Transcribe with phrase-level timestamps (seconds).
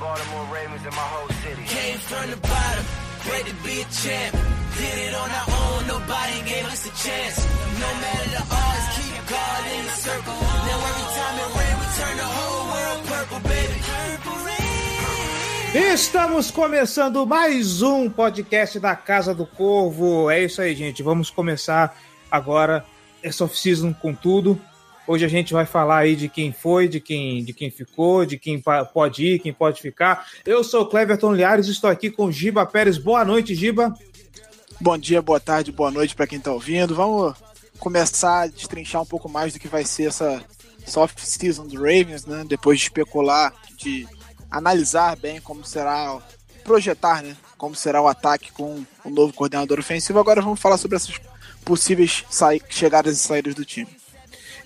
[0.00, 1.62] Baltimore Ravens and my whole city.
[1.66, 2.84] Came from the bottom,
[3.24, 4.34] great to be a champ.
[4.76, 7.36] Did it on our own, nobody gave us a chance.
[7.78, 10.34] No matter the odds, keep God in the circle.
[10.34, 13.78] Now every time it rain, we turn the whole world purple, baby.
[13.86, 15.94] Purple rain.
[15.94, 20.28] Estamos começando mais um podcast da Casa do Corvo.
[20.30, 21.02] É isso aí, gente.
[21.02, 21.96] Vamos começar
[22.30, 22.84] agora
[23.22, 24.60] essa off-season com tudo.
[25.06, 28.38] Hoje a gente vai falar aí de quem foi, de quem, de quem ficou, de
[28.38, 28.62] quem
[28.92, 30.26] pode ir, quem pode ficar.
[30.46, 32.96] Eu sou o Cleverton Liares, estou aqui com Giba Pérez.
[32.96, 33.94] Boa noite, Giba.
[34.80, 36.94] Bom dia, boa tarde, boa noite para quem tá ouvindo.
[36.94, 37.36] Vamos
[37.78, 40.42] começar a destrinchar um pouco mais do que vai ser essa
[40.86, 42.42] soft season do Ravens, né?
[42.48, 44.08] Depois de especular, de
[44.50, 46.18] analisar bem como será,
[46.64, 47.36] projetar, né?
[47.58, 50.18] Como será o ataque com o novo coordenador ofensivo.
[50.18, 51.20] Agora vamos falar sobre essas
[51.62, 52.24] possíveis
[52.70, 54.03] chegadas e saídas do time.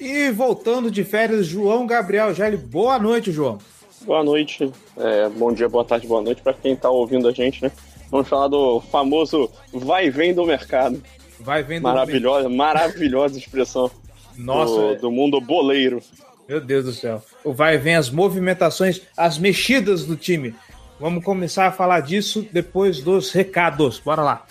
[0.00, 2.56] E voltando de férias, João Gabriel Gelli.
[2.56, 3.58] Boa noite, João.
[4.02, 7.62] Boa noite, é, bom dia, boa tarde, boa noite para quem tá ouvindo a gente,
[7.62, 7.72] né?
[8.10, 11.02] Vamos falar do famoso vai e vem do mercado.
[11.40, 11.82] Vai vendo.
[11.82, 13.90] Maravilhosa, maravilhosa expressão
[14.36, 16.00] Nossa, do, é- do mundo boleiro.
[16.48, 17.22] Meu Deus do céu.
[17.44, 20.54] O vai e vem, as movimentações, as mexidas do time.
[20.98, 24.00] Vamos começar a falar disso depois dos recados.
[24.00, 24.46] Bora lá.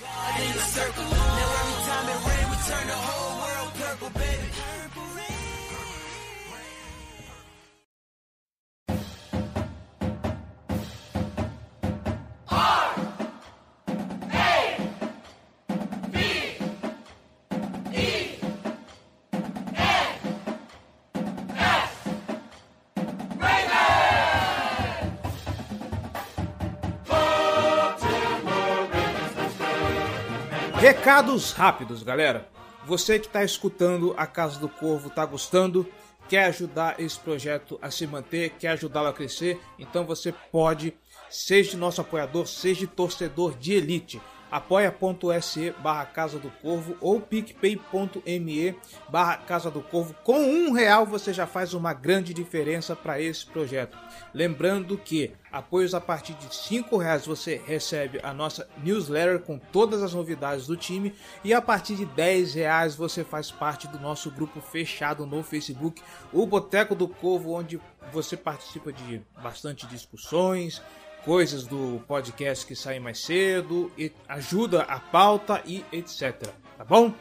[31.07, 32.49] Recados rápidos, galera.
[32.85, 35.87] Você que está escutando a Casa do Corvo, está gostando,
[36.27, 40.93] quer ajudar esse projeto a se manter, quer ajudá-lo a crescer, então você pode,
[41.29, 44.21] seja nosso apoiador, seja torcedor de elite.
[44.51, 48.75] apoia.se barra Casa do Corvo ou picpay.me
[49.07, 50.13] barra Casa do Corvo.
[50.25, 53.97] Com um real você já faz uma grande diferença para esse projeto.
[54.33, 60.03] Lembrando que apoios a partir de cinco reais você recebe a nossa newsletter com todas
[60.03, 64.29] as novidades do time e a partir de 10 reais você faz parte do nosso
[64.29, 66.01] grupo fechado no Facebook,
[66.31, 67.81] o Boteco do Corvo, onde
[68.13, 70.81] você participa de bastante discussões,
[71.25, 73.91] coisas do podcast que saem mais cedo,
[74.29, 76.53] ajuda a pauta e etc.
[76.77, 77.13] Tá bom?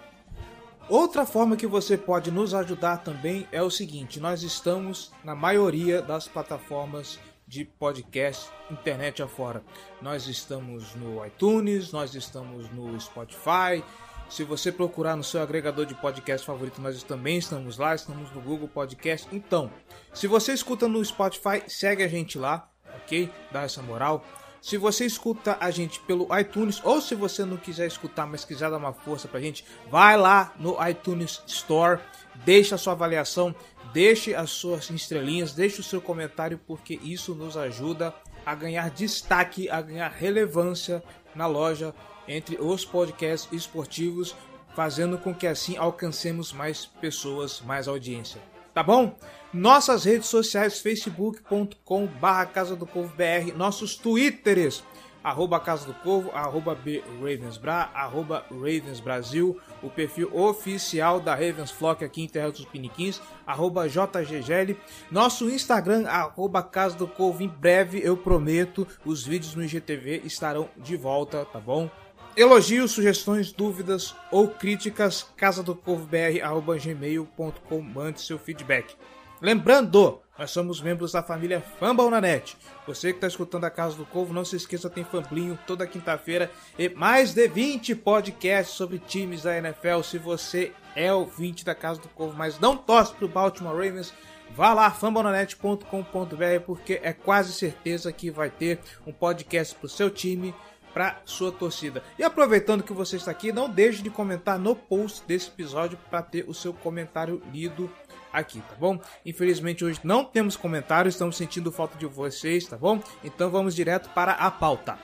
[0.89, 6.01] Outra forma que você pode nos ajudar também é o seguinte: nós estamos na maioria
[6.01, 9.62] das plataformas de podcast internet afora.
[10.03, 13.84] Nós estamos no iTunes, nós estamos no Spotify.
[14.29, 18.41] Se você procurar no seu agregador de podcast favorito, nós também estamos lá, estamos no
[18.41, 19.29] Google Podcast.
[19.31, 19.71] Então,
[20.12, 22.69] se você escuta no Spotify, segue a gente lá,
[23.05, 23.31] ok?
[23.53, 24.25] Dá essa moral.
[24.61, 28.69] Se você escuta a gente pelo iTunes, ou se você não quiser escutar, mas quiser
[28.69, 32.01] dar uma força pra gente, vai lá no iTunes Store,
[32.45, 33.55] deixa a sua avaliação,
[33.97, 38.15] deixe as suas estrelinhas, deixe o seu comentário, porque isso nos ajuda
[38.45, 41.03] a ganhar destaque, a ganhar relevância
[41.34, 41.95] na loja
[42.29, 44.37] entre os podcasts esportivos,
[44.75, 48.39] fazendo com que assim alcancemos mais pessoas, mais audiência.
[48.75, 49.17] Tá bom?
[49.51, 54.85] Nossas redes sociais, facebook.com barra Casa do Corvo BR, nossos twitters,
[55.26, 61.72] arroba Casa do Corvo, arroba B Ravensbra, arroba Ravens Brasil, o perfil oficial da Ravens
[61.72, 64.78] Flock aqui em Terra dos Piniquins, arroba JGGL,
[65.10, 70.69] nosso Instagram, arroba Casa do Corvo, em breve eu prometo, os vídeos no IGTV estarão
[70.76, 71.90] de volta, tá bom?
[72.37, 78.94] Elogios, sugestões, dúvidas ou críticas, casa do gmail.com, mande seu feedback.
[79.43, 82.56] Lembrando, nós somos membros da família Fambal na Net.
[82.87, 86.50] Você que está escutando a Casa do Corvo, não se esqueça, tem Famblinho toda quinta-feira
[86.79, 90.03] e mais de 20 podcasts sobre times da NFL.
[90.03, 94.12] Se você é ouvinte da Casa do Corvo, mas não torce para o Baltimore Ravens,
[94.55, 100.11] vá lá, fambonanet.com.br, porque é quase certeza que vai ter um podcast para o seu
[100.11, 100.55] time
[100.97, 102.03] para sua torcida.
[102.19, 106.23] E aproveitando que você está aqui, não deixe de comentar no post desse episódio para
[106.23, 107.91] ter o seu comentário lido
[108.37, 109.00] aqui, tá bom?
[109.25, 113.00] Infelizmente hoje não temos comentários, estamos sentindo falta de vocês, tá bom?
[113.25, 114.99] Então vamos direto para a pauta.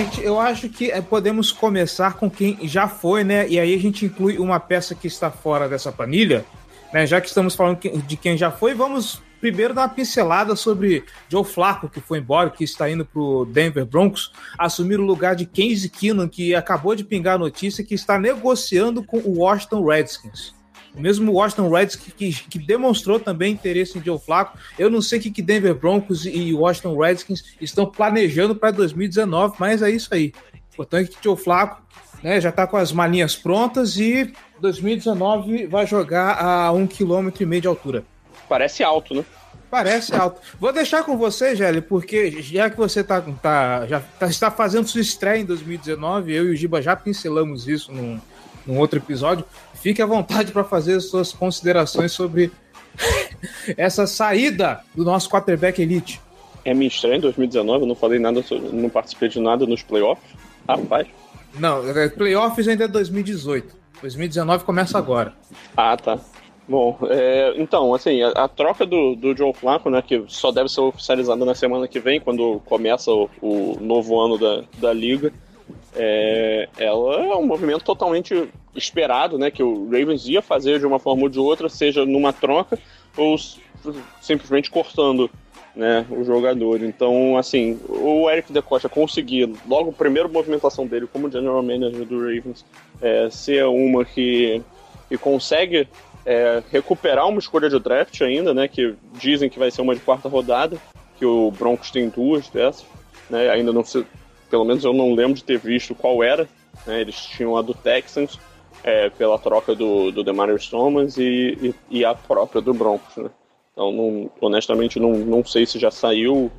[0.00, 3.46] gente, eu acho que é, podemos começar com quem já foi, né?
[3.48, 6.44] E aí a gente inclui uma peça que está fora dessa planilha,
[6.92, 7.06] né?
[7.06, 11.44] Já que estamos falando de quem já foi, vamos primeiro dar uma pincelada sobre Joe
[11.44, 15.46] Flacco, que foi embora, que está indo para o Denver Broncos, assumir o lugar de
[15.46, 20.59] Casey Keenum, que acabou de pingar a notícia que está negociando com o Washington Redskins.
[20.94, 24.58] O mesmo Washington Redskins que, que, que, demonstrou também interesse em Joe Flacco.
[24.78, 29.56] Eu não sei o que, que Denver Broncos e Washington Redskins estão planejando para 2019,
[29.58, 30.32] mas é isso aí.
[30.76, 31.82] Portanto, que Joe Flacco
[32.22, 37.46] né, já está com as malinhas prontas e 2019 vai jogar a um quilômetro e
[37.46, 38.04] meio de altura.
[38.48, 39.24] Parece alto, né?
[39.70, 40.40] Parece alto.
[40.58, 44.88] Vou deixar com você, Gelli, porque já que você tá, tá, já tá, está fazendo
[44.88, 48.20] sua estreia em 2019, eu e o Giba já pincelamos isso num,
[48.66, 49.44] num outro episódio.
[49.80, 52.52] Fique à vontade para fazer suas considerações sobre
[53.76, 56.20] essa saída do nosso quarterback elite.
[56.64, 60.34] É minha estreia em 2019, eu não falei nada, não participei de nada nos playoffs.
[60.68, 61.08] Rapaz.
[61.58, 61.82] Não,
[62.16, 63.74] playoffs ainda é 2018.
[64.02, 65.32] 2019 começa agora.
[65.76, 66.18] Ah, tá.
[66.68, 70.68] Bom, é, então, assim, a, a, troca do, do Joe Flacco, né, que só deve
[70.68, 75.32] ser oficializada na semana que vem, quando começa o, o novo ano da, da liga,
[75.94, 80.98] é, ela é um movimento totalmente esperado, né, que o Ravens ia fazer de uma
[80.98, 82.78] forma ou de outra, seja numa troca
[83.16, 83.36] ou
[84.20, 85.30] simplesmente cortando
[85.74, 86.82] né, o jogador.
[86.82, 92.20] Então, assim, o Eric DeCosta conseguir, logo a primeira movimentação dele como general manager do
[92.20, 92.64] Ravens,
[93.00, 94.62] é, ser uma que,
[95.08, 95.88] que consegue
[96.24, 98.68] é, recuperar uma escolha de draft ainda, né?
[98.68, 100.76] Que dizem que vai ser uma de quarta rodada,
[101.18, 102.84] que o Broncos tem duas dessas,
[103.28, 103.48] né?
[103.50, 104.04] Ainda não se,
[104.50, 106.48] pelo menos eu não lembro de ter visto qual era.
[106.86, 108.38] Né, eles tinham a do Texans
[108.82, 113.30] é, pela troca do, do Demarius Thomas e, e, e, a própria do Broncos, né?
[113.72, 116.50] Então, não, honestamente, não, não sei se já saiu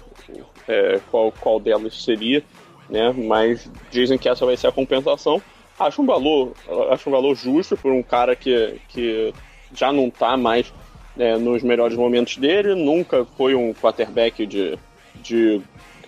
[0.68, 2.44] é, qual, qual delas seria,
[2.90, 3.12] né?
[3.12, 5.42] Mas dizem que essa vai ser a compensação.
[5.80, 6.54] Acho um valor,
[6.92, 9.34] acho um valor justo por um cara que, que
[9.74, 10.72] já não está mais
[11.16, 14.78] né, nos melhores momentos dele, nunca foi um quarterback de,
[15.16, 15.62] de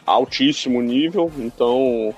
[0.05, 2.13] altíssimo nível, então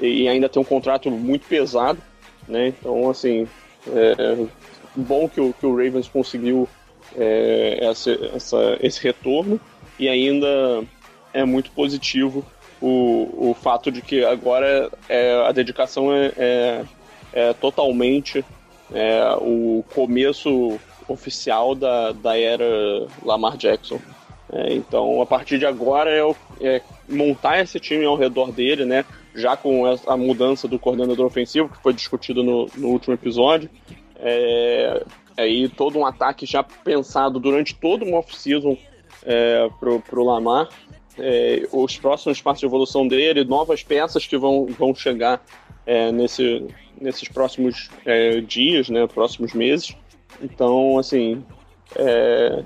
[0.00, 2.00] e ainda tem um contrato muito pesado,
[2.46, 2.68] né?
[2.68, 3.46] Então assim,
[3.86, 4.46] é
[4.94, 6.68] bom que o, que o Ravens conseguiu
[7.16, 9.60] é, essa, essa, esse retorno
[9.98, 10.84] e ainda
[11.32, 12.44] é muito positivo
[12.80, 16.84] o, o fato de que agora é, a dedicação é, é,
[17.32, 18.44] é totalmente
[18.92, 22.64] é, o começo oficial da, da era
[23.24, 24.00] Lamar Jackson.
[24.52, 29.04] É, então, a partir de agora é, é, montar esse time ao redor dele, né?
[29.34, 33.70] Já com a mudança do coordenador ofensivo, que foi discutido no, no último episódio.
[34.16, 35.04] É,
[35.36, 38.76] aí todo um ataque já pensado durante todo o off-season
[39.24, 40.68] é, pro, pro Lamar.
[41.18, 45.42] É, os próximos passos de evolução dele, novas peças que vão, vão chegar
[45.84, 46.64] é, nesse,
[47.00, 49.96] nesses próximos é, dias, né, próximos meses.
[50.40, 51.42] Então, assim,
[51.96, 52.62] é,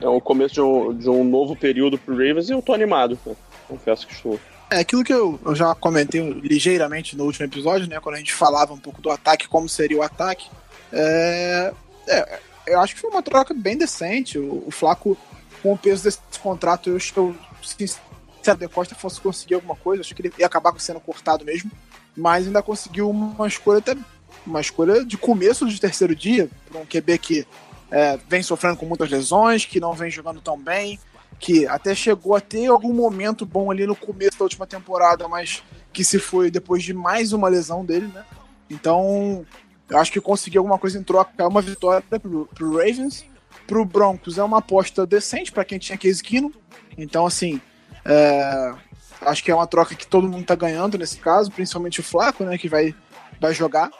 [0.00, 3.18] é o começo de um, de um novo período pro Ravens e eu tô animado,
[3.26, 3.34] né?
[3.70, 4.40] Confesso que estou.
[4.70, 7.98] É aquilo que eu, já comentei ligeiramente no último episódio, né?
[8.00, 10.48] Quando a gente falava um pouco do ataque, como seria o ataque.
[10.92, 11.72] É,
[12.06, 14.38] é, eu acho que foi uma troca bem decente.
[14.38, 15.16] O, o Flaco,
[15.62, 20.02] com o peso desse contrato, eu eu, se a De Costa fosse conseguir alguma coisa,
[20.02, 21.70] acho que ele ia acabar sendo cortado mesmo.
[22.16, 23.96] Mas ainda conseguiu uma escolha até
[24.46, 27.46] uma escolha de começo de terceiro dia, para um QB que
[27.90, 30.98] é, vem sofrendo com muitas lesões, que não vem jogando tão bem,
[31.40, 35.64] que até chegou a ter algum momento bom ali no começo da última temporada, mas
[35.90, 38.24] que se foi depois de mais uma lesão dele, né?
[38.68, 39.44] Então,
[39.88, 43.24] eu acho que conseguiu alguma coisa em troca, é uma vitória pro, pro Ravens.
[43.66, 46.52] Pro Broncos é uma aposta decente para quem tinha Case Keenum.
[46.98, 47.60] Então, assim,
[48.04, 48.74] é,
[49.22, 52.44] acho que é uma troca que todo mundo tá ganhando nesse caso, principalmente o Flaco,
[52.44, 52.94] né, que vai,
[53.40, 53.90] vai jogar.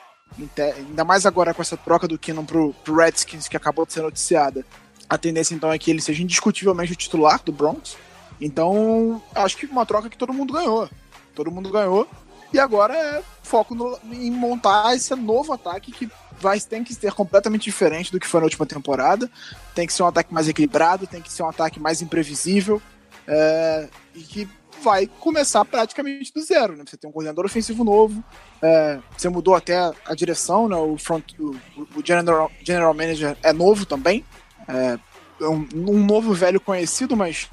[0.77, 4.03] Ainda mais agora com essa troca do Keenum pro, pro Redskins, que acabou de ser
[4.03, 4.65] noticiada.
[5.11, 7.97] A tendência então é que ele seja indiscutivelmente o titular do Broncos.
[8.41, 10.89] Então, acho que uma troca que todo mundo ganhou.
[11.35, 12.09] Todo mundo ganhou.
[12.53, 17.13] E agora é foco no, em montar esse novo ataque que vai, tem que ser
[17.13, 19.29] completamente diferente do que foi na última temporada.
[19.75, 22.81] Tem que ser um ataque mais equilibrado, tem que ser um ataque mais imprevisível.
[23.27, 24.49] é, e que
[24.83, 26.77] vai começar praticamente do zero.
[26.77, 26.85] Né?
[26.87, 28.23] Você tem um coordenador ofensivo novo,
[28.63, 30.77] é, você mudou até a direção, né?
[30.77, 31.57] o, front, o,
[31.95, 34.25] o general, general manager é novo também,
[34.71, 34.99] é,
[35.45, 37.49] um, um, novo velho conhecido, mas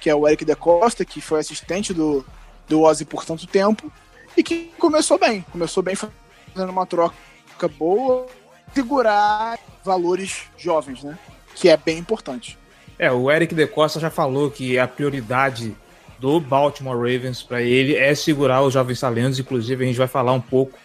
[0.00, 2.24] que é o Eric De Costa, que foi assistente do,
[2.68, 3.90] do Ozzy por tanto tempo,
[4.36, 8.26] e que começou bem, começou bem fazendo uma troca boa,
[8.74, 11.18] segurar valores jovens, né?
[11.54, 12.58] Que é bem importante.
[12.98, 15.76] É, o Eric De Costa já falou que a prioridade
[16.18, 19.38] do Baltimore Ravens para ele é segurar os jovens talentos.
[19.38, 20.78] Inclusive, a gente vai falar um pouco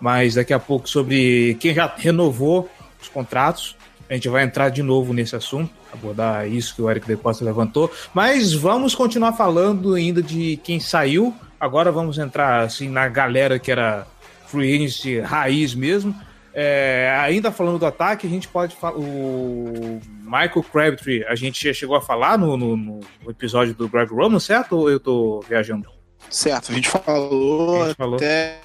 [0.00, 2.68] mais daqui a pouco sobre quem já renovou
[3.00, 3.76] os contratos.
[4.08, 7.44] A gente vai entrar de novo nesse assunto, abordar isso que o Eric De Costa
[7.44, 7.92] levantou.
[8.14, 11.34] Mas vamos continuar falando ainda de quem saiu.
[11.60, 14.06] Agora vamos entrar assim na galera que era
[14.46, 16.14] free agent raiz mesmo.
[16.54, 18.96] É, ainda falando do ataque, a gente pode falar.
[18.96, 24.12] O Michael Crabtree, a gente já chegou a falar no, no, no, episódio do Greg
[24.12, 24.76] Roman, certo?
[24.76, 25.88] Ou eu tô viajando?
[26.28, 28.16] Certo, a gente falou, a gente falou.
[28.16, 28.58] até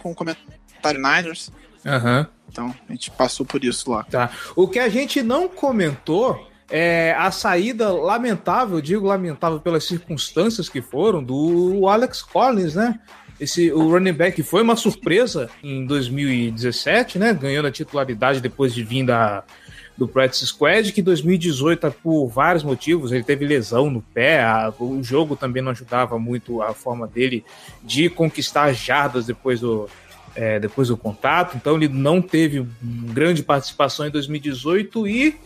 [0.00, 1.52] com o comentário Niners.
[1.84, 2.26] Uhum.
[2.54, 4.04] Então, a gente passou por isso lá.
[4.04, 4.30] Tá.
[4.54, 10.80] O que a gente não comentou é a saída lamentável, digo lamentável pelas circunstâncias que
[10.80, 13.00] foram, do Alex Collins, né?
[13.40, 17.34] Esse, o running back foi uma surpresa em 2017, né?
[17.34, 19.42] Ganhando a titularidade depois de vir da,
[19.98, 24.72] do Practice Squad, que em 2018, por vários motivos, ele teve lesão no pé, a,
[24.78, 27.44] o jogo também não ajudava muito a forma dele
[27.82, 29.90] de conquistar jardas depois do,
[30.34, 35.36] é, depois do contato, então ele não teve grande participação em 2018 e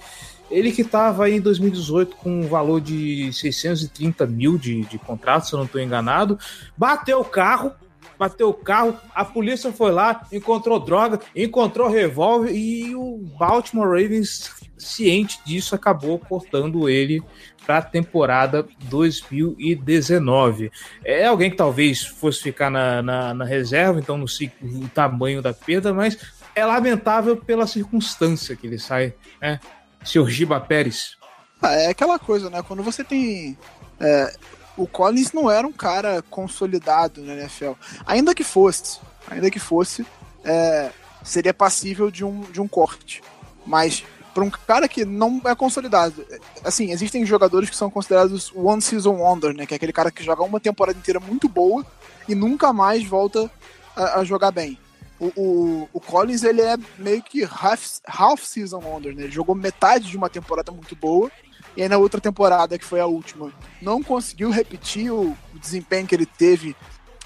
[0.50, 5.52] ele que estava em 2018 com um valor de 630 mil de, de contrato, se
[5.52, 6.38] eu não estou enganado,
[6.76, 7.72] bateu o carro,
[8.18, 14.50] bateu o carro, a polícia foi lá, encontrou droga, encontrou revólver e o Baltimore Ravens,
[14.76, 17.22] ciente disso, acabou cortando ele
[17.66, 20.70] para a temporada 2019.
[21.04, 25.42] É alguém que talvez fosse ficar na, na, na reserva, então não sei o tamanho
[25.42, 26.18] da perda, mas
[26.54, 29.60] é lamentável pela circunstância que ele sai, né?
[30.02, 31.16] Senhor Giba Pérez.
[31.60, 32.62] Ah, é aquela coisa, né?
[32.62, 33.58] Quando você tem.
[34.00, 34.34] É,
[34.78, 37.72] o Collins não era um cara consolidado na NFL.
[38.06, 40.06] Ainda que fosse, ainda que fosse,
[40.44, 40.90] é,
[41.22, 43.22] seria passível de um, de um corte.
[43.66, 46.24] Mas para um cara que não é consolidado,
[46.64, 49.66] assim, existem jogadores que são considerados one season wonder, né?
[49.66, 51.84] Que é aquele cara que joga uma temporada inteira muito boa
[52.28, 53.50] e nunca mais volta
[53.96, 54.78] a, a jogar bem
[55.20, 59.24] o, o, o, Collins ele é meio que half, half season wonder, né?
[59.24, 61.30] Ele jogou metade de uma temporada muito boa
[61.76, 66.14] e aí na outra temporada, que foi a última, não conseguiu repetir o, desempenho que
[66.14, 66.76] ele teve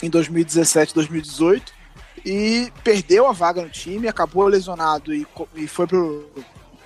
[0.02, 1.72] em 2017, 2018
[2.24, 6.30] e perdeu a vaga no time, acabou lesionado e, e foi pro,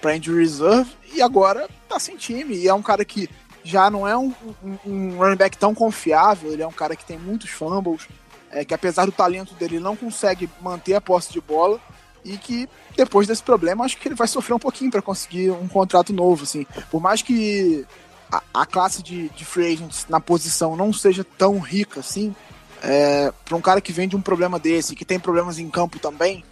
[0.00, 3.28] pra injury reserve e agora tá sem time e é um cara que
[3.62, 4.32] já não é um,
[4.62, 8.06] um, um running back tão confiável, ele é um cara que tem muitos fumbles,
[8.50, 11.80] é, que apesar do talento dele, não consegue manter a posse de bola
[12.26, 15.68] e que depois desse problema acho que ele vai sofrer um pouquinho para conseguir um
[15.68, 16.66] contrato novo, assim.
[16.90, 17.86] Por mais que
[18.30, 22.34] a, a classe de, de, free agents na posição não seja tão rica assim,
[22.82, 25.98] é, para um cara que vem de um problema desse, que tem problemas em campo
[25.98, 26.44] também,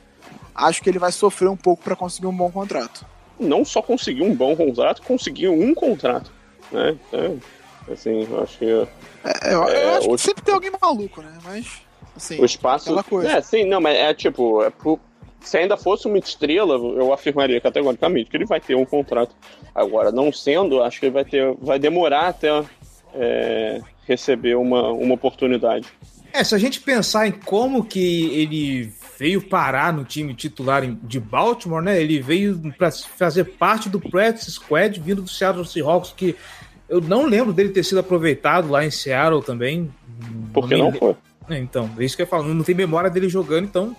[0.54, 3.04] acho que ele vai sofrer um pouco para conseguir um bom contrato.
[3.38, 6.30] Não só conseguir um bom contrato, conseguir um contrato,
[6.70, 6.96] né?
[7.08, 7.40] Então,
[7.92, 8.64] assim, eu acho que
[9.24, 11.32] é, eu, é, eu acho que sempre tem alguém maluco, né?
[11.42, 11.66] Mas,
[12.14, 12.90] assim, o espaço.
[12.90, 13.32] Aquela coisa.
[13.32, 15.00] É, sim, não, mas é tipo, é pro...
[15.44, 19.34] se ainda fosse uma estrela, eu afirmaria categoricamente que ele vai ter um contrato.
[19.74, 22.64] Agora, não sendo, acho que ele vai ter, vai demorar até
[23.14, 25.86] é, receber uma, uma oportunidade.
[26.32, 31.20] É, se a gente pensar em como que ele veio parar no time titular de
[31.20, 32.00] Baltimore, né?
[32.00, 36.34] Ele veio para fazer parte do practice squad vindo do Seattle Seahawks, que
[36.88, 39.88] eu não lembro dele ter sido aproveitado lá em Seattle também.
[40.52, 41.16] Por que não, não foi?
[41.48, 42.52] É, então, é isso que eu falo.
[42.52, 43.96] Não tem memória dele jogando, então.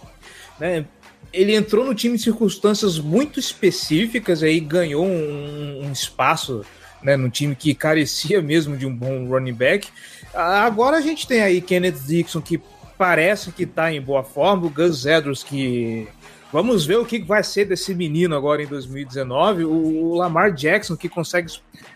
[0.59, 0.85] Né,
[1.31, 6.63] ele entrou no time em circunstâncias muito específicas, aí ganhou um, um espaço
[7.03, 9.87] né, no time que carecia mesmo de um bom running back.
[10.33, 12.59] Agora a gente tem aí Kenneth Dixon, que
[12.97, 16.07] parece que está em boa forma, o Gus Edwards, que
[16.55, 19.65] Vamos ver o que vai ser desse menino agora em 2019.
[19.65, 21.51] O, Lamar Jackson, que consegue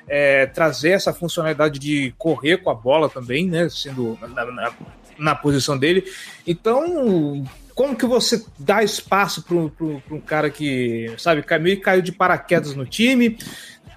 [0.05, 3.69] é, trazer essa funcionalidade de correr com a bola também, né?
[3.69, 4.73] Sendo na, na,
[5.17, 6.03] na posição dele.
[6.45, 7.45] Então,
[7.79, 12.85] como que você dá espaço para um cara que, sabe, meio caiu de paraquedas no
[12.85, 13.37] time,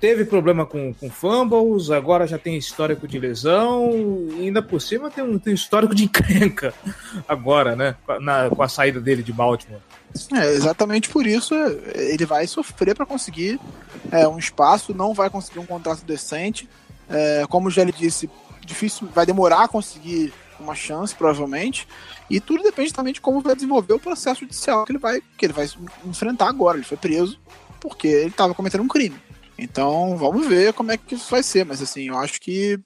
[0.00, 3.90] teve problema com, com fumbles, agora já tem histórico de lesão,
[4.38, 6.72] e ainda por cima tem um, tem histórico de encrenca
[7.26, 7.96] agora, né?
[8.20, 9.80] Na, com a saída dele de Baltimore.
[10.32, 11.52] É, exatamente por isso
[11.92, 13.58] ele vai sofrer para conseguir
[14.12, 16.68] é, um espaço, não vai conseguir um contrato decente.
[17.10, 18.30] É, como já lhe disse,
[18.64, 21.86] difícil, vai demorar a conseguir uma chance, provavelmente.
[22.32, 25.44] E tudo depende também de como vai desenvolver o processo judicial que ele vai, que
[25.44, 25.68] ele vai
[26.06, 26.78] enfrentar agora.
[26.78, 27.38] Ele foi preso
[27.78, 29.20] porque ele estava cometendo um crime.
[29.58, 31.66] Então, vamos ver como é que isso vai ser.
[31.66, 32.80] Mas, assim, eu acho que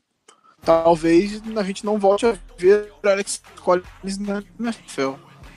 [0.65, 5.13] talvez a gente não volte a ver Alex Collins na NFL.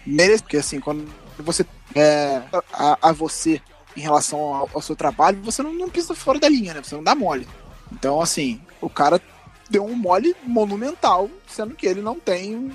[0.05, 1.65] Merece, porque, assim, quando você
[1.95, 3.59] é, a, a você
[3.97, 6.83] em relação ao, ao, seu trabalho, você não, não pisa fora da linha, né?
[6.83, 7.47] Você não dá mole.
[7.91, 9.19] Então, assim, o cara
[9.67, 12.71] deu um mole monumental, sendo que ele não tem um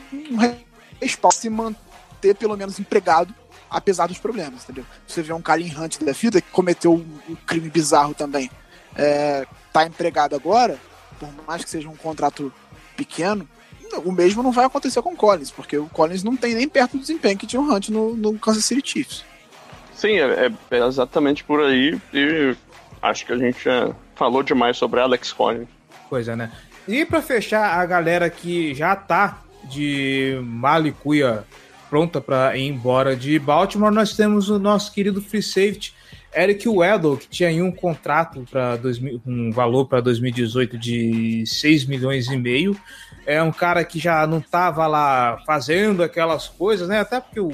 [1.01, 3.35] respaldo se manter pelo menos empregado,
[3.71, 4.85] apesar dos problemas, entendeu?
[5.07, 8.51] Você vê um cara em Hunt da vida que cometeu um, crime bizarro também,
[8.97, 10.79] é, tá empregado agora,
[11.19, 12.53] por mais que seja um contrato
[12.97, 13.49] pequeno,
[14.05, 16.93] o mesmo não vai acontecer com o Collins, porque o Collins não tem nem perto
[16.93, 19.25] do desempenho que tinha o Hunt no, no Kansas City Chiefs.
[19.95, 22.57] Sim, é, é, exatamente por aí e
[23.01, 25.69] acho que a gente já falou demais sobre Alex Collins.
[26.09, 26.51] Pois é, né?
[26.87, 31.45] E para fechar, a galera que já tá de malicuia
[31.89, 35.95] pronta para ir embora de Baltimore, nós temos o nosso querido free safety
[36.35, 38.79] Eric Weddle, que tinha aí um contrato para
[39.25, 42.77] um valor para 2018 de 6 milhões e meio.
[43.25, 47.01] É um cara que já não tava lá fazendo aquelas coisas, né?
[47.01, 47.53] Até porque o,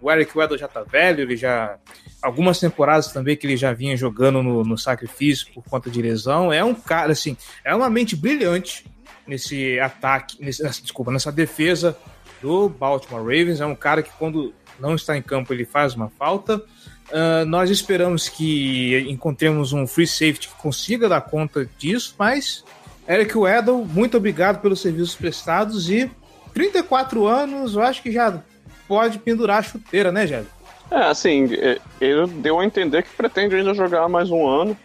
[0.00, 1.78] o Eric Weddle já tá velho, ele já
[2.20, 6.52] algumas temporadas também que ele já vinha jogando no, no sacrifício por conta de lesão.
[6.52, 8.84] É um cara, assim, é uma mente brilhante
[9.28, 11.96] nesse ataque, nesse, desculpa, nessa defesa
[12.40, 13.60] do Baltimore Ravens.
[13.60, 16.56] É um cara que quando não está em campo ele faz uma falta.
[16.56, 22.64] Uh, nós esperamos que encontremos um free safety que consiga dar conta disso, mas
[23.08, 26.10] Eric Weddle, muito obrigado pelos serviços prestados e
[26.52, 28.42] 34 anos, eu acho que já
[28.86, 30.48] pode pendurar a chuteira, né, Gélio?
[30.90, 34.76] É, assim, é, ele deu a entender que pretende ainda jogar mais um ano.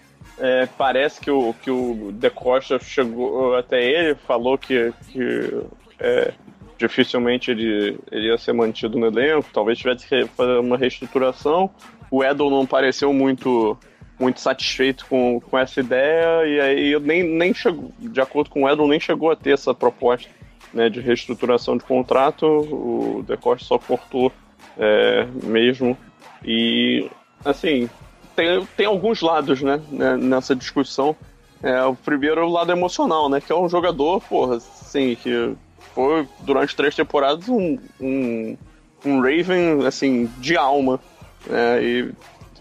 [0.45, 5.63] É, parece que o, que o De Costa chegou até ele, falou que, que
[5.97, 6.33] é,
[6.77, 11.69] dificilmente ele, ele ia ser mantido no elenco, talvez tivesse que fazer uma reestruturação.
[12.11, 13.77] O Edel não pareceu muito
[14.19, 18.69] muito satisfeito com, com essa ideia e aí nem, nem chegou, de acordo com o
[18.69, 20.29] Edel, nem chegou a ter essa proposta
[20.73, 22.45] né, de reestruturação de contrato.
[22.45, 24.29] O De Costa só cortou
[24.77, 25.97] é, mesmo.
[26.43, 27.09] E,
[27.45, 27.89] assim,
[28.35, 31.15] tem, tem alguns lados, né, né nessa discussão.
[31.61, 35.55] É, o primeiro é o lado emocional, né, que é um jogador, porra, assim, que
[35.93, 38.57] foi durante três temporadas um, um,
[39.05, 40.99] um Raven, assim, de alma,
[41.47, 42.11] né, e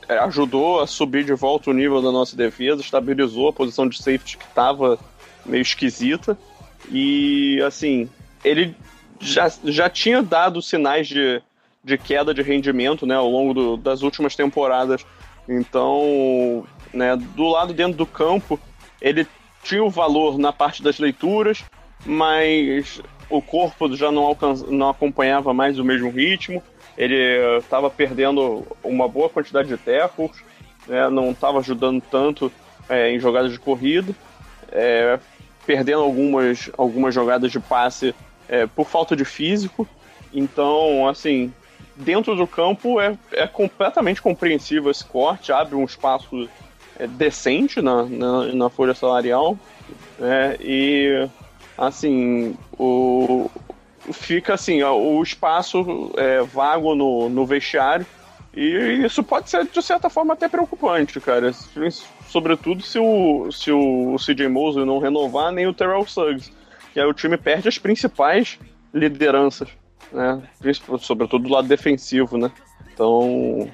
[0.08, 3.96] é, ajudou a subir de volta o nível da nossa defesa, estabilizou a posição de
[3.96, 4.98] safety que estava
[5.44, 6.38] meio esquisita,
[6.90, 8.08] e, assim,
[8.44, 8.76] ele
[9.20, 11.42] já, já tinha dado sinais de
[11.84, 15.04] de queda de rendimento né, ao longo do, das últimas temporadas.
[15.58, 18.58] Então, né, do lado dentro do campo,
[19.00, 19.26] ele
[19.62, 21.64] tinha o valor na parte das leituras,
[22.04, 26.62] mas o corpo já não, alcança, não acompanhava mais o mesmo ritmo.
[26.96, 30.42] Ele estava perdendo uma boa quantidade de tackles,
[30.86, 32.52] né, não estava ajudando tanto
[32.88, 34.14] é, em jogadas de corrida,
[34.70, 35.18] é,
[35.64, 38.14] perdendo algumas, algumas jogadas de passe
[38.48, 39.88] é, por falta de físico.
[40.32, 41.52] Então, assim,
[41.96, 46.48] dentro do campo é, é completamente compreensível esse corte, abre um espaço
[46.98, 49.58] é, decente na, na, na, folha salarial.
[50.18, 51.28] Né, e
[51.76, 53.50] assim, o,
[54.12, 58.06] fica assim, o espaço é, vago no, no vestiário.
[58.54, 61.52] E isso pode ser, de certa forma, até preocupante, cara.
[62.28, 66.52] Sobretudo se o, se o CJ Mosley não renovar, nem o Terrell Suggs.
[66.92, 68.58] Que aí o time perde as principais
[68.92, 69.70] lideranças
[70.12, 70.42] né?
[71.00, 72.50] Sobretudo do lado defensivo, né?
[72.92, 73.70] Então,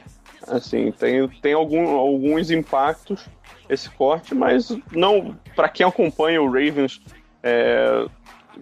[0.47, 3.27] assim, tem, tem algum, alguns impactos
[3.69, 7.01] esse corte, mas não para quem acompanha o Ravens
[7.43, 8.07] é,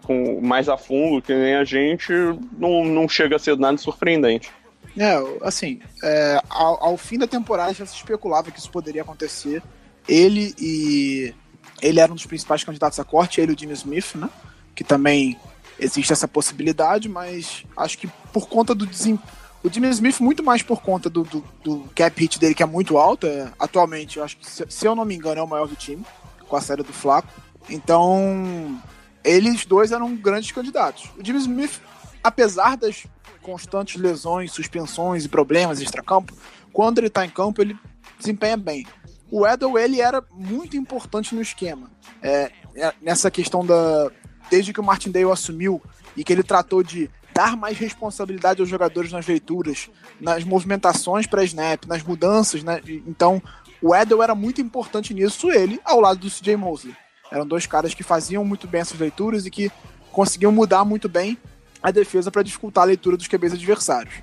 [0.02, 2.12] com mais a fundo que nem a gente,
[2.58, 4.50] não, não chega a ser nada surpreendente.
[4.98, 9.62] É, assim, é, ao, ao, fim da temporada já se especulava que isso poderia acontecer.
[10.08, 11.34] Ele e
[11.82, 14.30] ele era um dos principais candidatos a corte, ele e o Jimmy Smith, né?
[14.74, 15.36] Que também
[15.78, 19.36] existe essa possibilidade, mas acho que por conta do desempenho.
[19.62, 22.66] O Jimmy Smith, muito mais por conta do, do, do, cap hit dele, que é
[22.66, 23.26] muito alto.
[23.26, 25.74] É, atualmente, eu acho que, se, se, eu não me engano, é o maior do
[25.74, 26.04] time,
[26.48, 27.28] com a série do Flaco.
[27.68, 28.80] Então,
[29.24, 31.10] eles dois eram grandes candidatos.
[31.18, 31.80] O Jimmy Smith,
[32.22, 33.06] apesar das
[33.42, 36.32] constantes lesões, suspensões e problemas extra-campo,
[36.72, 37.76] quando ele tá em campo, ele
[38.18, 38.86] desempenha bem.
[39.30, 41.90] O Edel, ele era muito importante no esquema.
[42.22, 44.12] É, é nessa questão da,
[44.50, 45.82] desde que o Martindale assumiu
[46.16, 51.44] e que ele tratou de dar mais responsabilidade aos jogadores nas leituras, nas movimentações para
[51.44, 52.80] snap, nas mudanças, né?
[53.06, 53.42] Então,
[53.82, 56.96] o Edel era muito importante nisso, ele ao lado do CJ Mosley.
[57.30, 59.70] Eram dois caras que faziam muito bem essas leituras e que
[60.12, 61.37] conseguiam mudar muito bem
[61.82, 64.14] a defesa para dificultar a leitura dos QBs adversários.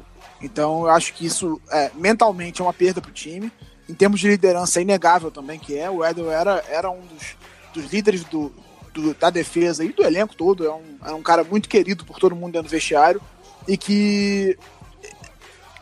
[0.41, 3.51] Então eu acho que isso é, mentalmente é uma perda para o time.
[3.87, 5.89] Em termos de liderança, é inegável também que é.
[5.89, 7.35] O Edel era, era um dos,
[7.73, 8.51] dos líderes do,
[8.93, 10.65] do, da defesa e do elenco todo.
[10.65, 13.21] É um, é um cara muito querido por todo mundo dentro do vestiário
[13.67, 14.57] e que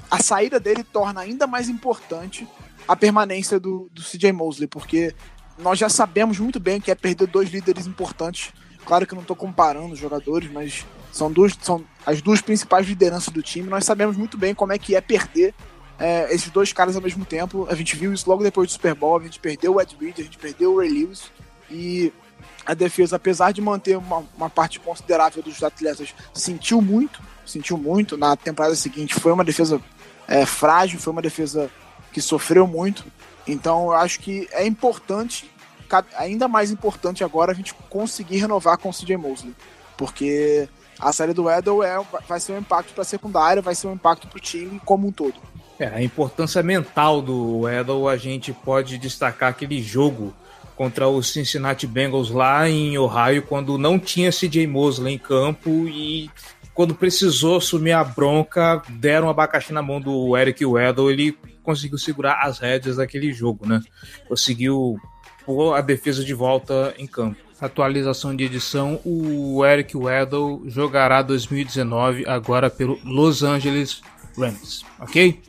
[0.10, 2.48] a saída dele torna ainda mais importante
[2.88, 5.14] a permanência do, do CJ Mosley, porque
[5.58, 8.52] nós já sabemos muito bem que é perder dois líderes importantes.
[8.84, 12.88] Claro que eu não estou comparando os jogadores, mas são, duas, são as duas principais
[12.88, 13.70] lideranças do time.
[13.70, 15.54] Nós sabemos muito bem como é que é perder
[16.00, 17.68] é, esses dois caras ao mesmo tempo.
[17.70, 19.20] A gente viu isso logo depois do Super Bowl.
[19.20, 21.32] A gente perdeu o Ed Reed, a gente perdeu o Ray Lewis.
[21.70, 22.12] E
[22.66, 28.18] a defesa, apesar de manter uma, uma parte considerável dos atletas, sentiu muito, sentiu muito.
[28.18, 29.82] Na temporada seguinte foi uma defesa
[30.28, 31.70] é, frágil, foi uma defesa
[32.12, 33.06] que sofreu muito.
[33.48, 35.50] Então eu acho que é importante,
[36.16, 39.56] ainda mais importante agora, a gente conseguir renovar com o CJ Mosley.
[39.98, 40.70] Porque
[41.00, 43.94] a série do Edel é, vai ser um impacto para a secundária, vai ser um
[43.94, 45.36] impacto para o time como um todo.
[45.80, 50.32] É, a importância mental do Edel, a gente pode destacar aquele jogo
[50.76, 56.30] contra os Cincinnati Bengals lá em Ohio, quando não tinha CJ Mosley em campo e
[56.74, 61.98] quando precisou assumir a bronca, deram um abacaxi na mão do Eric Weddle, ele conseguiu
[61.98, 63.82] segurar as rédeas daquele jogo, né?
[64.28, 65.00] Conseguiu
[65.46, 67.38] pôr a defesa de volta em campo.
[67.60, 74.02] Atualização de edição: o Eric Weddle jogará 2019 agora pelo Los Angeles
[74.36, 75.40] Rams, ok?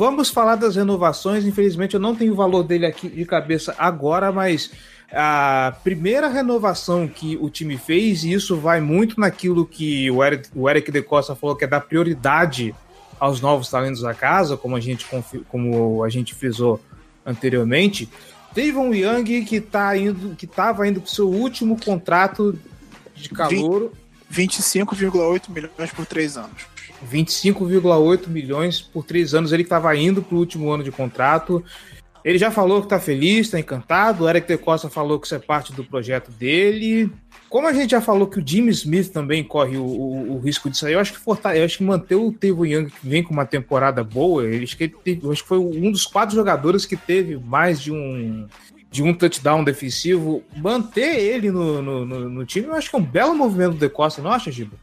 [0.00, 1.44] Vamos falar das renovações.
[1.44, 4.70] Infelizmente, eu não tenho o valor dele aqui de cabeça agora, mas
[5.12, 10.48] a primeira renovação que o time fez, e isso vai muito naquilo que o Eric,
[10.54, 12.74] o Eric De Costa falou, que é dar prioridade
[13.18, 15.06] aos novos talentos da casa, como a gente,
[15.46, 16.80] como a gente frisou
[17.26, 18.08] anteriormente.
[18.56, 22.58] Um Young que tá indo, que estava indo para o seu último contrato
[23.14, 23.92] de calor.
[24.32, 26.69] 25,8 milhões por três anos.
[27.08, 29.52] 25,8 milhões por três anos.
[29.52, 31.64] Ele estava indo para o último ano de contrato.
[32.24, 34.24] Ele já falou que tá feliz, tá encantado.
[34.24, 37.10] O Eric De Costa falou que isso é parte do projeto dele.
[37.48, 40.70] Como a gente já falou que o Jimmy Smith também corre o, o, o risco
[40.70, 41.58] de sair, eu acho que fortale...
[41.58, 44.76] eu acho que manter o Tevon Young que vem com uma temporada boa, eu acho
[44.76, 45.26] que, teve...
[45.26, 48.46] eu acho que foi um dos quatro jogadores que teve mais de um
[48.88, 52.98] de um touchdown defensivo, manter ele no, no, no, no time, eu acho que é
[52.98, 54.76] um belo movimento do De Costa, não acha, Giba?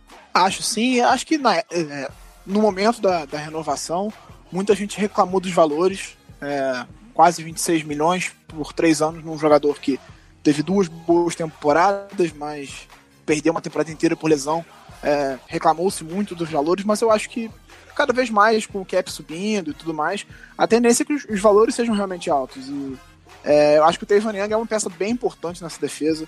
[0.44, 2.10] Acho sim, acho que na, é,
[2.46, 4.12] no momento da, da renovação,
[4.52, 6.18] muita gente reclamou dos valores.
[6.42, 10.00] É, quase 26 milhões por três anos num jogador que
[10.44, 12.88] teve duas boas temporadas, mas
[13.26, 14.64] perdeu uma temporada inteira por lesão.
[15.02, 17.50] É, Reclamou-se muito dos valores, mas eu acho que
[17.96, 21.26] cada vez mais com o cap subindo e tudo mais, a tendência é que os,
[21.26, 22.68] os valores sejam realmente altos.
[22.68, 22.96] E
[23.44, 26.28] é, eu acho que o Tevon Young é uma peça bem importante nessa defesa.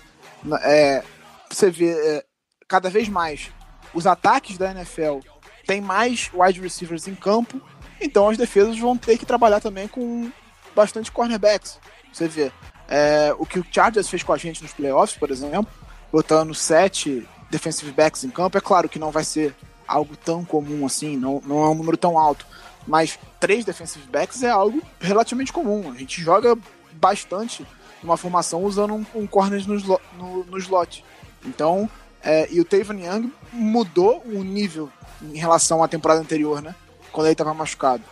[0.62, 1.04] É,
[1.48, 2.24] você vê é,
[2.66, 3.52] cada vez mais
[3.94, 5.18] os ataques da NFL
[5.66, 7.60] têm mais wide receivers em campo,
[8.00, 10.30] então as defesas vão ter que trabalhar também com
[10.74, 11.78] bastante cornerbacks.
[12.12, 12.52] Você vê
[12.88, 15.72] é, o que o Chargers fez com a gente nos playoffs, por exemplo,
[16.10, 18.58] botando sete defensive backs em campo.
[18.58, 19.54] É claro que não vai ser
[19.86, 22.46] algo tão comum assim, não, não é um número tão alto,
[22.86, 25.90] mas três defensive backs é algo relativamente comum.
[25.90, 26.56] A gente joga
[26.92, 27.66] bastante
[28.02, 31.04] numa formação usando um, um corner no, no, no slot.
[31.44, 31.88] Então,
[32.22, 34.90] é, e o Tavon Young mudou o nível
[35.22, 36.74] em relação à temporada anterior, né?
[37.12, 38.02] Quando ele estava machucado.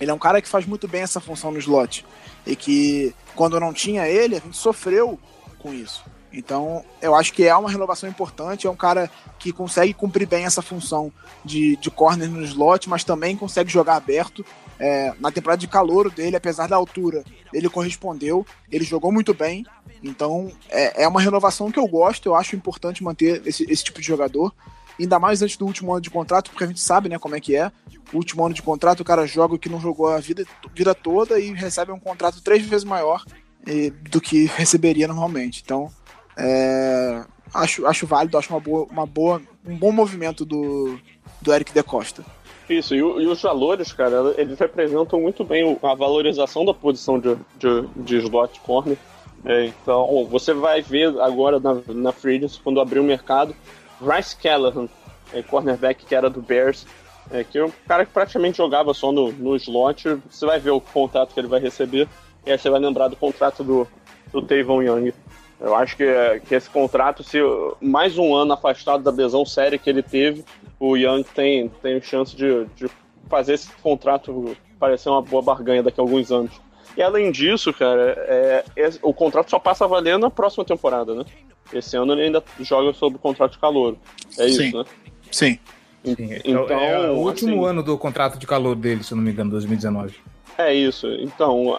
[0.00, 2.04] Ele é um cara que faz muito bem essa função no slot.
[2.46, 5.18] E que quando não tinha ele, a gente sofreu
[5.58, 6.04] com isso.
[6.32, 8.66] Então, eu acho que é uma renovação importante.
[8.66, 11.12] É um cara que consegue cumprir bem essa função
[11.44, 14.44] de, de corner no slot, mas também consegue jogar aberto.
[14.78, 17.22] É, na temporada de calor dele, apesar da altura,
[17.52, 18.44] ele correspondeu.
[18.70, 19.64] Ele jogou muito bem.
[20.04, 22.26] Então, é, é uma renovação que eu gosto.
[22.26, 24.52] Eu acho importante manter esse, esse tipo de jogador
[24.98, 27.40] ainda mais antes do último ano de contrato, porque a gente sabe, né, como é
[27.40, 27.70] que é.
[28.12, 30.94] O último ano de contrato, o cara joga o que não jogou a vida, vida
[30.94, 33.24] toda e recebe um contrato três vezes maior
[33.66, 35.62] eh, do que receberia normalmente.
[35.64, 35.90] Então,
[36.36, 40.98] é, acho, acho válido, acho uma boa, uma boa, um bom movimento do,
[41.40, 42.24] do Eric De Costa.
[42.68, 47.36] Isso, e, e, os valores, cara, eles representam muito bem a valorização da posição de,
[47.58, 48.96] de, de slot corner.
[49.44, 53.54] É, então, você vai ver agora na, na Free quando abrir o mercado,
[54.00, 54.88] Rice Callahan,
[55.32, 56.86] é, cornerback que era do Bears,
[57.30, 60.18] é, que é um cara que praticamente jogava só no, no slot.
[60.30, 62.08] Você vai ver o contrato que ele vai receber
[62.46, 63.86] e aí você vai lembrar do contrato do,
[64.32, 65.12] do Tavon Young.
[65.60, 66.04] Eu acho que,
[66.46, 67.38] que esse contrato, se
[67.80, 70.44] mais um ano afastado da lesão séria que ele teve,
[70.78, 72.86] o Young tem, tem chance de, de
[73.28, 76.52] fazer esse contrato parecer uma boa barganha daqui a alguns anos.
[76.96, 81.14] E além disso, cara, é, é, o contrato só passa a valer na próxima temporada,
[81.14, 81.24] né?
[81.72, 83.96] Esse ano ele ainda joga sob contrato de calor.
[84.38, 84.68] É Sim.
[84.68, 84.84] isso, né?
[85.30, 85.58] Sim.
[86.04, 89.24] Sim, Então, é o último assim, ano do contrato de calor dele, se eu não
[89.24, 90.16] me engano, 2019.
[90.58, 91.08] É isso.
[91.08, 91.78] Então,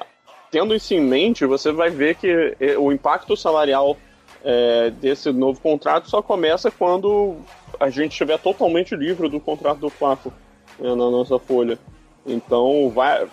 [0.50, 3.96] tendo isso em mente, você vai ver que eh, o impacto salarial
[4.44, 7.38] eh, desse novo contrato só começa quando
[7.80, 10.34] a gente estiver totalmente livre do contrato do Flaco
[10.80, 11.78] né, na nossa folha.
[12.26, 13.28] Então, vai,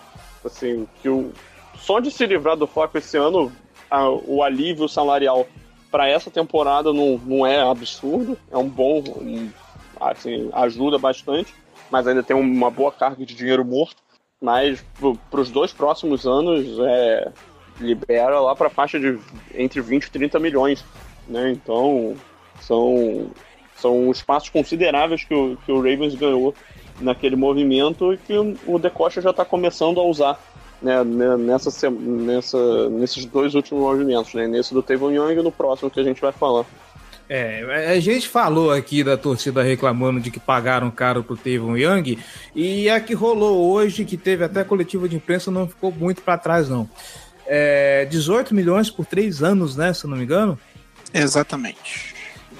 [0.45, 1.31] assim, que o,
[1.83, 3.51] só de se livrar do Flaco esse ano,
[3.91, 5.45] a- o alívio salarial
[5.91, 9.49] para essa temporada não, não é absurdo, é um bom, um-
[9.99, 11.53] assim, ajuda bastante,
[11.91, 13.97] mas ainda tem uma boa carga de dinheiro morto.
[14.41, 14.83] Mas
[15.29, 17.31] para os dois próximos anos, é,
[17.79, 19.17] libera lá para faixa de
[19.53, 20.83] entre 20 e 30 milhões.
[21.27, 21.51] Né?
[21.51, 22.15] Então,
[22.59, 23.27] são,
[23.75, 26.53] são espaços consideráveis que o, que o Ravens ganhou
[26.99, 30.37] naquele movimento e que o, o DeCosta já está começando a usar
[30.83, 34.47] né, né, nessa, nessa, nesses dois últimos movimentos, né?
[34.47, 36.65] nesse do Tavon Young e no próximo que a gente vai falar.
[37.29, 42.19] É, a gente falou aqui da torcida reclamando de que pagaram caro pro Tevon Young,
[42.53, 46.37] e a que rolou hoje, que teve até coletiva de imprensa, não ficou muito para
[46.37, 46.87] trás, não.
[47.47, 49.93] É, 18 milhões por três anos, né?
[49.93, 50.59] Se eu não me engano.
[51.13, 52.13] Exatamente.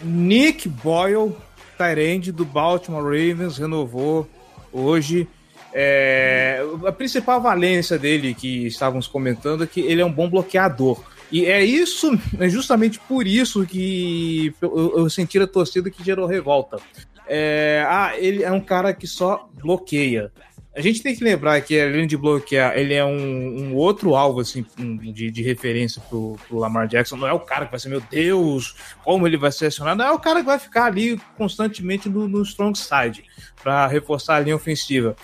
[0.03, 1.35] Nick Boyle,
[1.77, 4.27] Tyrande do Baltimore Ravens, renovou
[4.71, 5.27] hoje.
[5.73, 11.03] É, a principal valência dele, que estávamos comentando, é que ele é um bom bloqueador.
[11.31, 16.27] E é isso, é justamente por isso que eu, eu senti a torcida que gerou
[16.27, 16.77] revolta.
[17.27, 20.31] É, ah, ele é um cara que só bloqueia.
[20.75, 24.39] A gente tem que lembrar que, além de bloquear, ele é um, um outro alvo
[24.39, 27.15] assim, de, de referência pro, pro Lamar Jackson.
[27.15, 29.99] Não é o cara que vai ser, meu Deus, como ele vai ser acionado.
[29.99, 33.23] Não é o cara que vai ficar ali constantemente no, no strong side
[33.61, 35.15] para reforçar a linha ofensiva.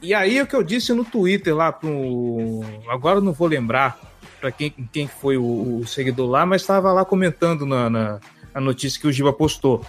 [0.00, 3.98] E aí, o que eu disse no Twitter lá, pro, agora eu não vou lembrar
[4.40, 8.20] para quem, quem foi o, o seguidor lá, mas estava lá comentando na, na,
[8.54, 9.84] na notícia que o Giba postou.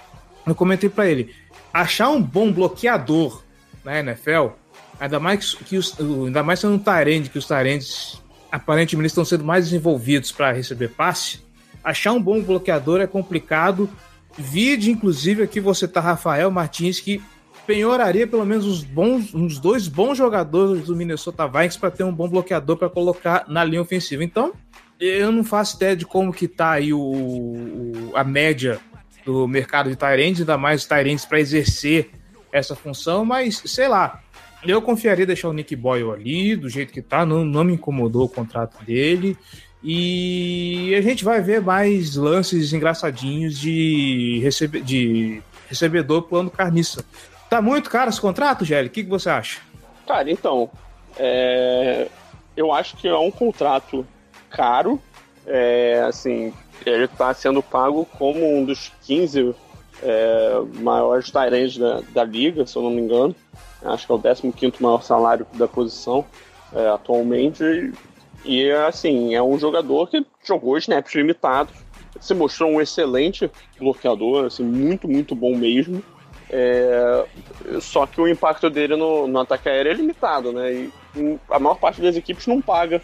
[0.46, 1.36] Eu comentei para ele:
[1.74, 3.44] achar um bom bloqueador
[3.84, 4.50] na NFL
[5.00, 8.22] Ainda mais que os, ainda mais sendo um Tyrande, que os Tyrands
[8.52, 11.40] aparentemente estão sendo mais desenvolvidos para receber passe.
[11.82, 13.90] Achar um bom bloqueador é complicado.
[14.38, 17.22] Vide, inclusive, aqui você tá Rafael Martins, que
[17.70, 22.12] penhoraria pelo menos uns, bons, uns dois bons jogadores do Minnesota Vikings para ter um
[22.12, 24.24] bom bloqueador para colocar na linha ofensiva.
[24.24, 24.54] Então,
[25.00, 28.80] eu não faço ideia de como que tá aí o, o a média
[29.24, 32.10] do mercado de Tyrands, ainda mais os Tyrands para exercer
[32.52, 34.20] essa função, mas sei lá,
[34.66, 38.26] eu confiaria deixar o Nick Boyle ali, do jeito que tá, não, não me incomodou
[38.26, 39.38] o contrato dele.
[39.84, 47.06] E a gente vai ver mais lances engraçadinhos de, recebe, de recebedor plano carniça.
[47.50, 48.88] Tá muito caro esse contrato, Gelli?
[48.88, 49.60] O que, que você acha?
[50.06, 50.70] Cara, então,
[51.18, 52.08] é,
[52.56, 54.06] eu acho que é um contrato
[54.50, 55.02] caro.
[55.48, 56.54] É, assim,
[56.86, 59.56] ele está sendo pago como um dos 15
[60.04, 63.36] é, maiores Tyrants da, da liga, se eu não me engano.
[63.84, 66.26] Acho que é o 15 maior salário da posição
[66.74, 67.92] é, atualmente.
[68.46, 71.74] E, assim, é um jogador que jogou snaps limitados.
[72.20, 76.04] Se mostrou um excelente bloqueador, assim, muito, muito bom mesmo.
[76.50, 77.26] É,
[77.80, 80.74] só que o impacto dele no, no ataque aéreo é limitado, né?
[80.74, 83.02] E a maior parte das equipes não paga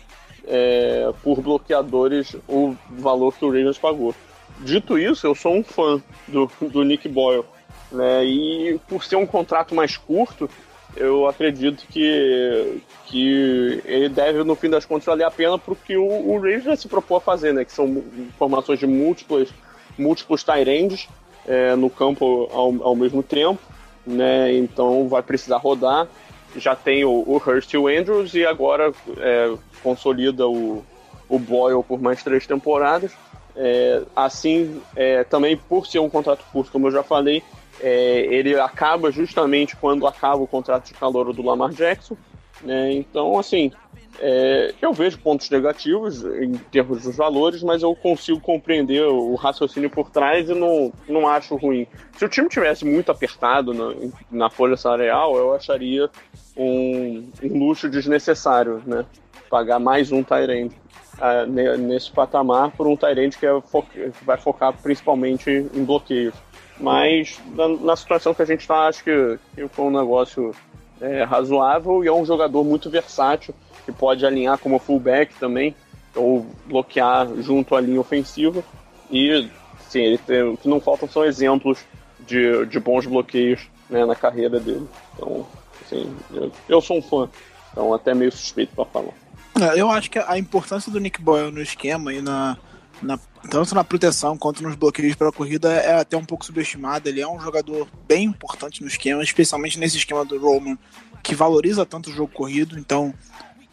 [0.47, 4.15] é, por bloqueadores o valor que o Ravens pagou.
[4.59, 7.45] Dito isso, eu sou um fã do, do Nick Boyle.
[7.91, 8.25] Né?
[8.25, 10.49] E por ser um contrato mais curto,
[10.95, 16.05] eu acredito que, que ele deve, no fim das contas, valer a pena porque o,
[16.05, 17.65] o Ravens se propôs a fazer, né?
[17.65, 18.03] Que são
[18.39, 19.49] formações de múltiplas,
[19.97, 21.09] múltiplos tight
[21.47, 23.59] é, no campo ao, ao mesmo tempo,
[24.05, 24.53] né?
[24.53, 26.07] Então vai precisar rodar.
[26.55, 29.53] Já tem o, o Hurst e o Andrews e agora é,
[29.83, 30.83] consolida o,
[31.27, 33.11] o Boyle por mais três temporadas.
[33.55, 37.41] É, assim, é, também por ser um contrato curto, como eu já falei,
[37.81, 42.17] é, ele acaba justamente quando acaba o contrato de calor do Lamar Jackson.
[42.61, 42.93] Né?
[42.93, 43.71] Então, assim,
[44.19, 49.89] é, eu vejo pontos negativos em termos dos valores, mas eu consigo compreender o raciocínio
[49.89, 51.87] por trás e não, não acho ruim.
[52.17, 53.93] Se o time tivesse muito apertado na,
[54.31, 56.09] na folha salarial, eu acharia
[56.55, 59.05] um, um luxo desnecessário, né?
[59.49, 60.75] Pagar mais um Tyrande
[61.19, 66.33] uh, nesse patamar por um Tyrande que, é fo que vai focar principalmente em bloqueios.
[66.79, 70.51] Mas na, na situação que a gente está, acho que, que foi um negócio
[70.99, 73.53] é, razoável e é um jogador muito versátil
[73.85, 75.75] que pode alinhar como fullback também
[76.15, 78.63] ou bloquear junto à linha ofensiva
[79.09, 79.47] e
[79.89, 81.79] sim, ele tem, o que não faltam são exemplos
[82.25, 84.87] de, de bons bloqueios né, na carreira dele.
[85.13, 85.45] Então,
[85.85, 87.29] assim, eu, eu sou um fã,
[87.71, 89.13] então até meio suspeito para falar.
[89.61, 92.57] É, Eu acho que a importância do Nick Boyle no esquema e na,
[93.01, 93.19] na,
[93.49, 97.07] tanto na proteção quanto nos bloqueios para a corrida, é até um pouco subestimado.
[97.07, 100.77] Ele é um jogador bem importante no esquema, especialmente nesse esquema do Roman,
[101.23, 102.77] que valoriza tanto o jogo corrido.
[102.77, 103.13] Então,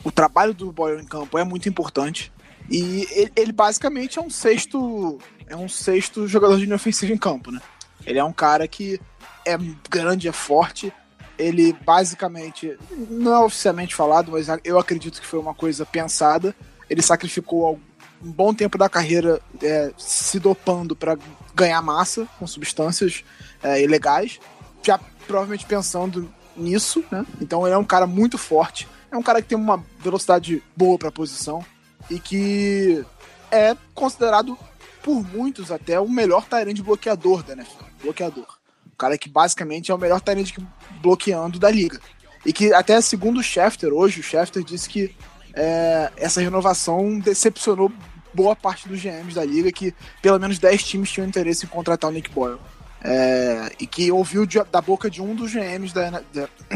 [0.04, 2.32] o trabalho do Boyle em campo é muito importante.
[2.70, 7.18] E ele, ele, basicamente é um sexto é um sexto jogador de linha ofensiva em
[7.18, 7.60] campo, né?
[8.06, 9.00] Ele é um cara que
[9.44, 9.56] é
[9.90, 10.92] grande, é forte.
[11.38, 12.76] Ele basicamente,
[13.10, 16.54] não é oficialmente falado, mas eu acredito que foi uma coisa pensada.
[16.88, 17.80] Ele sacrificou
[18.22, 21.18] um bom tempo da carreira é, se dopando para
[21.54, 23.24] ganhar massa com substâncias
[23.62, 24.38] é, ilegais,
[24.82, 27.26] já provavelmente pensando nisso, né?
[27.40, 30.98] Então ele é um cara muito forte, é um cara que tem uma velocidade boa
[30.98, 31.64] para a posição
[32.10, 33.04] e que
[33.50, 34.58] é considerado
[35.02, 37.84] por muitos até o melhor Tyrande bloqueador da NFL.
[38.02, 38.46] Bloqueador.
[38.86, 40.54] O cara que basicamente é o melhor Tyrande
[41.02, 42.00] bloqueando da liga.
[42.44, 45.14] E que até segundo o Schefter, hoje, o Schefter disse que
[45.54, 47.92] é, essa renovação decepcionou
[48.32, 52.10] boa parte dos GMs da liga, que pelo menos 10 times tinham interesse em contratar
[52.10, 52.58] o Nick Boyle.
[53.04, 56.22] É, e que ouviu de, da boca de um dos GMs, da,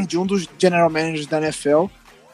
[0.05, 1.85] de um dos general managers da NFL,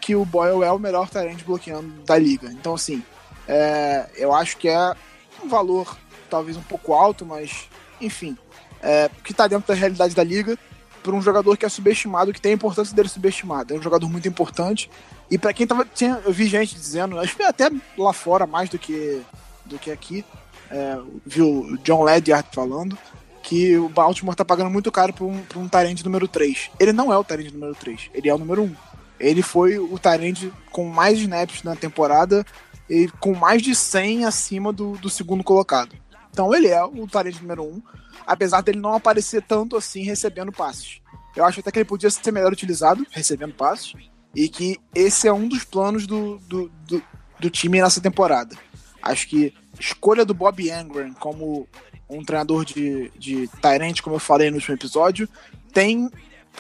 [0.04, 2.52] que o Boyle é o melhor talento bloqueando da liga.
[2.52, 3.02] Então, assim,
[3.48, 4.94] é, eu acho que é
[5.42, 5.98] um valor
[6.30, 7.70] talvez um pouco alto, mas
[8.02, 8.38] enfim,
[8.82, 10.58] é, que está dentro da realidade da liga
[11.02, 13.74] para um jogador que é subestimado, que tem a importância dele subestimada.
[13.74, 14.89] É um jogador muito importante.
[15.32, 15.86] E para quem tava.
[15.86, 19.22] Tinha, eu vi gente dizendo, acho que até lá fora mais do que,
[19.63, 20.26] do que aqui,
[20.70, 22.98] é, viu John Ledyard falando,
[23.42, 26.72] que o Baltimore tá pagando muito caro por um, por um Tyrande número 3.
[26.78, 28.76] Ele não é o Tyrande número 3, ele é o número 1.
[29.19, 32.45] Ele foi o Tyrande com mais snaps na temporada
[32.89, 35.95] e com mais de 100 acima do, do segundo colocado.
[36.32, 37.82] Então ele é o Tyrande número 1,
[38.26, 40.99] apesar dele não aparecer tanto assim recebendo passes.
[41.36, 43.93] Eu acho até que ele podia ser melhor utilizado recebendo passes
[44.36, 47.04] e que esse é um dos planos do, do, do,
[47.39, 48.56] do time nessa temporada.
[49.02, 51.67] Acho que escolha do Bob Angren como
[52.10, 55.28] um treinador de, de Tyrant, como eu falei no último episódio,
[55.71, 56.10] tem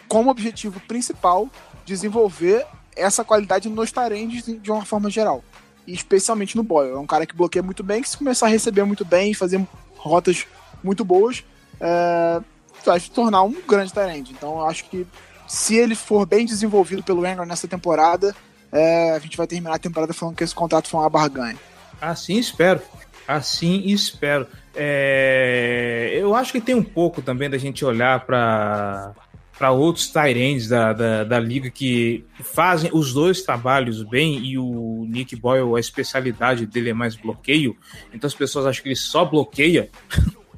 [0.07, 1.49] como objetivo principal
[1.85, 2.65] desenvolver
[2.95, 5.43] essa qualidade nos Tyrants de uma forma geral.
[5.85, 6.93] E especialmente no Boyle.
[6.93, 9.65] É um cara que bloqueia muito bem, que se começar a receber muito bem fazer
[9.97, 10.45] rotas
[10.83, 11.43] muito boas,
[11.79, 12.41] é,
[12.85, 14.29] vai se tornar um grande Tyrant.
[14.29, 15.07] Então eu acho que
[15.47, 18.35] se ele for bem desenvolvido pelo England nessa temporada,
[18.71, 21.57] é, a gente vai terminar a temporada falando que esse contrato foi uma barganha.
[22.01, 22.81] Assim espero.
[23.27, 24.47] Assim espero.
[24.75, 29.13] É, eu acho que tem um pouco também da gente olhar para
[29.57, 35.05] para outros Tyrands da, da, da, liga que fazem os dois trabalhos bem e o
[35.07, 37.77] Nick Boyle, a especialidade dele é mais bloqueio,
[38.13, 39.89] então as pessoas acham que ele só bloqueia,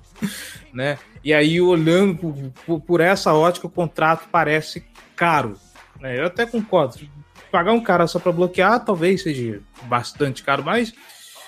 [0.74, 0.98] né?
[1.24, 2.16] E aí, olhando
[2.66, 5.58] por, por, essa ótica, o contrato parece caro.
[6.00, 6.20] Né?
[6.20, 7.00] Eu até concordo.
[7.52, 10.94] Pagar um cara só para bloquear talvez seja bastante caro, mas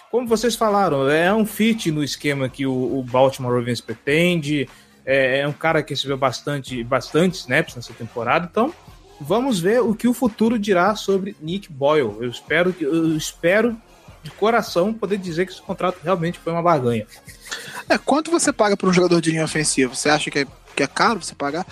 [0.10, 4.67] como vocês falaram, é um fit no esquema que o Baltimore Ravens pretende.
[5.09, 8.47] É, é, um cara que recebeu bastante, bastante snaps nessa temporada.
[8.51, 8.73] Então,
[9.21, 12.17] vamos ver o que o futuro dirá sobre Nick Boyle.
[12.19, 13.77] Eu espero que eu espero
[14.21, 17.07] de coração poder dizer que esse contrato realmente foi uma barganha.
[17.87, 19.95] É, quanto você paga para um jogador de linha ofensiva?
[19.95, 21.65] Você acha que é, que é caro você pagar?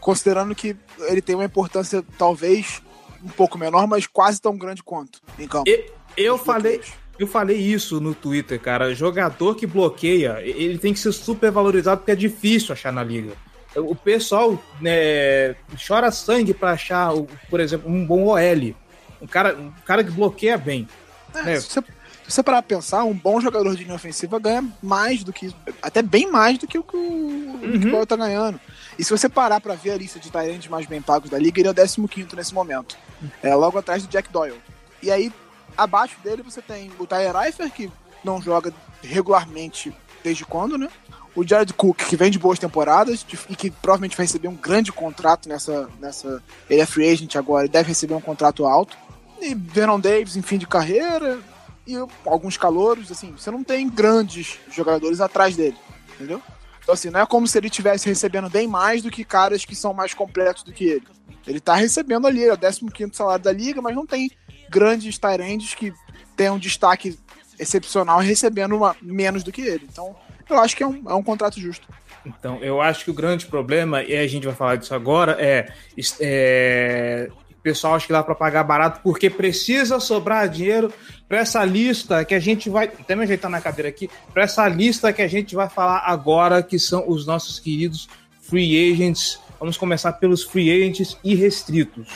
[0.00, 2.80] Considerando que ele tem uma importância talvez
[3.22, 5.68] um pouco menor, mas quase tão grande quanto em campo.
[5.68, 5.84] Eu,
[6.16, 6.80] eu falei,
[7.18, 8.94] eu falei isso no Twitter, cara.
[8.94, 13.32] Jogador que bloqueia, ele tem que ser super valorizado porque é difícil achar na liga.
[13.76, 15.54] O pessoal né,
[15.86, 17.12] chora sangue para achar,
[17.50, 18.74] por exemplo, um bom OL.
[19.20, 20.88] Um cara, um cara que bloqueia bem.
[21.34, 21.60] É, né?
[21.60, 21.82] Se você
[22.28, 25.50] se você parar pra pensar, um bom jogador de linha ofensiva ganha mais do que.
[25.80, 28.04] Até bem mais do que o que o uhum.
[28.04, 28.60] tá ganhando.
[28.98, 31.58] E se você parar pra ver a lista de Tyrants mais bem pagos da liga,
[31.58, 32.98] ele é o 15 nesse momento.
[33.42, 34.60] É logo atrás do Jack Doyle.
[35.02, 35.32] E aí,
[35.78, 37.90] abaixo dele, você tem o Tyler Eifert, que
[38.24, 40.88] não joga regularmente desde quando, né?
[41.34, 44.90] O Jared Cook, que vem de boas temporadas e que provavelmente vai receber um grande
[44.90, 45.88] contrato nessa.
[46.00, 48.98] nessa ele é free agent agora, ele deve receber um contrato alto.
[49.40, 51.38] E Vernon Davis em fim de carreira,
[51.86, 51.94] e
[52.26, 55.76] alguns calouros, assim, você não tem grandes jogadores atrás dele,
[56.14, 56.42] entendeu?
[56.82, 59.76] Então, assim, não é como se ele estivesse recebendo bem mais do que caras que
[59.76, 61.06] são mais completos do que ele.
[61.46, 64.30] Ele tá recebendo ali, é o 15 salário da liga, mas não tem
[64.70, 65.92] grandes Tyrands que
[66.36, 67.18] tenham um destaque
[67.58, 69.86] excepcional recebendo uma, menos do que ele.
[69.90, 70.14] Então,
[70.48, 71.86] eu acho que é um, é um contrato justo.
[72.24, 75.72] Então, eu acho que o grande problema, e a gente vai falar disso agora, é,
[76.20, 80.92] é o pessoal acha que dá para pagar barato porque precisa sobrar dinheiro
[81.28, 82.84] para essa lista que a gente vai.
[82.84, 84.08] Até me ajeitar na cadeira aqui.
[84.32, 88.08] Para essa lista que a gente vai falar agora, que são os nossos queridos
[88.40, 89.40] free agents.
[89.58, 92.08] Vamos começar pelos free agents irrestritos.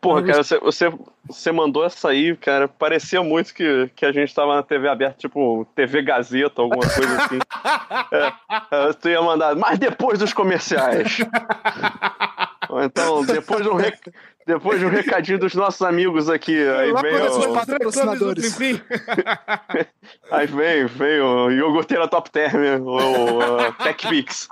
[0.00, 0.92] Porra, cara, você, você,
[1.26, 2.66] você mandou essa aí, cara.
[2.66, 7.24] Parecia muito que, que a gente tava na TV aberta, tipo TV Gazeta, alguma coisa
[7.24, 7.38] assim.
[8.72, 11.18] é, tu ia mandar, mas depois dos comerciais.
[12.84, 13.98] Então, depois de um, rec...
[14.46, 16.56] depois de um recadinho dos nossos amigos aqui.
[16.56, 17.52] Aí Lá vem para esses o...
[17.52, 18.58] patrocinadores.
[20.30, 24.48] Aí vem, vem o iogurteira Top Term, o, o TechPix.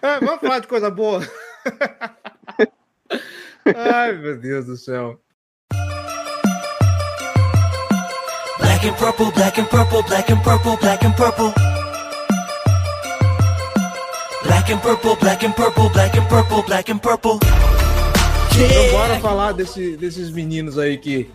[0.00, 1.20] É, vamos falar de coisa boa.
[3.76, 5.20] Ai, meu Deus do céu.
[8.58, 11.52] Black and purple, black and purple, black and purple, black and purple.
[14.52, 17.38] Black and purple, black and purple, black and purple, black and purple.
[18.54, 21.30] Então bora falar desse- desses meninos aí que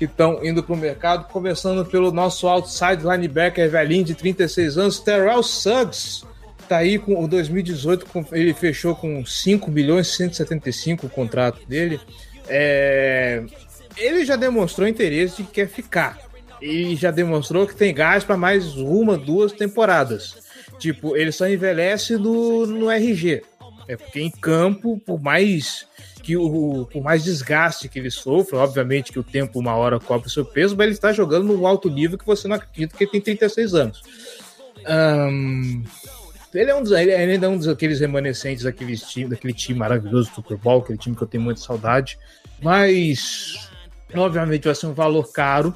[0.00, 6.24] estão indo pro mercado, começando pelo nosso outside linebacker velhinho de 36 anos, Terrell Suggs.
[6.66, 11.60] Tá aí com o 2018, com- ele fechou com 5 milhões e 175 o contrato
[11.68, 12.00] dele.
[12.48, 13.42] É,
[13.98, 16.18] ele já demonstrou interesse de que quer ficar.
[16.60, 20.40] E já demonstrou que tem gás para mais uma, duas temporadas.
[20.82, 23.44] Tipo, ele só envelhece no, no RG.
[23.86, 25.86] É porque em campo, por mais
[26.24, 30.26] que o por mais desgaste que ele sofra, obviamente que o tempo uma hora cobre
[30.26, 33.04] o seu peso, mas ele está jogando no alto nível que você não acredita que
[33.04, 34.02] ele tem 36 anos.
[34.84, 35.84] Ahn,
[36.52, 39.78] ele é um dos, ele ainda é um dos aqueles remanescentes daquele time, daquele time
[39.78, 42.18] maravilhoso do Super Bowl, aquele time que eu tenho muita saudade.
[42.60, 43.70] Mas
[44.12, 45.72] obviamente vai ser um valor caro.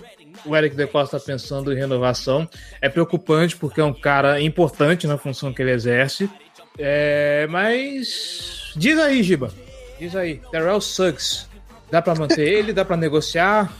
[0.46, 2.48] O Eric De Costa está pensando em renovação.
[2.80, 6.30] É preocupante porque é um cara importante na função que ele exerce.
[6.78, 9.52] É, mas diz aí, Giba.
[9.98, 11.46] Diz aí, Terrell Suggs.
[11.90, 12.72] Dá para manter ele?
[12.72, 13.72] Dá para negociar?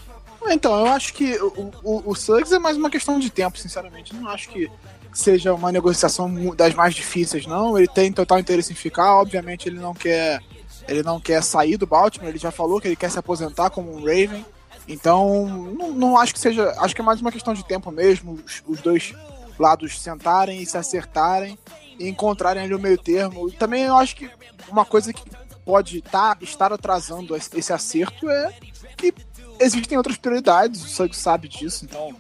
[0.49, 4.15] Então, eu acho que o, o, o Suggs é mais uma questão de tempo, sinceramente.
[4.15, 4.71] Não acho que
[5.13, 7.77] seja uma negociação das mais difíceis, não.
[7.77, 9.17] Ele tem total interesse em ficar.
[9.17, 10.41] Obviamente, ele não quer,
[10.87, 12.29] ele não quer sair do Baltimore.
[12.29, 14.45] Ele já falou que ele quer se aposentar como um Raven.
[14.89, 16.75] Então, não, não acho que seja.
[16.79, 18.35] Acho que é mais uma questão de tempo mesmo.
[18.45, 19.15] Os, os dois
[19.59, 21.59] lados sentarem e se acertarem
[21.99, 23.49] e encontrarem ali o meio termo.
[23.49, 24.31] E também eu acho que
[24.69, 25.23] uma coisa que
[25.65, 28.55] pode tá, estar atrasando esse acerto é
[28.97, 29.13] que
[29.59, 32.15] existem outras prioridades, o Suggs sabe disso, então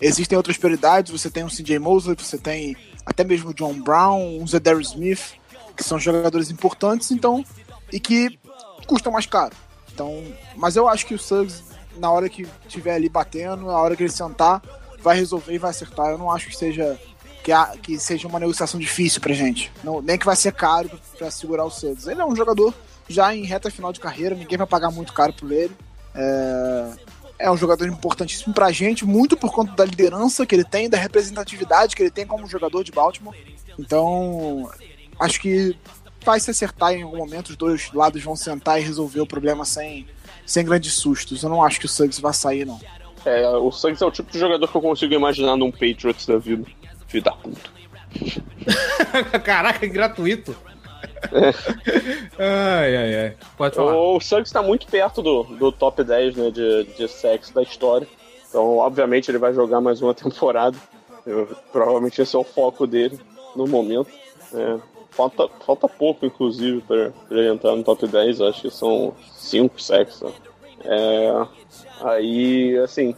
[0.00, 4.40] existem outras prioridades, você tem o CJ Mosley, você tem até mesmo o John Brown,
[4.40, 5.34] o Zedarius Smith,
[5.76, 7.44] que são jogadores importantes, então,
[7.92, 8.38] e que
[8.86, 9.54] custam mais caro.
[9.92, 10.22] Então,
[10.56, 11.62] mas eu acho que o Suggs,
[11.98, 14.62] na hora que estiver ali batendo, na hora que ele sentar,
[15.02, 16.10] vai resolver e vai acertar.
[16.10, 16.98] Eu não acho que seja
[17.42, 19.70] que, a- que seja uma negociação difícil pra gente.
[19.82, 22.08] Não, nem que vai ser caro pra segurar o Suggs.
[22.08, 22.72] Ele é um jogador
[23.08, 25.76] já em reta final de carreira, ninguém vai pagar muito caro por ele.
[26.14, 26.90] É,
[27.40, 30.96] é um jogador importantíssimo pra gente, muito por conta da liderança que ele tem, da
[30.98, 33.34] representatividade que ele tem como jogador de Baltimore.
[33.78, 34.70] Então,
[35.18, 35.76] acho que
[36.24, 39.64] vai se acertar em algum momento, os dois lados vão sentar e resolver o problema
[39.64, 40.06] sem,
[40.52, 41.42] sem grandes sustos.
[41.42, 42.78] Eu não acho que o Suggs vai sair, não.
[43.24, 46.36] É, o Suggs é o tipo de jogador que eu consigo imaginar num Patriots da
[46.36, 46.64] vida.
[47.08, 47.70] Filho da puta.
[49.42, 50.54] Caraca, gratuito.
[52.38, 53.36] ai, ai, ai.
[53.56, 53.96] Pode falar.
[53.96, 58.06] O Suggs está muito perto do, do top 10 né, de, de sexo da história.
[58.48, 60.76] Então, obviamente, ele vai jogar mais uma temporada.
[61.26, 63.18] Eu- provavelmente esse é o foco dele
[63.56, 64.10] no momento.
[64.52, 64.78] É,
[65.12, 68.40] falta, falta pouco, inclusive, para ele entrar no top 10.
[68.40, 70.22] Acho que são 5 sexos.
[70.22, 70.32] né?
[70.84, 71.46] É,
[72.00, 73.14] aí, assim,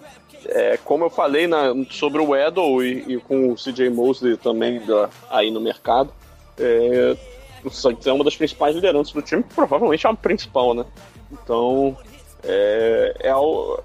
[0.46, 4.80] é, como eu falei na- sobre o Edel e, e com o CJ Mosley também
[4.84, 6.10] da- aí no mercado,
[6.58, 7.16] é,
[7.64, 10.84] o Suggs é uma das principais lideranças do time, provavelmente é a principal, né?
[11.32, 11.96] Então,
[12.42, 13.78] é, é, o-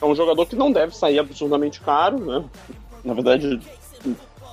[0.00, 2.44] é um jogador que não deve sair absurdamente caro, né?
[3.04, 3.60] Na verdade,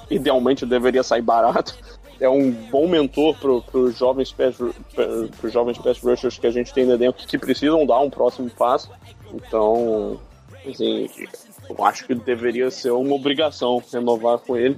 [0.09, 1.75] idealmente deveria sair barato.
[2.23, 4.55] É um bom mentor para os jovens pass,
[5.39, 8.89] pros jovens pass rushers que a gente tem dentro que precisam dar um próximo passo.
[9.33, 10.19] Então,
[10.65, 11.09] assim,
[11.69, 14.77] eu acho que deveria ser uma obrigação renovar com ele.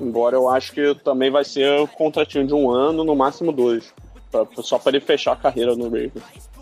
[0.00, 3.92] Embora eu acho que também vai ser um contratinho de um ano, no máximo dois.
[4.30, 6.12] pra- só para ele fechar a carreira no Ravens.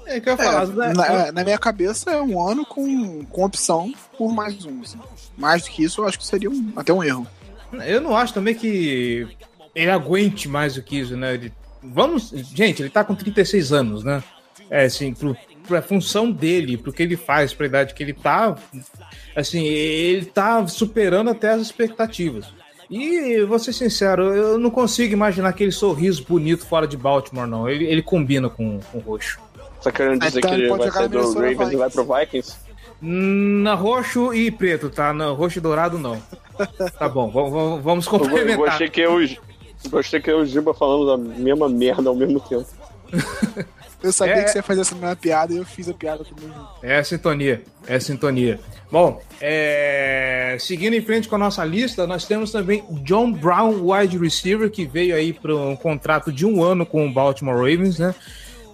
[0.07, 0.93] É, que eu ia É, falar, né?
[0.95, 4.81] na, na minha cabeça é um ano com, com opção por mais um.
[4.83, 4.99] assim.
[5.39, 7.27] Mais do que isso, eu acho que seria um- até um erro.
[7.87, 9.27] Eu não acho também que
[9.75, 11.35] ele aguente mais do que isso, né?
[11.35, 11.53] Ele-
[11.83, 14.23] vamos, gente, ele tá com 36 anos, né?
[14.71, 18.55] É assim, pro, pra função dele, pro que ele faz, pra idade que ele tá,
[19.37, 22.47] assim, ele tá superando até as expectativas.
[22.91, 27.69] E vou ser sincero, eu não consigo imaginar aquele sorriso bonito fora de Baltimore, não.
[27.69, 29.39] Ele, ele combina com, com o roxo.
[29.81, 32.05] Você tá querendo dizer Então que ele vai jogar sair do Ravens e vai pro
[32.05, 32.57] Vikings?
[33.01, 35.13] Na roxo e preto, tá?
[35.13, 36.23] Na roxo e dourado, não.
[36.99, 38.57] Tá bom, vamos, vamos Eu complementar.
[38.59, 39.19] gostei que eu,
[39.91, 42.67] gostei que eu e o Giba falando da mesma merda ao mesmo tempo.
[44.03, 44.43] Eu sabia É.
[44.43, 46.51] que você ia fazer essa mesma piada e eu fiz a piada também.
[46.83, 48.59] É a sintonia, é a sintonia.
[48.91, 54.19] Bom, é, seguindo em frente com a nossa lista, nós temos também John Brown, wide
[54.19, 58.13] receiver, que veio aí para um contrato de um ano com o Baltimore Ravens, né?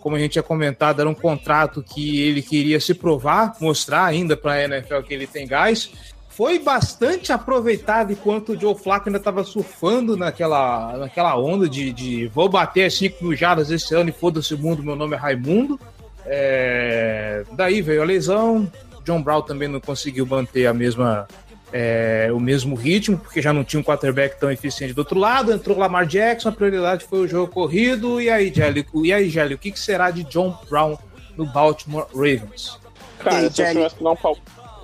[0.00, 4.34] Como a gente tinha comentado, era um contrato que ele queria se provar, mostrar ainda
[4.34, 5.90] para a NFL que ele tem gás.
[6.38, 12.28] Foi bastante aproveitado enquanto o Joe Flacco ainda estava surfando naquela, naquela onda de, de
[12.28, 15.18] vou bater as 5 mil jardas esse ano e foda-se o mundo, meu nome é
[15.18, 15.80] Raimundo.
[16.24, 18.70] É, daí veio a lesão.
[19.04, 21.26] John Brown também não conseguiu manter a mesma,
[21.72, 25.52] é, o mesmo ritmo, porque já não tinha um quarterback tão eficiente do outro lado.
[25.52, 28.20] Entrou Lamar Jackson, a prioridade foi o jogo corrido.
[28.20, 30.96] E aí, Gelli, e aí, Gelli, o que, que será de John Brown
[31.36, 32.78] no Baltimore Ravens?
[33.18, 33.74] Cara, se eu, Jelly.
[33.74, 34.38] tivesse que dar um pal...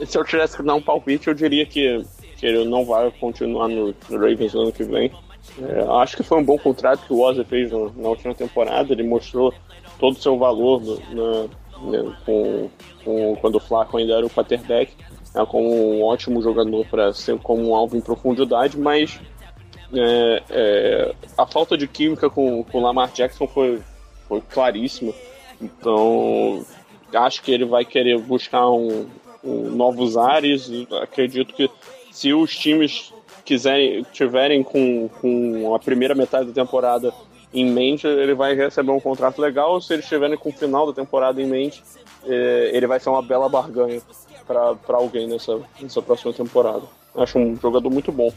[0.04, 2.02] se eu tivesse que dar um palpite, eu diria que,
[2.36, 5.12] que ele não vai continuar no, no Ravens no ano que vem.
[5.60, 8.92] É, acho que foi um bom contrato que o Ozzy fez no- na última temporada.
[8.92, 9.52] Ele mostrou
[9.98, 11.48] todo o seu valor no-
[11.90, 12.70] né, com,
[13.04, 14.92] com- quando o Flaco ainda era o quarterback,
[15.34, 19.20] né, como um ótimo jogador para ser como um alvo em profundidade, mas
[19.92, 23.80] é, é, a falta de química com com o Lamar Jackson foi,
[24.26, 25.12] foi claríssima.
[25.60, 26.64] Então,
[27.12, 29.06] acho que ele vai querer buscar um
[29.44, 30.70] novos ares.
[31.02, 31.70] Acredito que
[32.10, 33.12] se os times
[33.44, 37.12] quiserem tiverem com, com a primeira metade da temporada
[37.52, 39.80] em mente, ele vai receber um contrato legal.
[39.80, 41.82] Se eles estiverem com o final da temporada em mente,
[42.26, 44.00] eh, ele vai ser uma bela barganha
[44.46, 46.82] para alguém nessa, nessa próxima temporada.
[47.14, 48.32] Acho um jogador muito bom.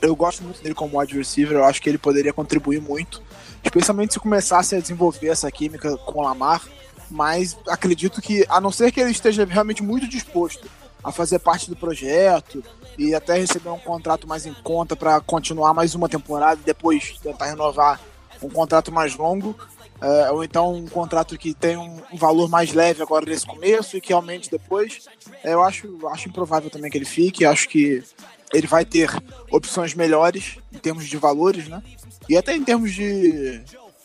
[0.00, 3.22] Eu gosto muito dele como wide receiver, eu acho que ele poderia contribuir muito,
[3.62, 6.62] especialmente se começasse a desenvolver essa química com o Lamar,
[7.10, 10.68] mas acredito que, a não ser que ele esteja realmente muito disposto
[11.02, 12.64] a fazer parte do projeto
[12.96, 17.18] e até receber um contrato mais em conta para continuar mais uma temporada e depois
[17.22, 18.00] tentar renovar
[18.42, 19.54] um contrato mais longo,
[20.00, 24.00] é, ou então um contrato que tem um, valor mais leve agora nesse começo e
[24.00, 25.06] que aumente depois,
[25.42, 28.02] é, eu acho, acho improvável também que ele fique, acho que
[28.52, 29.10] ele vai ter
[29.50, 31.82] opções melhores em termos de valores, né?
[32.28, 33.62] E até em termos de,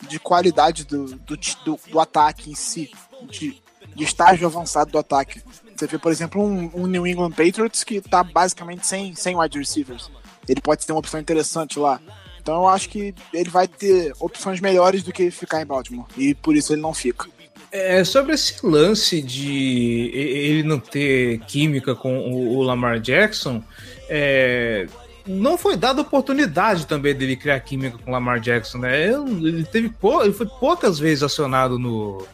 [0.08, 2.90] de qualidade do, do, do, do ataque em si,
[3.28, 3.60] de,
[3.94, 5.42] de estágio avançado do ataque.
[5.76, 9.58] Você vê, por exemplo, um, um New England Patriots que tá basicamente sem, sem wide
[9.58, 10.10] receivers.
[10.48, 12.00] Ele pode ter uma opção interessante lá.
[12.40, 16.06] Então eu acho que ele vai ter opções melhores do que ficar em Baltimore.
[16.16, 17.28] E por isso ele não fica.
[17.72, 23.62] É, sobre esse lance de ele não ter química com o Lamar Jackson,
[24.08, 24.88] é,
[25.30, 29.06] não foi dada oportunidade também dele criar química com Lamar Jackson, né?
[29.08, 32.24] Ele teve pou- ele foi poucas vezes acionado no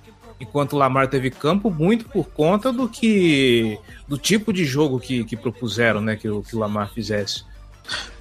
[0.41, 5.25] enquanto o Lamar teve campo, muito por conta do que do tipo de jogo que,
[5.25, 7.43] que propuseram, né, que, o- que o Lamar fizesse.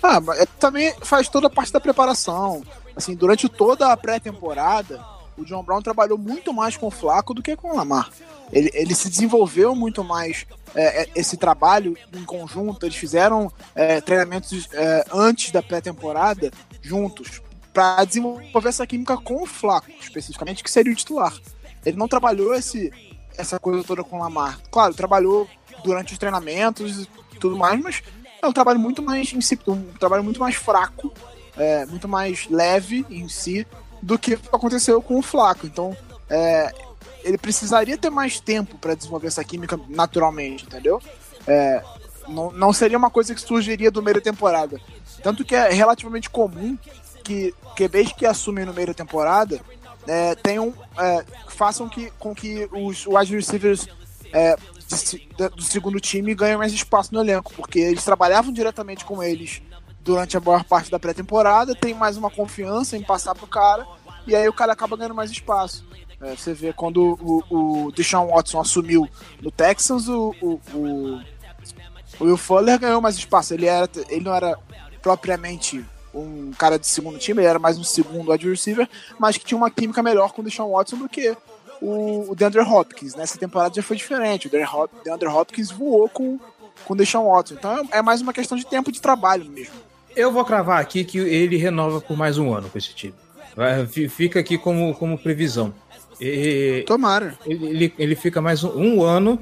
[0.02, 2.64] Ah, mas é- também faz toda a parte da preparação.
[2.96, 5.04] Assim, durante toda a pré-temporada,
[5.38, 8.10] o John Brown trabalhou muito mais com o Flaco do que com o Lamar.
[8.52, 12.86] Ele, ele se desenvolveu muito mais é, é, esse trabalho em conjunto.
[12.86, 17.42] Eles fizeram é, treinamentos é, antes da pré-temporada juntos
[17.74, 21.34] para desenvolver essa química com o Flaco, especificamente, que seria o titular.
[21.86, 22.92] Ele não trabalhou esse,
[23.38, 24.60] essa coisa toda com o Lamar.
[24.72, 25.48] Claro, trabalhou
[25.84, 27.02] durante os treinamentos
[27.34, 28.04] e tudo mais, mas
[28.42, 31.14] é um trabalho muito mais insípido, um trabalho muito mais fraco,
[31.58, 33.68] é, muito mais leve em si
[34.02, 35.66] do que aconteceu com o Flaco.
[35.66, 35.96] Então,
[36.30, 36.72] é,
[37.26, 41.02] ele precisaria ter mais tempo para desenvolver essa química naturalmente, entendeu?
[41.48, 41.84] É,
[42.28, 44.80] não, não seria uma coisa que surgiria do meio da temporada.
[45.24, 46.78] Tanto que é relativamente comum
[47.24, 49.60] que QBs que assumem no meio da temporada
[50.08, 53.88] é, tenham, é, façam que, com que os wide receivers
[54.32, 54.56] é,
[54.88, 59.24] de da- do segundo time ganhem mais espaço no elenco, porque eles trabalhavam diretamente com
[59.24, 59.64] eles
[60.02, 63.84] durante a maior parte da pré-temporada, tem mais uma confiança em passar pro cara,
[64.28, 65.84] e aí o cara acaba ganhando mais espaço.
[66.26, 69.08] É, você vê quando o, o Deshaun Watson assumiu
[69.42, 71.22] no Texans, o, o, o,
[72.20, 73.54] o Will Fuller ganhou mais espaço.
[73.54, 74.58] Ele, era, ele não era
[75.02, 79.46] propriamente um cara de segundo time, ele era mais um segundo wide receiver, mas que
[79.46, 81.36] tinha uma química melhor com o Deshaun Watson do que
[81.82, 83.14] o, o DeAndre Hopkins.
[83.16, 84.48] Nessa temporada já foi diferente.
[84.48, 86.40] O DeAndre Hop- DeAndre Hopkins voou com,
[86.86, 87.54] com o Deshaun Watson.
[87.54, 89.76] Então é, mais uma questão de tempo de trabalho mesmo.
[90.16, 93.14] Eu vou cravar aqui que ele renova por mais um ano com esse time.
[94.10, 95.74] Fica aqui como, como previsão.
[96.20, 97.38] E- Tomara.
[97.46, 99.40] ele, ele, fica mais um, um ano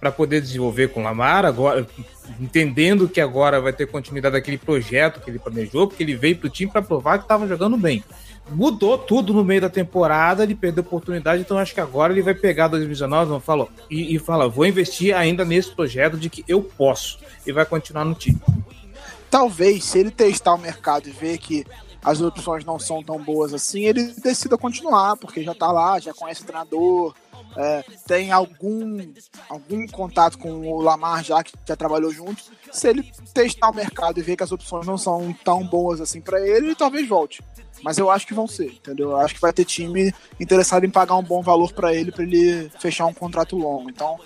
[0.00, 1.86] para poder desenvolver com o Lamar, agora
[2.40, 6.46] entendendo que agora vai ter continuidade daquele projeto que ele planejou, porque ele veio para
[6.46, 8.04] o time para provar que estava jogando bem.
[8.50, 12.22] Mudou tudo no meio da temporada, ele perdeu a oportunidade, então acho que agora ele
[12.22, 16.44] vai pegar 2019 não, fala, e, e fala: vou investir ainda nesse projeto de que
[16.46, 18.40] eu posso, e vai continuar no time.
[19.28, 21.66] Talvez, se ele testar o mercado e ver que
[22.06, 26.14] as opções não são tão boas assim, ele decida continuar, porque já tá lá, já
[26.14, 27.12] conhece o treinador,
[27.56, 29.12] é, tem algum,
[29.48, 32.44] algum contato com o Lamar já que já trabalhou junto.
[32.70, 36.20] Se ele testar o mercado e ver que as opções não são tão boas assim
[36.20, 37.42] para ele, ele talvez volte.
[37.82, 39.10] Mas eu acho que vão ser, entendeu?
[39.10, 42.22] Eu acho que vai ter time interessado em pagar um bom valor para ele, para
[42.22, 43.90] ele fechar um contrato longo.
[43.90, 44.16] Então,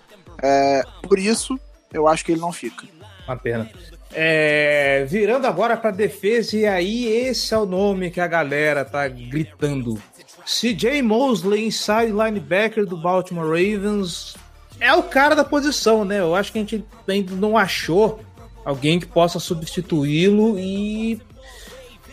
[0.42, 1.58] é, por isso,
[1.94, 2.86] eu acho que ele não fica.
[3.26, 3.70] Uma pena.
[4.12, 9.06] É, virando agora para defesa, e aí esse é o nome que a galera tá
[9.06, 10.00] gritando.
[10.44, 14.34] CJ Mosley, inside linebacker do Baltimore Ravens,
[14.80, 16.20] é o cara da posição, né?
[16.20, 18.20] Eu acho que a gente ainda não achou
[18.64, 21.20] alguém que possa substituí-lo e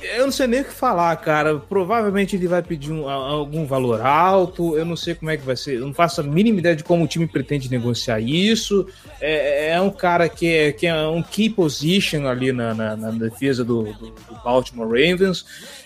[0.02, 1.58] eu não sei nem o que falar, cara.
[1.58, 4.78] Provavelmente ele vai pedir um, algum valor alto.
[4.78, 5.76] Eu não sei como é que vai ser.
[5.76, 8.88] Eu não faço a mínima ideia de como o time pretende negociar isso.
[9.20, 13.12] É, é um cara que é, que é um key position ali na, na, na
[13.12, 15.46] defesa do, do, do, Baltimore Ravens.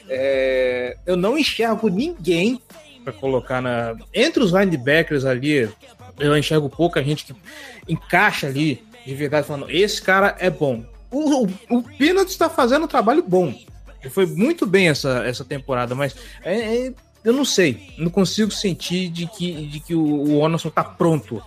[0.10, 2.62] É, eu não enxergo ninguém
[3.04, 3.96] para colocar na.
[4.14, 5.70] Entre os linebackers ali,
[6.20, 7.36] eu enxergo pouca gente que
[7.88, 10.84] encaixa ali de verdade, falando: esse cara é bom.
[11.10, 13.54] O, o, o Peanuts está fazendo um trabalho bom.
[14.10, 16.94] Foi muito bem essa, essa temporada, mas é, é,
[17.24, 17.94] eu não sei.
[17.98, 21.42] Não consigo sentir de que, de que o, o Anderson tá pronto.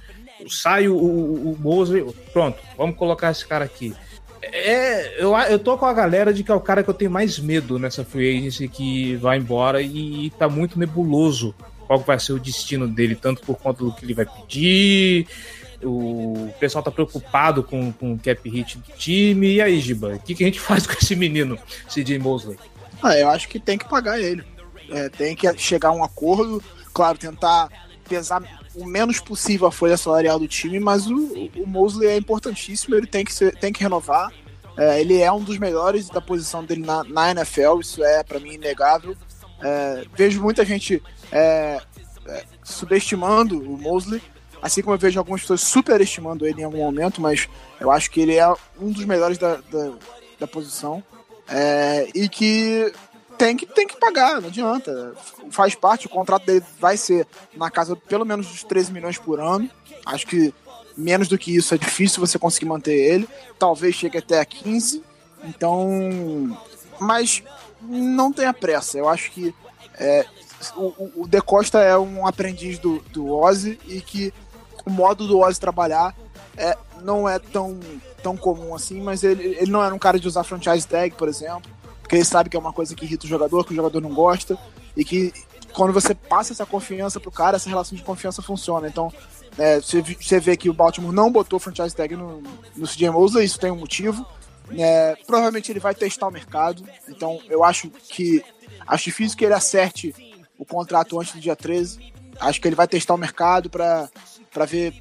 [0.48, 3.94] Sai o, o, o Mosley, pronto, vamos colocar esse cara aqui.
[4.42, 7.10] É, eu, eu tô com a galera de que é o cara que eu tenho
[7.10, 11.54] mais medo nessa free agency que vai embora e, e tá muito nebuloso
[11.86, 15.26] qual vai ser o destino dele, tanto por conta do que ele vai pedir,
[15.84, 19.54] o pessoal tá preocupado com, com o cap hit do time.
[19.54, 21.58] E aí, Giba, o que, que a gente faz com esse menino,
[21.88, 22.58] CJ Mosley?
[23.02, 24.44] Ah, eu acho que tem que pagar ele.
[24.90, 26.62] É, tem que chegar a um acordo,
[26.92, 27.68] claro, tentar
[28.08, 28.42] pesar
[28.74, 33.06] o menos possível a folha salarial do time, mas o, o Mosley é importantíssimo, ele
[33.06, 34.32] tem que, ser, tem que renovar.
[34.76, 38.40] É, ele é um dos melhores da posição dele na, na NFL, isso é para
[38.40, 39.16] mim inegável.
[39.62, 41.80] É, vejo muita gente é,
[42.26, 44.20] é, subestimando o Mosley,
[44.64, 47.46] Assim como eu vejo algumas pessoas superestimando ele em algum momento, mas
[47.78, 48.48] eu acho que ele é
[48.80, 49.92] um dos melhores da, da,
[50.40, 51.04] da posição.
[51.46, 52.90] É, e que
[53.36, 55.12] tem que tem que pagar, não adianta.
[55.50, 59.38] Faz parte, o contrato dele vai ser na casa pelo menos dos 13 milhões por
[59.38, 59.68] ano.
[60.06, 60.54] Acho que
[60.96, 63.28] menos do que isso é difícil você conseguir manter ele.
[63.58, 65.04] Talvez chegue até a 15.
[65.44, 66.58] Então.
[66.98, 67.42] Mas
[67.82, 68.96] não tenha pressa.
[68.96, 69.54] Eu acho que
[69.98, 70.24] é,
[70.74, 74.32] o, o De Costa é um aprendiz do, do Ozzy e que
[74.84, 76.14] o modo do Ozzy trabalhar
[76.56, 77.78] é, não é tão,
[78.22, 81.28] tão comum assim, mas ele, ele não era um cara de usar franchise tag, por
[81.28, 81.70] exemplo,
[82.00, 84.14] porque ele sabe que é uma coisa que irrita o jogador, que o jogador não
[84.14, 84.58] gosta,
[84.96, 85.32] e que
[85.72, 88.86] quando você passa essa confiança pro cara, essa relação de confiança funciona.
[88.86, 89.12] Então,
[89.58, 92.42] é, você, você vê que o Baltimore não botou franchise tag no,
[92.76, 94.24] no CJ Mosley, isso tem um motivo.
[94.78, 98.42] É, provavelmente ele vai testar o mercado, então eu acho que
[98.86, 100.14] acho difícil que ele acerte
[100.58, 102.12] o contrato antes do dia 13.
[102.40, 103.68] Acho que ele vai testar o mercado
[104.54, 104.94] para ver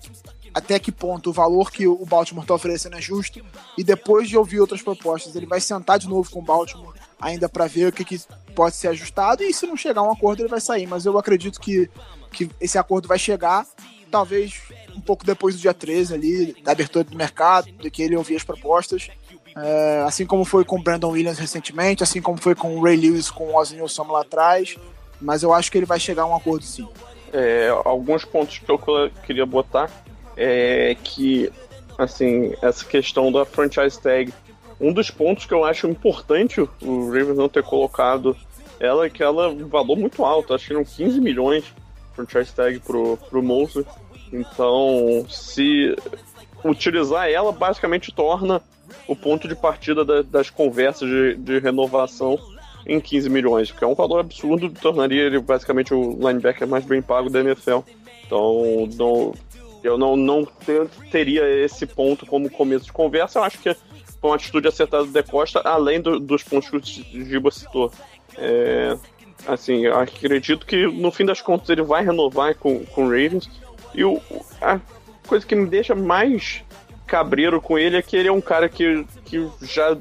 [0.53, 3.43] até que ponto o valor que o Baltimore está oferecendo é justo.
[3.77, 7.47] E depois de ouvir outras propostas, ele vai sentar de novo com o Baltimore ainda
[7.47, 8.21] para ver o que, que
[8.53, 9.43] pode ser ajustado.
[9.43, 10.85] E se não chegar a um acordo, ele vai sair.
[10.85, 11.89] Mas eu acredito que,
[12.31, 13.65] que esse acordo vai chegar,
[14.11, 14.61] talvez
[14.95, 18.35] um pouco depois do dia 13 ali, da abertura do mercado, de que ele ouvir
[18.35, 19.09] as propostas.
[19.55, 22.97] É, assim como foi com o Brandon Williams recentemente, assim como foi com o Ray
[22.97, 24.75] Lewis com o Ozzy Nilsson lá atrás.
[25.21, 26.87] Mas eu acho que ele vai chegar a um acordo sim.
[27.33, 28.79] É, alguns pontos que eu
[29.25, 29.89] queria botar
[30.37, 31.51] é que,
[31.97, 34.31] assim, essa questão da franchise tag,
[34.79, 38.35] um dos pontos que eu acho importante o Ravens não ter colocado
[38.79, 41.63] ela é que ela é um valor muito alto, acho que eram 15 milhões
[42.13, 43.85] franchise tag pro, pro Mosley.
[44.31, 45.95] Então, se
[46.63, 48.61] utilizar ela, basicamente torna
[49.07, 52.37] o ponto de partida da, das conversas de, de renovação
[52.85, 57.01] em 15 milhões, que é um valor absurdo, tornaria ele basicamente o linebacker mais bem
[57.01, 57.79] pago da NFL.
[58.25, 59.33] Então, não,
[59.83, 63.39] eu não, não ter, teria esse ponto como começo de conversa.
[63.39, 63.73] Eu acho que
[64.19, 67.91] foi uma atitude acertada do De Costa, além do, dos pontos que o Giba citou.
[68.37, 68.97] É,
[69.47, 73.49] assim, acredito que no fim das contas ele vai renovar com, com o Ravens.
[73.93, 74.21] E o,
[74.61, 74.79] a
[75.27, 76.63] coisa que me deixa mais
[77.05, 79.95] cabreiro com ele é que ele é um cara que, que já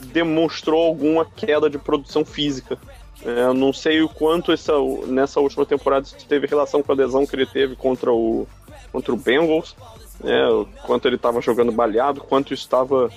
[0.00, 2.78] demonstrou alguma queda de produção física.
[3.24, 4.72] É, eu não sei o quanto essa,
[5.06, 8.46] nessa última temporada teve relação com a lesão que ele teve contra o,
[8.92, 9.74] contra o Bengals,
[10.22, 13.10] né, o quanto ele estava jogando baleado, quanto isso estava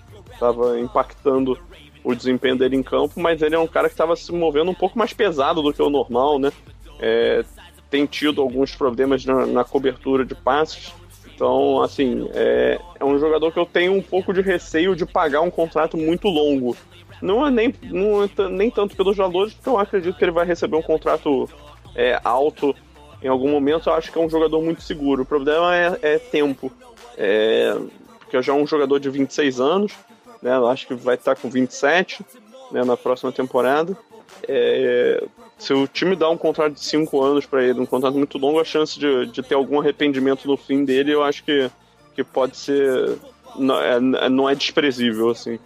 [0.80, 1.58] impactando
[2.04, 4.76] o desempenho dele em campo, mas ele é um cara que estava se movendo um
[4.76, 6.52] pouco mais pesado do que o normal, né?
[7.00, 7.44] É,
[7.90, 10.94] tem tido alguns problemas na, na, cobertura de passes.
[11.40, 15.40] Então, assim, é, é um jogador que eu tenho um pouco de receio de pagar
[15.40, 16.76] um contrato muito longo
[17.22, 20.46] Não é nem, não é nem tanto pelos valores, porque eu acredito que ele vai
[20.46, 21.50] receber um contrato
[21.96, 22.76] é, alto
[23.24, 23.88] em algum momento.
[23.88, 25.22] Eu acho que é um jogador muito seguro.
[25.22, 26.70] O problema é, é tempo.
[27.18, 27.74] É,
[28.20, 29.94] porque já é um jogador de 26 anos,
[30.42, 30.58] né?
[30.58, 32.22] Eu acho que vai estar com 27
[32.70, 33.98] né, na próxima temporada.
[34.46, 35.24] É,
[35.60, 38.60] se o time dá um contrato de 5 anos para ele, um contrato muito longo,
[38.60, 41.70] a chance de, de ter algum arrependimento no fim dele, eu acho que,
[42.16, 43.18] que pode ser.
[43.56, 45.60] Não é, não é desprezível, assim.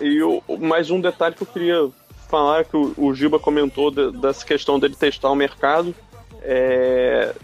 [0.00, 1.88] E o, mais um detalhe que eu queria
[2.28, 5.94] falar, que o, o Giba comentou de- dessa questão dele testar o mercado,
[6.42, 7.34] é,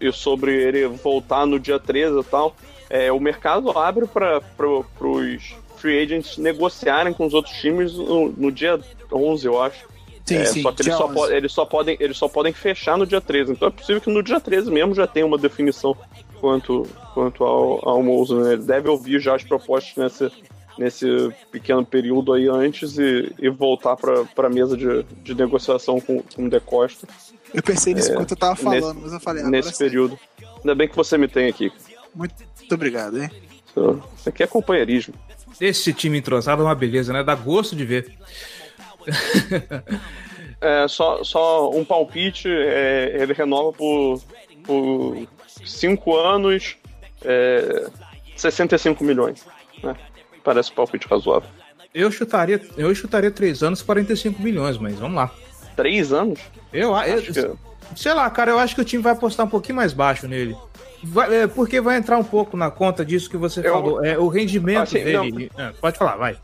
[0.00, 2.54] e sobre ele voltar no dia 13 e tal.
[2.90, 4.40] É, o mercado abre para
[5.00, 8.78] os free agents negociarem com os outros times no, no dia
[9.12, 9.86] 11, eu acho.
[10.26, 10.62] Sim, É, sim.
[10.62, 11.14] só que eles só, 11.
[11.14, 13.52] po- eles, só podem, eles só podem fechar no dia 13.
[13.52, 15.96] Então é possível que no dia 13 mesmo já tenha uma definição
[16.40, 16.82] quanto,
[17.14, 18.40] quanto ao, ao Mouso.
[18.40, 18.54] Né?
[18.54, 20.32] Ele deve ouvir já as propostas nesse,
[20.76, 21.06] nesse
[21.52, 26.46] pequeno período aí antes e, e voltar para a mesa de, de negociação com, com
[26.46, 27.06] o De Costa
[27.54, 30.18] Eu pensei nisso É, enquanto eu tava falando, nesse- mas eu falei, ah, nesse período.
[30.58, 31.70] Ainda bem que você me tem aqui.
[32.12, 33.30] Muito, muito obrigado, hein?
[33.68, 35.14] Isso isso aqui é companheirismo.
[35.60, 37.22] Esse time entrosado é uma beleza, né?
[37.22, 38.12] Dá gosto de ver.
[40.60, 44.20] É, só, só um palpite, é, ele renova por,
[44.64, 45.26] por
[45.64, 46.76] cinco anos,
[47.24, 47.88] é,
[48.36, 49.44] 65 milhões.
[49.82, 49.94] Né?
[50.42, 51.48] Parece um palpite razoável.
[51.94, 55.30] Eu chutaria, eu chutaria 3 anos 45 milhões, mas vamos lá.
[55.76, 56.40] Três anos?
[56.72, 57.50] Eu, eu, Acho que-
[57.94, 60.56] Sei lá, cara, eu acho que o time vai apostar um pouquinho mais baixo nele.
[61.04, 64.04] Vai- é, porque vai entrar um pouco na conta disso que você Eu- falou.
[64.04, 65.50] É, o rendimento Assim, dele.
[65.56, 66.36] É, pode falar, vai.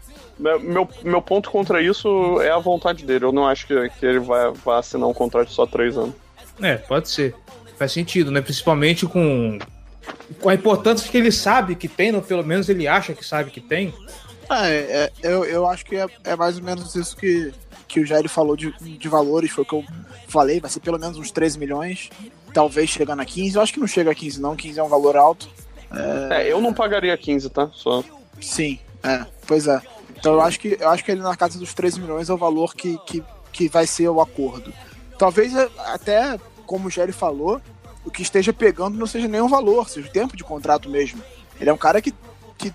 [0.42, 3.24] Meu, meu, ponto contra isso é a vontade dele.
[3.24, 6.14] Eu não acho que, que ele vai, vai assinar um contrato de só três anos.
[6.60, 7.34] É, pode ser.
[7.78, 8.40] Faz sentido, né?
[8.40, 9.58] Principalmente com,
[10.40, 13.50] com a importância que ele sabe que tem, ou pelo menos ele acha que sabe
[13.50, 13.94] que tem.
[14.48, 17.52] Ah, é, é, eu, eu acho que é, é mais ou menos isso que,
[17.86, 19.84] que o Jair falou de, de valores, foi o que eu
[20.28, 22.10] falei, vai ser pelo menos uns 13 milhões,
[22.52, 23.56] talvez chegando a 15.
[23.56, 25.48] Eu acho que não chega a 15, não, 15 é um valor alto.
[26.30, 27.70] É, eu não pagaria 15, tá?
[27.72, 28.02] Só.
[28.40, 29.80] Sim, é, pois é.
[30.22, 32.36] Então eu acho que eu acho que ele na casa dos 13 milhões é o
[32.36, 34.72] valor que, que, que vai ser o acordo.
[35.18, 37.60] Talvez é, até, como o Jerry falou,
[38.04, 41.20] o que esteja pegando não seja nenhum valor, seja o tempo de contrato mesmo.
[41.60, 42.14] Ele é um cara que,
[42.56, 42.72] que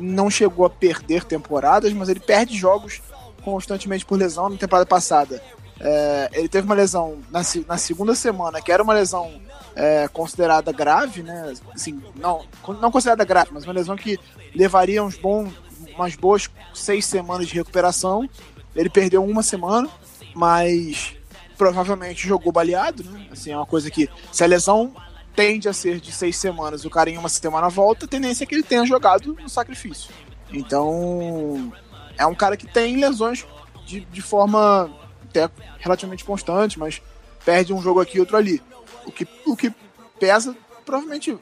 [0.00, 3.00] não chegou a perder temporadas, mas ele perde jogos
[3.44, 5.40] constantemente por lesão na temporada passada.
[5.78, 9.40] É, ele teve uma lesão na, na segunda semana, que era uma lesão
[9.76, 11.54] é, considerada grave, né?
[11.72, 12.44] Assim, não,
[12.80, 14.18] não considerada grave, mas uma lesão que
[14.52, 15.52] levaria uns bons,
[15.98, 18.28] umas boas seis semanas de recuperação.
[18.74, 19.88] Ele perdeu uma semana,
[20.34, 21.16] mas
[21.56, 23.26] provavelmente jogou baleado, né?
[23.32, 24.94] Assim, é uma coisa que, se a lesão
[25.34, 28.46] tende a ser de seis semanas, o cara em uma semana volta, a tendência é
[28.46, 30.10] que ele tenha jogado no sacrifício.
[30.50, 31.72] Então,
[32.16, 33.46] é um cara que tem lesões
[33.86, 34.90] de, de forma
[35.24, 37.02] até relativamente constante, mas
[37.44, 38.62] perde um jogo aqui e outro ali.
[39.06, 39.72] O que, o que
[40.18, 41.32] pesa, provavelmente,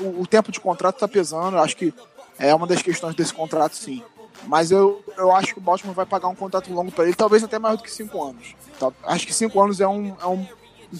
[0.00, 1.58] o, o tempo de contrato tá pesando.
[1.58, 1.94] Acho que
[2.38, 4.02] é uma das questões desse contrato, sim.
[4.46, 7.42] Mas eu, eu acho que o Baltimore vai pagar um contrato longo para ele, talvez
[7.42, 8.54] até maior do que cinco anos.
[9.04, 10.46] Acho que cinco anos é um, é um,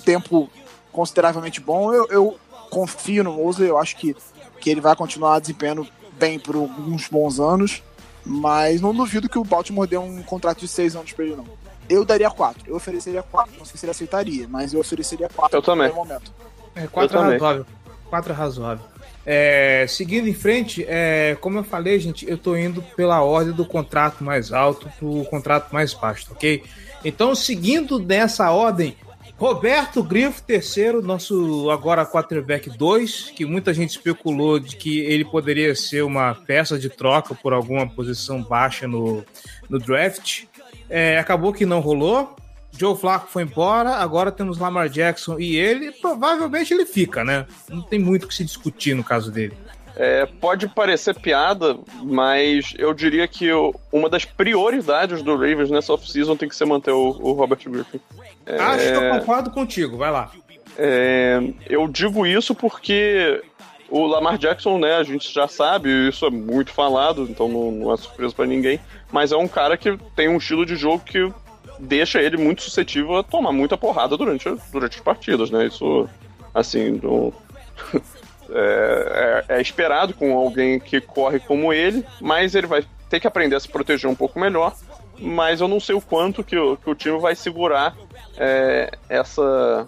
[0.05, 0.49] tempo
[0.93, 1.93] consideravelmente bom.
[1.93, 2.39] Eu, eu
[2.71, 4.17] confio no Mosley, eu acho que,
[4.61, 7.83] que ele vai continuar desempenhando bem por alguns bons anos,
[8.25, 11.47] mas não duvido que o Baltimore dê um contrato de seis anos para ele, não.
[11.89, 13.53] Eu daria quatro, eu ofereceria quatro.
[13.59, 15.89] Não sei se ele aceitaria, mas eu ofereceria quatro Eu também.
[15.89, 16.33] no momento.
[16.75, 17.39] É, quatro Eu é também.
[17.39, 17.67] razoável.
[18.09, 18.94] Quatro é razoável.
[19.27, 23.65] É, seguindo em frente, é, como eu falei, gente, eu tô indo pela ordem do
[23.65, 26.63] contrato mais alto pro contrato mais baixo, ok?
[27.05, 28.97] Então, seguindo nessa ordem,
[29.37, 35.75] Roberto Grifo, terceiro, nosso agora quarterback 2, que muita gente especulou de que ele poderia
[35.75, 39.25] ser uma peça de troca por alguma posição baixa no,
[39.69, 40.45] no draft.
[40.89, 42.37] É, acabou que não rolou.
[42.77, 47.47] Joe Flacco foi embora, agora temos Lamar Jackson e ele, provavelmente ele fica, né?
[47.69, 49.57] Não tem muito o que se discutir no caso dele.
[49.97, 55.93] É, pode parecer piada, mas eu diria que o- uma das prioridades do Ravens nessa
[55.93, 58.01] off-season tem que ser manter o, o Robert Griffin.
[58.45, 60.33] É, Acho que eu concordo contigo, vai lá.
[60.77, 63.41] é, eu digo isso porque
[63.89, 67.95] o Lamar Jackson, né, a gente já sabe, isso é muito falado, então não, não
[67.95, 68.81] é surpresa pra ninguém,
[69.13, 71.33] mas é um cara que tem um estilo de jogo que
[71.79, 75.67] deixa ele muito suscetível a tomar muita porrada durante, durante as partidas, né?
[75.67, 76.09] Isso,
[76.55, 77.01] assim,
[78.51, 83.27] é, é- é esperado com alguém que corre como ele, mas ele vai ter que
[83.27, 84.75] aprender a se proteger um pouco melhor.
[85.19, 87.95] Mas eu não sei o quanto que o, que o time vai segurar
[88.37, 89.87] é, essa,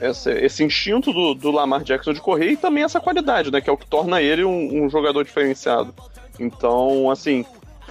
[0.00, 3.60] essa- esse instinto do, do Lamar Jackson de correr e também essa qualidade, né?
[3.60, 5.92] Que é o que torna ele um, um jogador diferenciado.
[6.38, 7.44] Então, assim,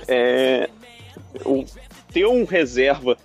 [0.08, 0.70] é,
[2.14, 3.18] ter um reserva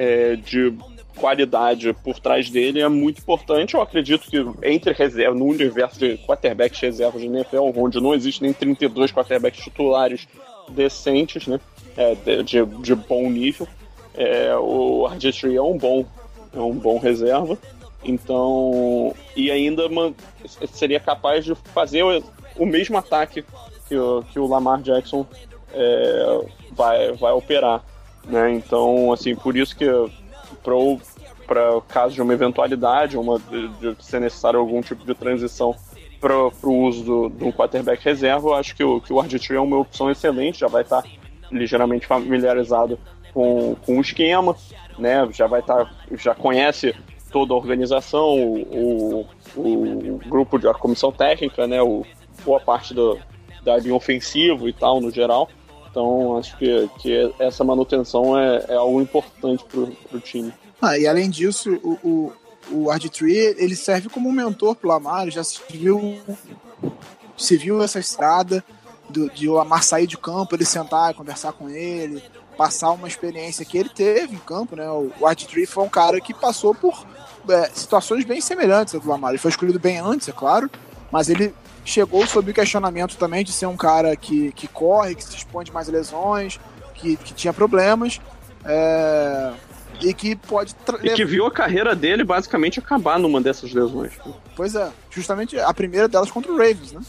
[0.00, 0.72] é, de
[1.18, 3.74] qualidade por trás dele é muito importante.
[3.74, 8.42] Eu acredito que entre reserva, no universo de quarterbacks reservas de NFL, onde não existe
[8.42, 10.26] nem 32 quarterbacks titulares
[10.70, 11.60] decentes, né?
[11.98, 13.68] É, de, de, bom nível,
[14.14, 16.06] é, o RG3 é um bom,
[16.54, 17.58] é um bom reserva.
[18.02, 19.82] Então, e ainda
[20.72, 22.24] seria capaz de fazer o,
[22.56, 23.44] o mesmo ataque
[23.86, 25.26] que o, que o Lamar Jackson
[25.74, 26.40] é,
[26.72, 27.84] vai, vai operar.
[28.24, 28.52] Né?
[28.52, 29.86] Então, assim, por isso que
[30.62, 35.74] para caso de uma eventualidade, uma, de, de ser necessário algum tipo de transição
[36.20, 39.60] para o uso do, um quarterback reserva, eu acho que o, que o RG3 é
[39.60, 41.02] uma opção excelente, já vai estar
[41.50, 42.98] ligeiramente familiarizado
[43.32, 44.54] com, com o esquema,
[44.98, 45.26] né?
[45.32, 46.94] já vai estar, já conhece
[47.32, 51.80] toda a organização, o, o, o grupo de a comissão técnica, né?
[51.80, 52.04] o,
[52.44, 53.18] boa parte do,
[53.62, 55.48] da linha ofensiva e tal, no geral.
[55.90, 59.80] Então, acho que, que essa manutenção é, é algo importante para
[60.16, 60.52] o time.
[60.80, 62.32] Ah, e além disso, o, o,
[62.70, 66.18] o RG3 ele serve como mentor para o Lamar, já se viu,
[67.36, 68.64] se viu essa estrada
[69.08, 72.22] do, de o Lamar sair de campo, ele sentar conversar com ele,
[72.56, 74.88] passar uma experiência que ele teve em campo, né?
[74.90, 77.04] O, o RG3 foi um cara que passou por
[77.48, 79.32] é, situações bem semelhantes à do Lamar.
[79.32, 80.70] Ele foi escolhido bem antes, é claro,
[81.10, 81.52] mas ele
[81.84, 85.64] chegou sob o questionamento também de ser um cara que, que corre, que se expõe
[85.64, 86.58] de mais lesões,
[86.94, 88.20] que, que tinha problemas.
[88.64, 89.52] É,
[90.02, 90.74] e que pode.
[91.02, 94.12] E que viu a carreira dele basicamente acabar numa dessas lesões.
[94.56, 97.00] Pois é, justamente a primeira delas contra o Ravens, né?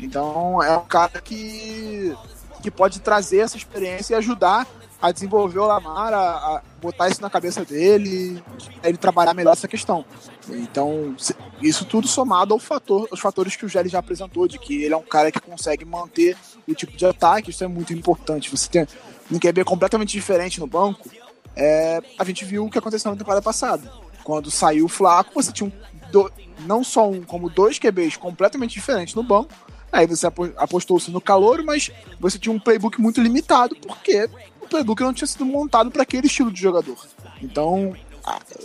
[0.00, 2.14] Então é um cara que,
[2.62, 4.66] que pode trazer essa experiência e ajudar
[5.00, 8.42] a desenvolver o Lamar, a, a, botar isso na cabeça dele,
[8.82, 10.04] ele trabalhar melhor essa questão.
[10.48, 11.14] Então,
[11.62, 14.94] isso tudo somado ao fator, aos fatores que o Gelli já apresentou, de que ele
[14.94, 16.36] é um cara que consegue manter
[16.66, 18.50] o tipo de ataque, isso é muito importante.
[18.50, 18.86] Você tem
[19.30, 21.08] um QB completamente diferente no banco,
[21.54, 23.92] é, a gente viu o que aconteceu na temporada passada.
[24.24, 26.30] Quando saiu o Flaco, você tinha um, do,
[26.66, 29.52] não só um, como dois QBs completamente diferentes no banco,
[29.90, 30.26] Aí você
[30.56, 31.90] apostou-se no calor, mas
[32.20, 34.28] você tinha um playbook muito limitado, porque
[34.68, 36.98] playbook não tinha sido montado para aquele estilo de jogador.
[37.42, 37.94] Então,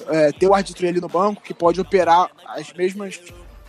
[0.07, 3.19] é, ter o árbitro ali no banco que pode operar as mesmas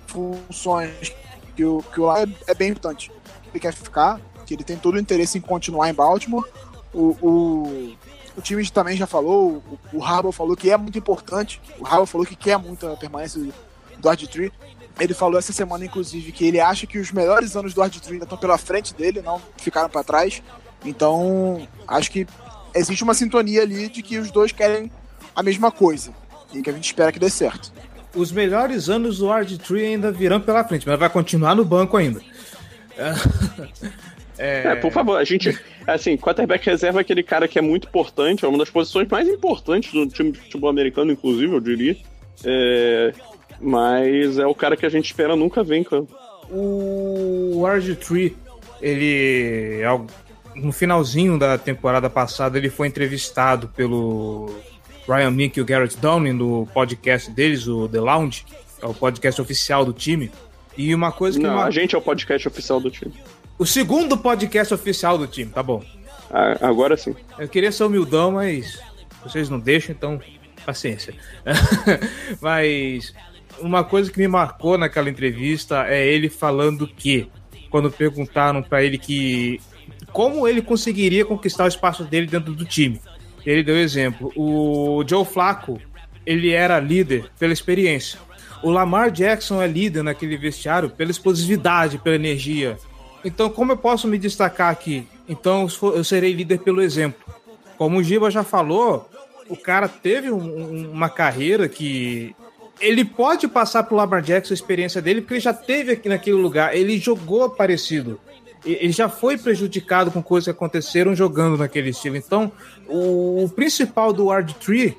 [0.06, 1.14] funções
[1.54, 3.10] que o, que o lá é, é bem importante.
[3.50, 6.44] Ele quer ficar, que ele tem todo o interesse em continuar em Baltimore.
[6.92, 7.96] O, o,
[8.36, 9.62] o time também já falou,
[9.92, 11.60] o, o falou que é muito importante.
[11.78, 14.52] O Harbaugh falou que quer muito a permanência do RG3.
[14.98, 18.24] Ele falou essa semana, inclusive, que ele acha que os melhores anos do RG3 ainda
[18.24, 20.42] estão pela frente dele, não ficaram para trás.
[20.84, 22.26] Então, acho que
[22.74, 24.90] existe uma sintonia ali de que os dois querem
[25.34, 26.12] a mesma coisa
[26.52, 27.72] e que a gente espera que dê certo.
[28.14, 32.20] Os melhores anos do RG3 ainda virão pela frente, mas vai continuar no banco ainda.
[34.36, 34.66] É...
[34.66, 34.74] é...
[34.74, 35.56] por favor, a gente.
[35.86, 39.28] Assim, quarterback reserva é aquele cara que é muito importante, é uma das posições mais
[39.28, 41.96] importantes do time de futebol americano, inclusive, eu diria.
[42.44, 43.12] É...
[43.60, 46.02] Mas é o cara que a gente espera nunca vem, cara.
[46.50, 48.32] O RG3,
[48.82, 49.86] ele é
[50.54, 54.54] no finalzinho da temporada passada, ele foi entrevistado pelo
[55.08, 58.44] Ryan Mink e o Garrett Downing no podcast deles, o The Lounge,
[58.80, 60.30] é o podcast oficial do time.
[60.76, 61.46] E uma coisa que.
[61.46, 63.14] Não, a gente é o podcast oficial do time.
[63.58, 65.82] O segundo podcast oficial do time, tá bom.
[66.30, 67.14] Ah, agora sim.
[67.38, 68.80] Eu queria ser humildão, mas
[69.22, 70.20] vocês não deixam, então
[70.64, 71.14] paciência.
[72.40, 73.14] mas
[73.60, 77.28] uma coisa que me marcou naquela entrevista é ele falando que,
[77.70, 79.60] quando perguntaram para ele que
[80.14, 83.00] como ele conseguiria conquistar o espaço dele dentro do time.
[83.44, 84.32] Ele deu exemplo.
[84.36, 85.80] O Joe Flacco,
[86.24, 88.20] ele era líder pela experiência.
[88.62, 92.78] O Lamar Jackson é líder naquele vestiário pela explosividade, pela energia.
[93.24, 95.04] Então, como eu posso me destacar aqui?
[95.28, 97.20] Então, eu serei líder pelo exemplo.
[97.76, 99.10] Como o Giba já falou,
[99.48, 102.36] o cara teve um, uma carreira que
[102.80, 106.36] ele pode passar pro Lamar Jackson a experiência dele, porque ele já teve aqui naquele
[106.36, 108.20] lugar, ele jogou parecido
[108.64, 112.16] ele já foi prejudicado com coisas que aconteceram jogando naquele estilo.
[112.16, 112.50] Então,
[112.88, 114.96] o, principal do Ward Tree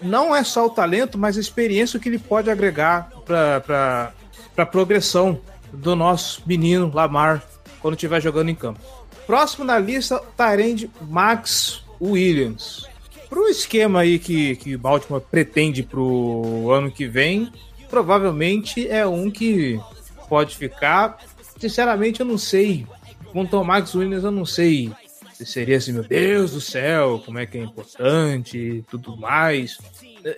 [0.00, 4.12] não é só o talento, mas a experiência que ele pode agregar para
[4.56, 5.40] a progressão
[5.72, 7.42] do nosso menino Lamar
[7.80, 8.80] quando estiver jogando em campo.
[9.26, 12.86] Próximo na lista, Tyrande Max Williams.
[13.28, 17.50] Para o esquema aí que, que Baltimore pretende para o ano que vem,
[17.88, 19.80] provavelmente é um que
[20.28, 21.18] pode ficar
[21.58, 22.86] sinceramente, eu não sei.
[23.32, 24.92] Quanto ao Max Williams, eu não sei
[25.34, 29.78] se seria assim, meu Deus do céu, como é que é importante tudo mais.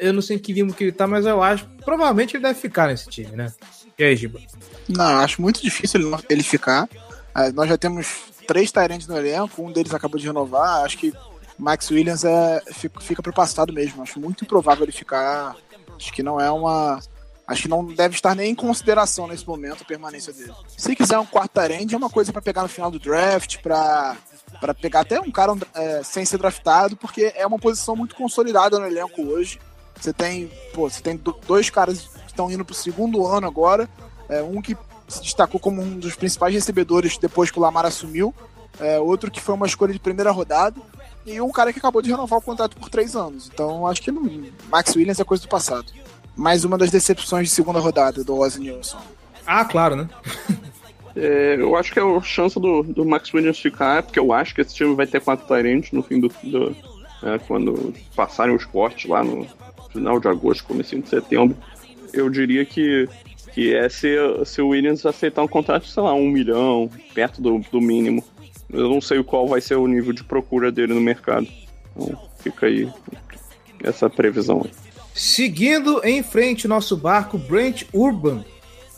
[0.00, 1.68] Eu não sei em que limo que ele tá, mas eu acho.
[1.84, 3.52] Provavelmente ele deve ficar nesse time, né?
[3.98, 4.40] E aí, Giba?
[4.88, 6.88] Não, acho muito difícil ele, ele ficar.
[7.34, 8.06] Ah, nós já temos
[8.46, 10.84] três Tyrants no elenco, um deles acabou de renovar.
[10.84, 11.12] Acho que
[11.58, 14.02] Max Williams é, fica, fica pro passado mesmo.
[14.02, 15.54] Acho muito improvável ele ficar.
[15.94, 17.00] Acho que não é uma.
[17.46, 20.52] Acho que não deve estar nem em consideração nesse momento a permanência dele.
[20.76, 24.16] Se quiser um quarto end, é uma coisa para pegar no final do draft, para
[24.60, 28.78] para pegar até um cara é, sem ser draftado, porque é uma posição muito consolidada
[28.78, 29.58] no elenco hoje.
[30.00, 33.88] Você tem, pô, você tem dois caras que estão indo pro segundo ano agora,
[34.28, 34.76] é, um que
[35.08, 38.34] se destacou como um dos principais recebedores depois que o Lamar assumiu,
[38.78, 40.80] é, outro que foi uma escolha de primeira rodada,
[41.24, 43.50] e um cara que acabou de renovar o contrato por três anos.
[43.52, 44.22] Então acho que não,
[44.68, 45.92] Max Williams é coisa do passado.
[46.36, 48.98] Mais uma das decepções de segunda rodada do Ozzy Nilsson.
[49.46, 50.08] Ah, claro, né?
[51.16, 54.54] É, eu acho que a chance do, do Max Williams ficar é porque eu acho
[54.54, 56.28] que esse time vai ter quatro Tyrants no fim do.
[56.44, 56.76] do
[57.22, 59.46] é, quando passarem os cortes lá no
[59.90, 61.56] final de agosto, começo de setembro.
[62.12, 63.08] Eu diria que,
[63.54, 64.14] que é se,
[64.44, 68.22] se o Williams aceitar um contrato, sei lá, um milhão, perto do, do mínimo.
[68.70, 71.46] Eu não sei qual vai ser o nível de procura dele no mercado.
[71.96, 72.92] Então fica aí
[73.82, 74.85] essa previsão aí.
[75.16, 78.44] Seguindo em frente nosso barco, Brent Urban,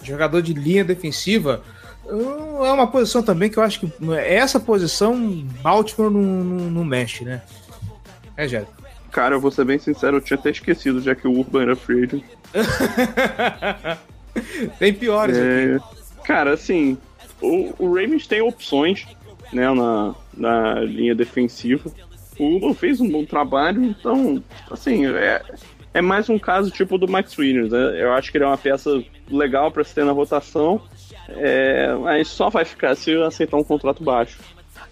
[0.03, 1.63] jogador de linha defensiva.
[2.11, 3.93] Hum, é uma posição também que eu acho que
[4.27, 5.17] essa posição
[5.63, 7.41] Baltimore não, não, não mexe, né?
[8.37, 8.67] É, Jé.
[9.13, 11.77] Cara, eu vou ser bem sincero, eu tinha até esquecido já que o Urban era
[11.77, 12.25] free agent.
[14.81, 15.77] tem piores é...
[15.77, 15.85] aqui.
[16.25, 16.99] Cara, assim,
[17.41, 19.07] o, o Ravens tem opções
[19.53, 21.89] né, na, na linha defensiva.
[22.37, 25.43] O Urban fez um bom trabalho, então, assim, é,
[25.95, 27.73] é mais um caso tipo do Max Williams.
[27.73, 28.03] Né?
[28.03, 30.83] Eu acho que ele é uma peça legal para se ter na rotação
[31.29, 34.39] é, mas só vai ficar se aceitar um contrato baixo.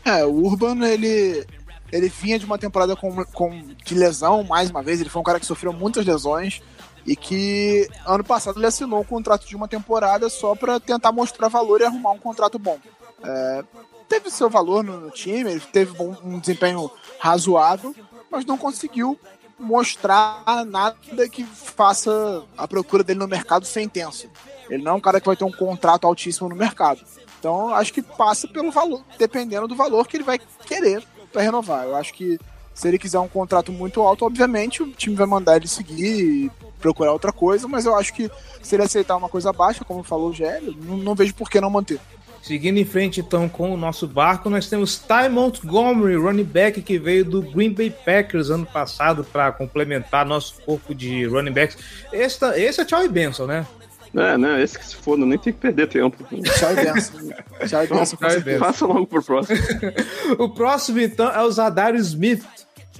[0.04, 1.44] É, o Urban, ele,
[1.90, 5.00] ele vinha de uma temporada com, com, de lesão, mais uma vez.
[5.00, 6.60] Ele foi um cara que sofreu muitas lesões
[7.06, 11.48] e que ano passado ele assinou um contrato de uma temporada só para tentar mostrar
[11.48, 12.78] valor e arrumar um contrato bom.
[13.24, 13.64] É,
[14.08, 17.94] teve seu valor no, no time, ele teve um, um desempenho razoável,
[18.30, 19.18] mas não conseguiu
[19.58, 24.28] mostrar nada que faça a procura dele no mercado ser intensa.
[24.68, 27.00] Ele não é um cara que vai ter um contrato altíssimo no mercado.
[27.38, 31.84] Então, acho que passa pelo valor, dependendo do valor que ele vai querer para renovar.
[31.84, 32.38] Eu acho que
[32.74, 36.50] se ele quiser um contrato muito alto, obviamente o time vai mandar ele seguir e
[36.78, 38.30] procurar outra coisa, mas eu acho que
[38.62, 41.60] se ele aceitar uma coisa baixa, como falou o Gélio, não, não vejo por que
[41.60, 42.00] não manter.
[42.46, 46.96] Seguindo em frente então com o nosso barco, nós temos Ty Montgomery, running back que
[46.96, 51.76] veio do Green Bay Packers ano passado para complementar nosso corpo de running backs.
[52.12, 53.66] Esse, esse é tchau e benção, né?
[54.14, 54.62] É, né?
[54.62, 56.16] Esse que se foda, nem tem que perder tempo.
[56.24, 57.20] Tchau e benção.
[57.66, 57.82] Tchau
[58.30, 58.60] e benção.
[58.60, 59.58] Passa logo pro próximo.
[60.38, 62.44] o próximo, então, é o Zadario Smith.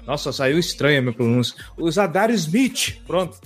[0.06, 1.56] Nossa, saiu estranha a minha pronúncia.
[1.76, 3.36] O Zadario Smith, pronto.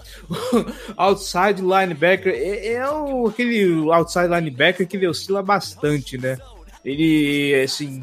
[0.96, 2.32] outside linebacker.
[2.34, 6.36] É, é o, aquele outside linebacker que ele oscila bastante, né?
[6.84, 8.02] Ele, assim,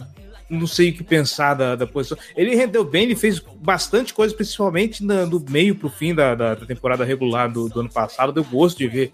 [0.50, 2.18] não sei o que pensar da, da posição.
[2.36, 6.56] Ele rendeu bem, ele fez bastante coisa, principalmente no, do meio pro fim da, da,
[6.56, 8.34] da temporada regular do, do, ano passado.
[8.34, 9.12] Deu gosto de ver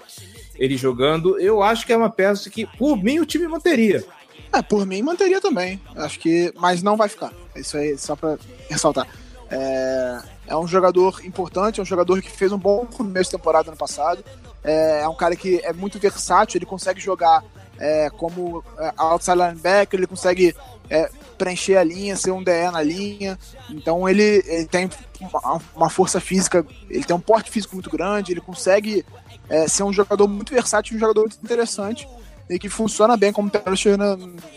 [0.55, 1.37] ele jogando.
[1.37, 4.05] Eu acho que é uma peça que, por mim, o time manteria.
[4.53, 5.81] É, por mim manteria também.
[5.95, 6.53] Acho que.
[6.55, 7.33] Mas não vai ficar.
[7.55, 8.37] Isso aí, só pra
[8.69, 9.07] ressaltar.
[9.55, 13.69] É, é um jogador importante, é um jogador que fez um bom começo de temporada
[13.69, 14.23] ano passado.
[14.63, 17.43] É, é um cara que é muito versátil, ele consegue jogar
[17.77, 20.55] é, como é, outside linebacker, ele consegue
[20.89, 23.37] é, preencher a linha, ser um DE na linha.
[23.69, 24.89] Então ele, ele tem
[25.19, 29.05] uma, uma, força física, ele tem um porte físico muito grande, ele consegue
[29.49, 32.07] é, ser um jogador muito versátil, um jogador muito interessante
[32.49, 33.97] e que funciona bem como Perisher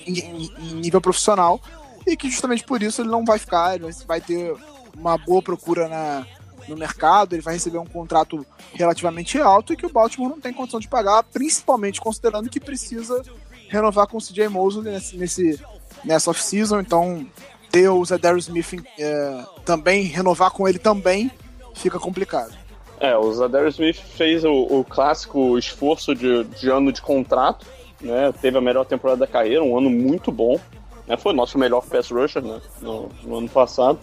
[0.07, 1.61] em, em, em nível profissional
[2.07, 4.55] e que justamente por isso ele não vai ficar, ele vai ter
[4.99, 6.27] uma boa procura na,
[6.69, 10.53] no mercado, ele vai receber um contrato relativamente alto e que o Baltimore não tem
[10.53, 13.23] condição de pagar, principalmente considerando que precisa
[13.69, 15.61] renovar com o CJ Mosley nesse, nesse,
[16.05, 17.27] nessa off-season, então
[17.71, 21.31] ter o Zedarius Smith é, também, renovar com ele também,
[21.75, 22.55] fica complicado.
[22.99, 27.67] É, o Zadarius Smith fez o, o clássico esforço de, de, ano de contrato,
[28.01, 28.33] né?
[28.41, 30.59] Teve a melhor temporada da carreira, um ano muito bom.
[31.07, 31.17] Né?
[31.17, 32.61] Foi nosso melhor pass rusher né?
[32.81, 33.99] no, no ano passado.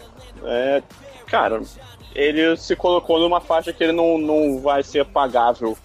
[0.45, 0.83] É,
[1.25, 1.61] cara,
[2.15, 5.77] ele se colocou numa faixa que ele não, não vai ser pagável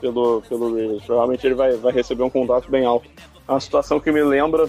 [0.00, 1.04] pelo, pelo Raiders.
[1.04, 3.08] Provavelmente ele vai, vai receber um contrato bem alto.
[3.46, 4.68] É uma situação que me lembra,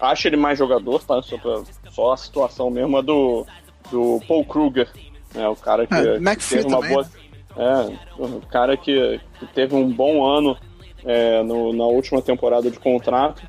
[0.00, 1.20] acho ele mais jogador, tá?
[1.22, 3.46] Só, pra, só a situação mesmo é do,
[3.90, 4.88] do Paul Kruger,
[5.34, 5.48] né?
[5.48, 7.02] O cara que, é, que teve uma também, boa.
[7.02, 7.10] Né?
[7.56, 10.56] É, o cara que, que teve um bom ano
[11.04, 13.42] é, no, na última temporada de contrato,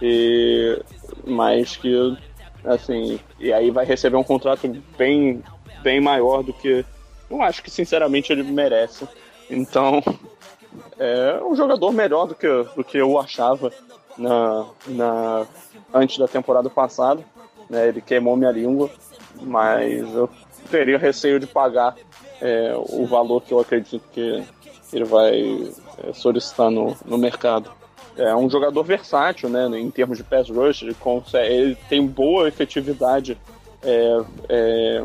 [0.00, 0.82] e,
[1.24, 2.16] mas que
[2.64, 5.42] assim, e aí vai receber um contrato bem,
[5.82, 6.84] bem maior do que
[7.30, 9.08] eu acho que sinceramente ele merece.
[9.50, 10.02] Então,
[10.98, 13.72] é um jogador melhor do que, do que eu achava
[14.18, 15.46] na, na,
[15.92, 17.24] antes da temporada passada.
[17.70, 17.88] Né?
[17.88, 18.90] Ele queimou minha língua
[19.40, 20.28] mas eu
[20.70, 21.96] teria receio de pagar
[22.40, 24.42] é, o valor que eu acredito que
[24.92, 27.70] ele vai é, solicitar no, no mercado.
[28.16, 32.46] É um jogador versátil, né, em termos de pass rush, ele, consegue, ele tem boa
[32.46, 33.38] efetividade
[33.82, 35.04] é, é,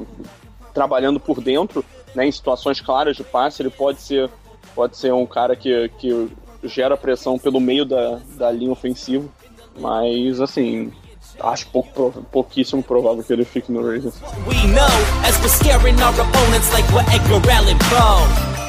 [0.73, 4.29] trabalhando por dentro, né, em situações claras de passe, ele pode ser,
[4.75, 6.29] pode ser um cara que, que
[6.63, 9.27] gera pressão pelo meio da, da linha ofensiva,
[9.79, 10.91] mas assim,
[11.39, 14.21] acho pouco, pouquíssimo provável que ele fique no Ravens.
[14.47, 14.87] We know
[15.25, 18.66] as we're scaring our opponents like we're Edgar Allan Poe.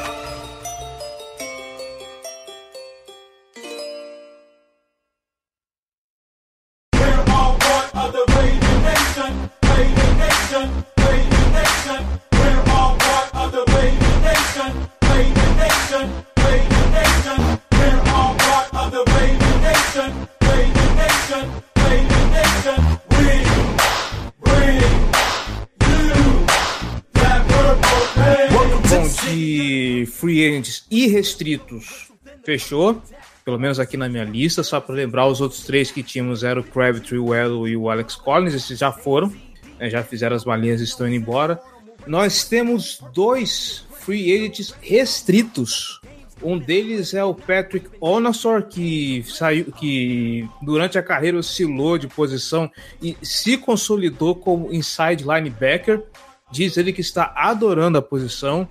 [30.89, 32.09] Irrestritos
[32.43, 33.01] fechou,
[33.43, 36.61] pelo menos aqui na minha lista, só para lembrar os outros três que tínhamos eram
[36.61, 39.33] o Crabtree, o Ello e o Alex Collins, esses já foram,
[39.79, 41.59] né, já fizeram as malinhas e estão indo embora.
[42.05, 45.99] Nós temos dois free agents restritos.
[46.41, 52.71] Um deles é o Patrick Onassor, que saiu, que durante a carreira oscilou de posição
[53.01, 56.01] e se consolidou como inside linebacker.
[56.49, 58.67] Diz ele que está adorando a posição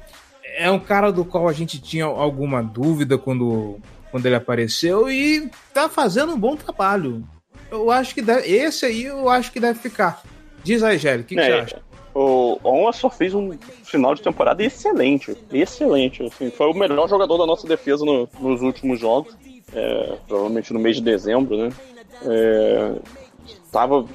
[0.56, 3.78] é um cara do qual a gente tinha alguma dúvida quando,
[4.10, 7.24] quando ele apareceu e tá fazendo um bom trabalho.
[7.70, 10.22] Eu acho que deve, esse aí eu acho que deve ficar.
[10.64, 11.82] Diz aí, Gélio, o que, é, que, você acha?
[12.14, 16.22] O Onwa só fez um final de temporada excelente, excelente.
[16.24, 19.36] Assim, foi o melhor jogador da nossa defesa no, nos últimos jogos,
[19.72, 21.68] é, provavelmente no mês de dezembro, né?
[22.24, 22.94] É,
[23.70, 24.06] tava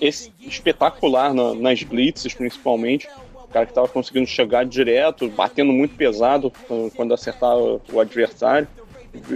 [0.00, 3.08] espetacular na, nas blitzes, principalmente
[3.52, 6.52] cara que estava conseguindo chegar direto, batendo muito pesado
[6.94, 8.68] quando acertava o adversário,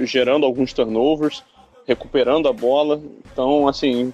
[0.05, 1.43] gerando alguns turnovers,
[1.87, 3.01] recuperando a bola.
[3.33, 4.13] Então, assim,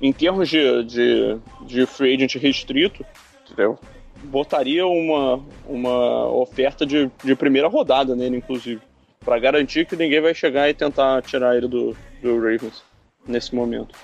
[0.00, 3.04] em termos de, de, de free agent restrito,
[3.44, 3.78] entendeu?
[4.22, 8.80] botaria uma, uma oferta de, de primeira rodada nele, inclusive,
[9.24, 12.82] para garantir que ninguém vai chegar e tentar tirar ele do, do Ravens
[13.26, 13.94] nesse momento.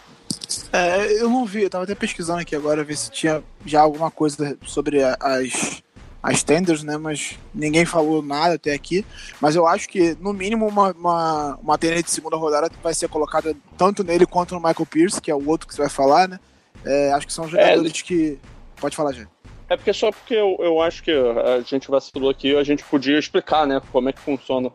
[0.72, 4.10] É, eu não vi, eu tava até pesquisando aqui agora, ver se tinha já alguma
[4.10, 5.82] coisa sobre as,
[6.22, 6.96] as tenders, né?
[6.96, 9.04] Mas ninguém falou nada até aqui.
[9.40, 13.08] Mas eu acho que, no mínimo, uma, uma, uma tender de segunda rodada vai ser
[13.08, 16.28] colocada tanto nele quanto no Michael Pierce, que é o outro que você vai falar,
[16.28, 16.40] né?
[16.84, 18.38] É, acho que são jogadores é, que.
[18.80, 19.28] Pode falar, gente.
[19.68, 23.18] É porque só porque eu, eu acho que a gente vacilou aqui, a gente podia
[23.18, 24.70] explicar, né, como é que funciona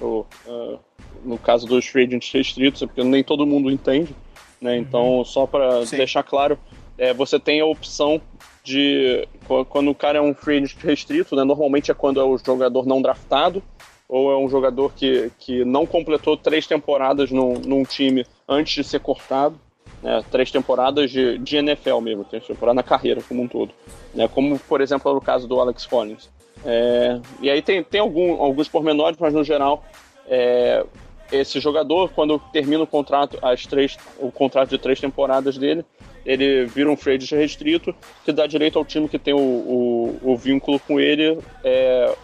[0.00, 0.78] o, uh,
[1.24, 4.14] no caso dos free agents restritos, porque nem todo mundo entende.
[4.60, 4.76] Né?
[4.78, 6.58] Então, só para deixar claro,
[6.98, 8.20] é, você tem a opção
[8.64, 9.28] de
[9.68, 11.44] quando o cara é um free agent restrito, né?
[11.44, 13.62] Normalmente é quando é o jogador não draftado
[14.08, 18.84] ou é um jogador que, que não completou três temporadas num, num time antes de
[18.84, 19.58] ser cortado.
[20.02, 20.24] Né?
[20.30, 23.72] Três temporadas de, de NFL mesmo, três temporadas na carreira como um todo.
[24.14, 24.28] Né?
[24.28, 26.28] Como, por exemplo, no caso do Alex Collins.
[26.64, 29.84] É, e aí tem, tem algum, alguns pormenores, mas no geral
[30.28, 30.84] é,
[31.30, 35.84] esse jogador, quando termina o contrato, as três, o contrato de três temporadas dele,
[36.24, 40.36] ele vira um free restrito, que dá direito ao time que tem o, o, o
[40.36, 42.14] vínculo com ele é,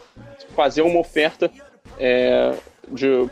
[0.56, 1.50] fazer uma oferta
[1.98, 2.54] é,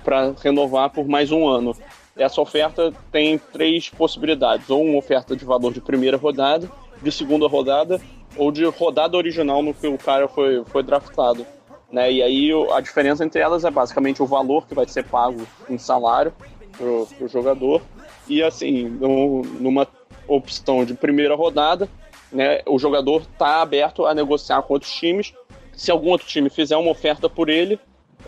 [0.05, 1.77] para renovar por mais um ano.
[2.17, 6.71] Essa oferta tem três possibilidades: ou uma oferta de valor de primeira rodada,
[7.03, 8.01] de segunda rodada,
[8.37, 11.47] ou de rodada original no que o cara foi, foi draftado.
[11.93, 12.13] Né?
[12.13, 15.79] E aí a diferença entre elas é basicamente o valor que vai ser pago em
[15.79, 16.33] salário
[16.77, 17.83] pro, pro jogador.
[18.29, 19.89] E assim, no, numa
[20.29, 21.89] opção de primeira rodada,
[22.33, 25.35] né, o jogador está aberto a negociar com outros times.
[25.73, 27.79] Se algum outro time fizer uma oferta por ele,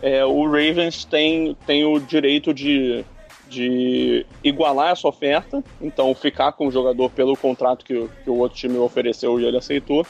[0.01, 3.05] é, o Ravens tem, tem o direito de,
[3.47, 8.57] de igualar essa oferta, então ficar com o jogador pelo contrato que, que o outro
[8.57, 10.05] time ofereceu e ele aceitou,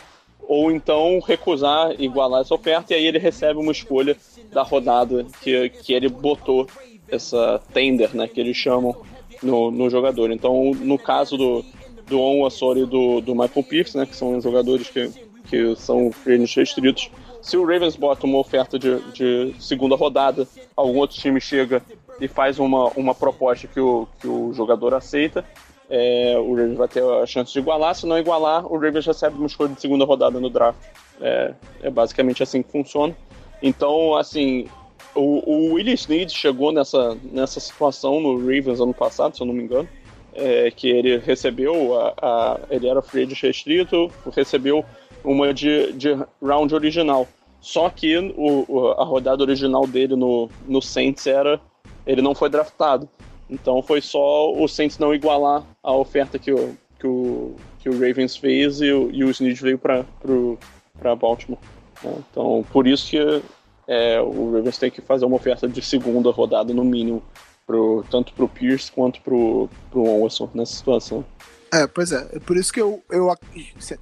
[0.47, 4.17] ou então recusar igualar essa oferta e aí ele recebe uma escolha
[4.51, 6.67] da rodada que, que ele botou
[7.09, 8.95] essa tender, né, que eles chamam
[9.41, 10.31] no, no jogador.
[10.31, 11.65] Então, no caso do,
[12.07, 15.09] do On e do, do Michael Pierce, né, que são jogadores que,
[15.49, 17.09] que são free restritos,
[17.41, 21.81] se o Ravens bota uma oferta de, de segunda rodada, algum outro time chega
[22.19, 25.43] e faz uma, uma proposta que o, que o jogador aceita,
[25.89, 27.95] é, o Ravens vai ter a chance de igualar.
[27.95, 30.79] Se não igualar, o Ravens recebe uma escolha de segunda rodada no draft.
[31.21, 31.53] É,
[31.83, 33.15] é basicamente assim que funciona.
[33.61, 34.67] Então, assim,
[35.15, 35.97] o, o Willie
[36.29, 39.87] chegou nessa, nessa situação no Ravens ano passado, se eu não me engano.
[40.35, 44.83] é, que ele recebeu, a, a, ele era free agent restrito, recebeu
[45.23, 47.27] uma de, de round original.
[47.61, 51.61] Só que o, a rodada original dele no, no Saints era.
[52.05, 53.07] Ele não foi draftado.
[53.53, 57.93] Então foi só o Saints não igualar a oferta que o, que o, que o
[57.93, 61.59] Ravens fez e o, e o Snead veio para Baltimore.
[62.03, 62.13] Né?
[62.31, 63.41] Então por isso que
[63.87, 67.21] é, o Ravens tem que fazer uma oferta de segunda rodada no mínimo,
[67.67, 71.23] pro, tanto para o Pierce quanto para o Onwesson nessa situação.
[71.71, 72.27] É, pois é.
[72.33, 73.33] É por isso que eu, eu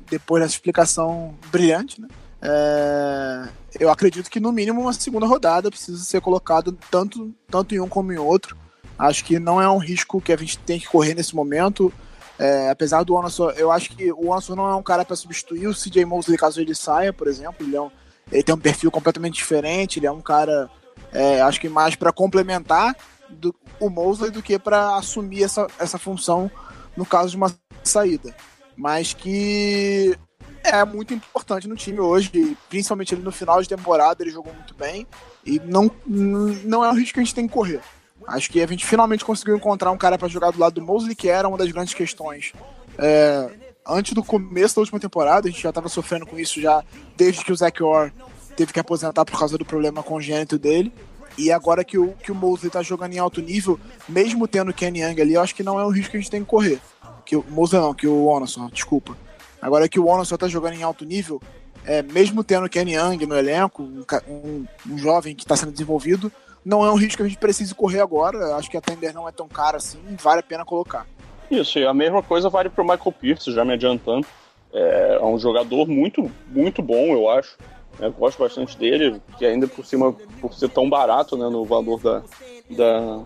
[0.10, 2.08] depois dessa explicação brilhante, né?
[2.42, 3.48] É,
[3.80, 7.88] eu acredito que no mínimo uma segunda rodada precisa ser colocado tanto, tanto em um
[7.88, 8.58] como em outro.
[9.02, 11.92] Acho que não é um risco que a gente tem que correr nesse momento.
[12.38, 15.66] É, apesar do Anderson, eu acho que o Anderson não é um cara para substituir
[15.66, 17.66] o CJ Mosley caso ele saia, por exemplo.
[17.66, 17.90] Ele, é um,
[18.32, 19.98] ele tem um perfil completamente diferente.
[19.98, 20.70] Ele é um cara,
[21.12, 22.96] é, acho que mais para complementar
[23.28, 26.52] do, o Mosley do que para assumir essa, essa função
[26.96, 27.52] no caso de uma
[27.84, 28.36] saída.
[28.78, 30.16] Mas que
[30.64, 34.76] é muito importante no time hoje, principalmente ele no final de temporada, ele jogou muito
[34.76, 35.08] bem
[35.44, 37.82] e não, não é um risco que a gente tem que correr.
[38.28, 41.16] Acho que a gente finalmente conseguiu encontrar um cara para jogar do lado do Mosley,
[41.16, 42.54] que era uma das grandes questões.
[42.98, 43.50] É,
[43.88, 46.84] antes do começo da última temporada, a gente já estava sofrendo com isso já
[47.18, 48.12] desde que o Zach Orr
[48.56, 50.94] teve que aposentar por causa do problema congênito dele.
[51.38, 54.74] E agora que o, que o Mosley está jogando em alto nível, mesmo tendo o
[54.74, 56.50] Kenny Young ali, eu acho que não é um risco que a gente tem que
[56.50, 56.80] correr.
[57.26, 59.18] Que o Mosley não, que o Onason, desculpa.
[59.62, 61.42] Agora que o Warren só tá jogando em alto nível,
[61.86, 65.72] é, mesmo tendo o Kenny Young no elenco, um, um, um jovem que está sendo
[65.72, 66.32] desenvolvido,
[66.64, 68.56] não é um risco que a gente precise correr agora.
[68.56, 71.08] Acho que a Tender não é tão cara assim, vale a pena colocar.
[71.50, 74.26] Isso, e a mesma coisa vale para o Michael Pierce, já me adiantando.
[74.74, 77.58] É, é um jogador muito, muito bom, eu acho.
[78.00, 82.00] Eu gosto bastante dele, que ainda por cima, por ser tão barato né, no valor
[82.00, 82.24] da,
[82.70, 83.18] da,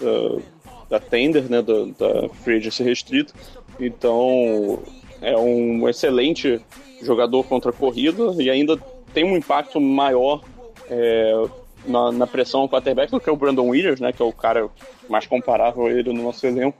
[0.00, 0.38] da,
[0.88, 3.34] da Tender, né, da, da Free Agency restrito.
[3.80, 4.78] Então,
[5.20, 6.60] é um excelente
[7.02, 8.78] jogador contra a corrida e ainda
[9.12, 10.40] tem um impacto maior
[10.88, 11.48] é,
[11.86, 14.68] na, na, pressão ao quarterback do que o Brandon Williams, né, que é o cara
[15.08, 16.78] mais comparável a ele no nosso elenco.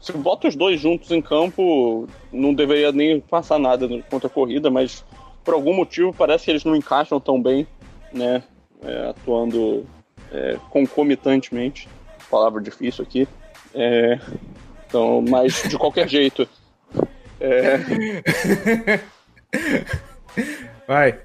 [0.00, 4.70] Se bota os dois juntos em campo, não deveria nem passar nada contra a corrida,
[4.70, 5.04] mas
[5.44, 7.66] por algum motivo parece que eles não encaixam tão bem,
[8.12, 8.42] né,
[8.82, 9.86] é, atuando
[10.32, 11.88] é, concomitantemente.
[12.30, 13.28] Palavra difícil aqui.
[13.74, 14.18] É,
[14.86, 16.48] então, mas de qualquer jeito,
[17.40, 17.78] é...
[20.86, 21.18] Vai.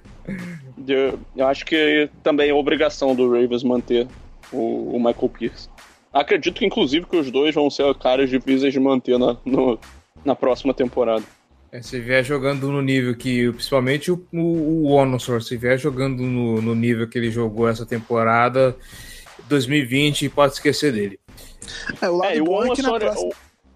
[0.88, 4.08] Eu, eu, acho que também é obrigação do Ravens manter
[4.52, 5.70] o, o, Michael Pierce.
[6.12, 9.80] Acredito que, inclusive, que os dois vão ser caras difíceis de manter na, no,
[10.24, 11.24] na próxima temporada.
[11.72, 16.22] É, se vier jogando no nível que, principalmente o, o, o Onosor, se vier jogando
[16.22, 18.76] no, no nível que ele jogou essa temporada,
[19.48, 21.20] 2020, pode esquecer dele.
[22.02, 23.32] É, o lado é, bom é que na próxima...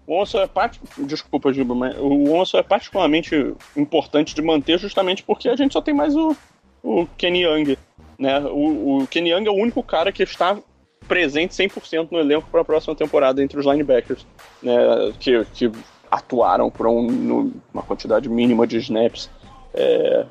[0.06, 0.80] O Onso é part...
[0.96, 5.82] Desculpa, Giba, mas o Onso é particularmente importante de manter justamente porque a gente só
[5.82, 6.34] tem mais o,
[6.82, 7.76] o Kenny Young.
[8.18, 8.40] Né?
[8.40, 10.58] O, o Kenny Young é o único cara que está
[11.06, 14.26] presente 100% no elenco para a próxima temporada entre os linebackers,
[14.62, 14.76] né?
[15.18, 15.72] que, que
[16.10, 19.30] atuaram por um, uma quantidade mínima de snaps
[19.74, 20.26] é,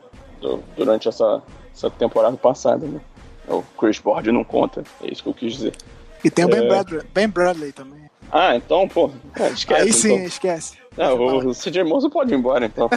[0.76, 1.42] durante essa,
[1.74, 2.86] essa temporada passada.
[2.86, 3.00] Né?
[3.48, 5.74] O Chris Board não conta, é isso que eu quis dizer.
[6.24, 6.68] E tem o Ben, é...
[6.68, 8.08] Bradley, ben Bradley também.
[8.32, 9.10] Ah, então, pô,
[9.40, 9.82] é, esquece.
[9.82, 10.26] Aí sim, então.
[10.26, 10.78] esquece.
[10.98, 12.90] É, o, CJ Mosley pode ir embora, então.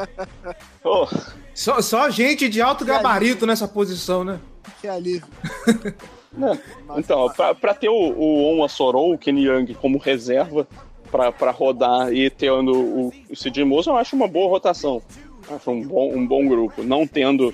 [0.82, 1.06] oh.
[1.54, 4.40] só, só gente de alto gabarito nessa posição, né?
[4.80, 5.28] Que alívio.
[6.40, 6.98] É.
[6.98, 10.68] Então, pra, pra ter o, o Onwa Sorou, o Kenny Young, como reserva
[11.10, 15.02] pra, pra rodar e tendo o, o CJ Mosley, eu acho uma boa rotação.
[15.50, 16.84] Acho um bom, um bom grupo.
[16.84, 17.52] Não tendo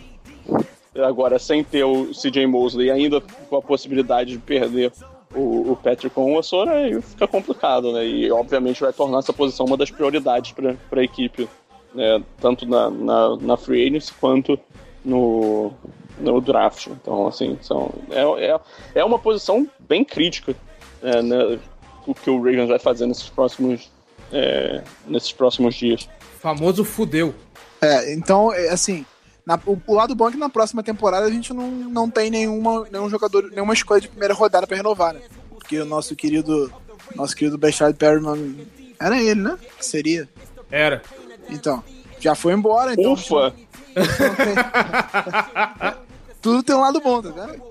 [1.03, 4.93] agora sem ter o CJ Mosley ainda com a possibilidade de perder
[5.35, 8.06] o, o Patrick com o Ossora, aí fica complicado, né?
[8.06, 11.48] E obviamente vai tornar essa posição uma das prioridades para a equipe,
[11.94, 12.23] né?
[12.40, 14.59] Tanto na, na, na free agency quanto
[15.05, 15.73] no,
[16.19, 16.86] no draft.
[16.86, 18.61] Então, assim, são, é, é,
[18.94, 20.55] é uma posição bem crítica
[21.02, 21.59] é, né,
[22.06, 23.90] o que o Ravens vai fazer nesses próximos,
[24.32, 26.09] é, nesses próximos dias.
[26.40, 27.35] famoso fudeu.
[27.81, 29.05] É, então, é, assim,
[29.47, 32.31] na, o, o, lado bom é que na próxima temporada a gente não, não tem
[32.31, 35.21] nenhuma, nenhum jogador, nenhuma escolha de primeira rodada para renovar, né?
[35.51, 36.73] Porque o nosso querido,
[37.15, 38.66] nosso querido Bechard Perryman
[39.01, 39.59] era ele, né?
[39.81, 40.29] Seria.
[40.71, 41.03] Era.
[41.51, 41.85] Então,
[42.19, 43.12] já foi embora, então.
[43.12, 43.55] Ufa!
[46.41, 47.62] Tudo tem um lado bom, tá vendo?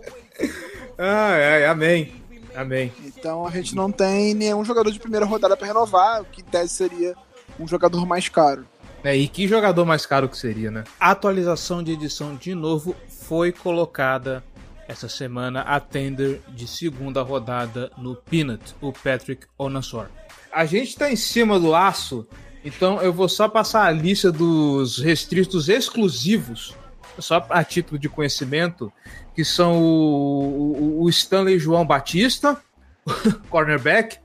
[0.97, 2.23] Ah, é, amém.
[2.55, 2.91] Amém.
[3.05, 6.45] Então a gente não tem nenhum jogador de primeira rodada para renovar, o que em
[6.45, 7.15] tese seria
[7.59, 8.65] um jogador mais caro.
[9.03, 10.83] É, e que jogador mais caro que seria, né?
[10.99, 12.95] A atualização de edição de novo
[13.27, 14.43] foi colocada
[14.87, 20.07] essa semana a tender de segunda rodada no Peanut, o Patrick Onassor.
[20.51, 22.27] a gente tá em cima do aço,
[22.63, 26.75] então eu vou só passar a lista dos restritos exclusivos,
[27.19, 28.91] só a título de conhecimento,
[29.35, 32.57] que são o, o- o Stanley João Batista,
[33.49, 34.17] cornerback,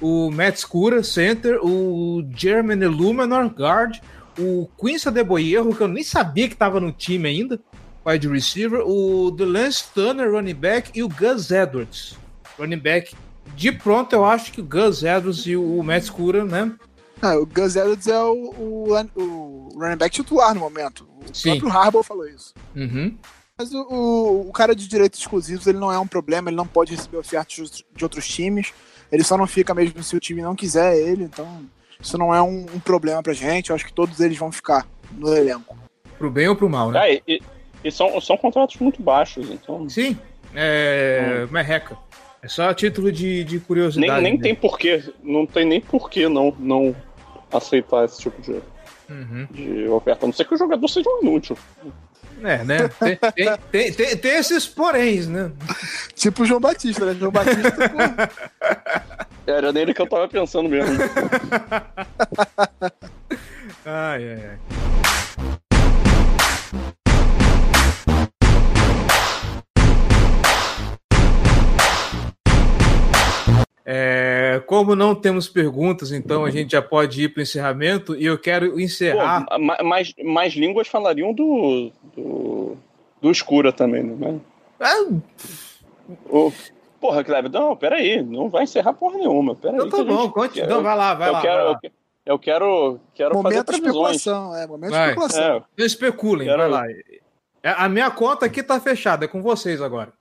[0.00, 3.98] o Matt Scura, center, o Jeremy Illuminor, guard,
[4.38, 7.60] o Quincy Adeboyeiro, que eu nem sabia que estava no time ainda,
[8.06, 12.16] wide receiver, o Delance Turner, running back, e o Gus Edwards,
[12.58, 13.14] running back.
[13.56, 16.72] De pronto, eu acho que o Gus Edwards e o Matt Scura, né?
[17.20, 21.08] Ah, o Gus Edwards é o, o, o running back titular no momento.
[21.30, 21.58] O Sim.
[21.58, 22.54] próprio Harbaugh falou isso.
[22.74, 23.16] Uhum.
[23.56, 26.66] Mas o, o, o cara de direitos exclusivos, ele não é um problema, ele não
[26.66, 28.72] pode receber ofertas de outros times.
[29.10, 31.64] Ele só não fica mesmo se o time não quiser ele, então
[32.02, 33.70] isso não é um, um problema pra gente.
[33.70, 35.76] Eu acho que todos eles vão ficar no elenco.
[36.18, 37.00] Pro bem ou pro mal, né?
[37.00, 37.40] Ah, e,
[37.84, 39.88] e- são, são contratos muito baixos, então.
[39.88, 40.16] Sim,
[40.54, 41.46] é.
[41.50, 41.96] Merreca.
[42.42, 44.20] É só a título de, de Nem, curiosidade.
[44.20, 44.42] nem mesmo.
[44.42, 45.02] tem porquê.
[45.22, 46.94] Não tem nem porquê não, não
[47.52, 48.60] aceitar esse tipo de,
[49.08, 49.46] Uhum.
[49.50, 50.24] de oferta.
[50.24, 51.56] A não ser que o jogador seja um inútil.
[52.42, 52.88] É, né?
[52.88, 55.50] Tem, tem, tem, tem- tem esses poréns, né?
[56.14, 57.14] Tipo o João Batista, né?
[57.18, 57.98] João Batista, pô,
[59.46, 60.96] Era nele que eu tava pensando mesmo.
[63.84, 64.58] Ai, ai, ai.
[73.84, 78.24] É, como não temos perguntas, então a gente já pode ir para o encerramento e
[78.26, 79.44] eu quero encerrar.
[79.46, 81.90] Pô, ma- mais, mais línguas falariam do.
[82.16, 82.76] do.
[83.20, 84.40] do Escura também, né?
[84.80, 85.06] Ah,
[86.28, 86.52] O,
[87.00, 89.54] porra, Kleber, não, peraí, não vai encerrar porra nenhuma.
[89.54, 90.58] Peraí, então tá bom, gente- conte.
[90.60, 91.40] eu- Não, vai lá, vai eu lá.
[91.40, 91.70] Quero, vai lá.
[91.72, 91.92] eu que-
[92.24, 94.16] Eu quero, quero fazer momento de previsões.
[94.16, 95.08] especulação, é, momento de Vai.
[95.08, 95.42] especulação.
[95.56, 96.84] É, Não especulem, Quero- vai lá.
[97.64, 100.12] É, A minha conta aqui tá fechada, é com vocês agora.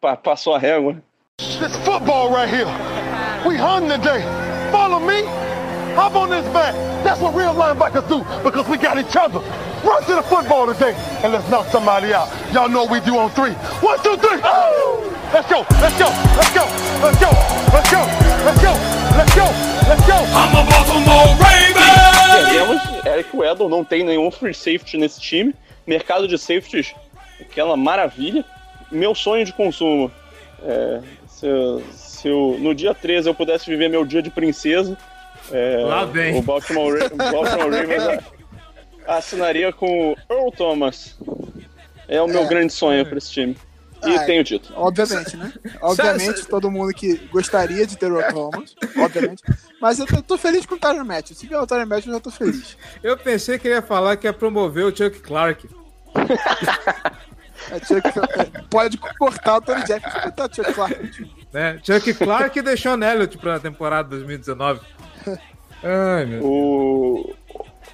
[0.00, 0.96] pa- passou a régua.
[1.38, 2.66] This football right here.
[3.48, 4.20] We hung today.
[4.70, 5.24] Follow me.
[5.96, 6.74] Hop on this back.
[7.02, 9.40] That's what real linebackers do because we got each other.
[9.80, 10.92] Run to the football today
[11.24, 12.28] and let's knock somebody out.
[12.52, 13.52] Y'all know what we do on three.
[13.80, 14.36] One, two, three.
[15.32, 15.64] Let's go.
[15.80, 16.12] Let's go.
[16.36, 16.64] Let's go.
[17.00, 17.30] Let's go.
[17.72, 18.04] Let's go.
[18.44, 18.72] Let's go.
[19.16, 19.46] Let's go.
[19.88, 20.18] Let's go.
[20.28, 21.88] I'm a Baltimore Raven.
[22.28, 25.54] Perdemos Eric Weddle, não tem nenhum free safety nesse time.
[25.86, 26.94] Mercado de safeties,
[27.40, 28.44] aquela maravilha.
[28.92, 30.12] Meu sonho de consumo.
[30.62, 31.46] É, se,
[32.20, 34.96] se eu- no dia 13 eu pudesse viver meu dia de princesa,
[35.50, 36.36] é, Lá vem.
[36.38, 38.02] o Baltimore, o Baltimore Ravens
[39.06, 41.16] a- assinaria com o Earl Thomas.
[42.06, 42.46] É o meu É.
[42.46, 43.56] grande sonho para esse time.
[44.06, 44.26] E Ah, é.
[44.26, 44.72] tenho dito.
[44.76, 45.52] Obviamente, né?
[45.82, 49.42] Obviamente, todo mundo que gostaria de ter o Thomas, obviamente.
[49.80, 51.34] Mas eu tô, tô feliz com o Tyron Matthew.
[51.36, 52.76] Se vier o Tyron Matthew, eu já tô feliz.
[53.02, 55.68] Eu pensei que ele ia falar que ia promover o Chuck Clark.
[57.70, 61.30] É, Chuck, é, pode cortar o Tony Jefferson e botar o Chuck Clark.
[61.52, 61.80] Né?
[61.82, 64.80] Chuck Clark deixou Elliott pra temporada 2019.
[65.82, 67.34] Ai, meu O...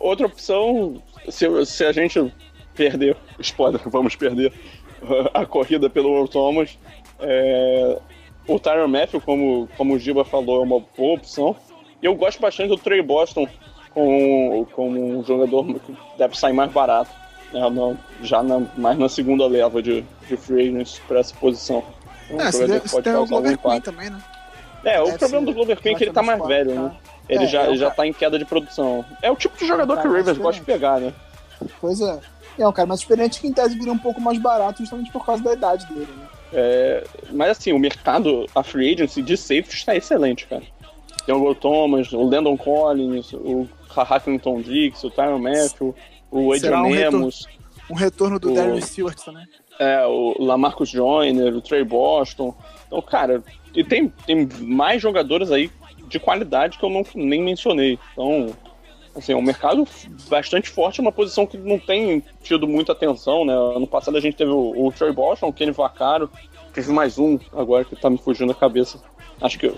[0.00, 2.32] Outra opção, se, se a gente
[2.74, 4.52] perder, spoiler, vamos perder
[5.32, 6.78] a corrida pelo Earl Thomas,
[7.20, 7.98] é,
[8.46, 11.56] o Tyron Matthew, como, como o Giba falou, é uma boa opção.
[12.02, 13.48] Eu gosto bastante do Trey Boston
[13.94, 17.10] como, como um jogador que deve sair mais barato,
[17.52, 17.62] né,
[18.22, 21.82] já na, mais na segunda leva de, de free agents para essa posição.
[22.30, 23.74] É um É, se jogador tem, que se pode tem o causar algum Glover Queen
[23.76, 23.84] impacto.
[23.92, 24.18] também, né?
[24.84, 26.94] É, o Deve problema ser do Glover Queen é que ele tá mais velho, relativamente
[27.04, 27.10] né?
[27.28, 29.04] Ele É, já, é já cara- tá em queda de produção.
[29.22, 31.12] É o tipo de jogador É um que o Ravens mais gosta de pegar, né?
[31.80, 32.18] Pois é.
[32.58, 35.24] É um cara mais experiente que em tese viria um pouco mais barato justamente por
[35.24, 36.26] causa da idade dele, né?
[36.52, 40.62] É, mas assim, o mercado, a free agency de safety está excelente, cara.
[41.26, 45.94] Tem o Will Thomas, o Landon Collins, o Hackington Dix, o Tyron Matthew,
[46.30, 47.30] o Será Adrian um retorno-
[47.90, 49.46] Um retorno do O- Darren Stewart também.
[49.78, 52.54] É, o Lamarcus Joyner, o Trey Boston.
[52.86, 53.42] Então, cara,
[53.74, 55.70] e tem, tem mais jogadores aí
[56.08, 57.98] de qualidade que eu não, nem mencionei.
[58.12, 58.54] Então,
[59.16, 59.86] assim, é um mercado
[60.28, 63.52] bastante forte, uma posição que não tem tido muita atenção, né?
[63.52, 66.30] Ano passado a gente teve o, o Trey Boston, o Kenny Vaccaro,
[66.72, 69.00] teve mais um agora que tá me fugindo da cabeça.
[69.40, 69.72] Acho que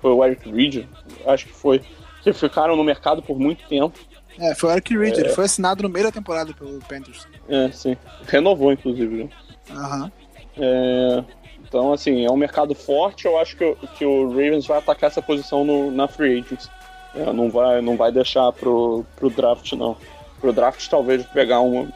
[0.00, 0.86] foi o Eric Reed,
[1.26, 1.80] acho que foi.
[2.22, 3.98] Que ficaram no mercado por muito tempo.
[4.40, 7.26] É, foi o Eric Reed, ele foi assinado no meio da temporada pelo Panthers.
[7.48, 7.96] É, sim.
[8.26, 9.28] Renovou, inclusive, né?
[9.70, 10.12] Aham.
[10.56, 11.24] É,
[11.66, 13.26] então, assim, é um mercado forte.
[13.26, 16.70] Eu acho que, o- que o Ravens vai atacar essa posição no, na free agents.
[17.14, 19.96] É, não, vai, não vai deixar pro, pro draft, não.
[20.40, 21.88] Pro draft, talvez pegar uma,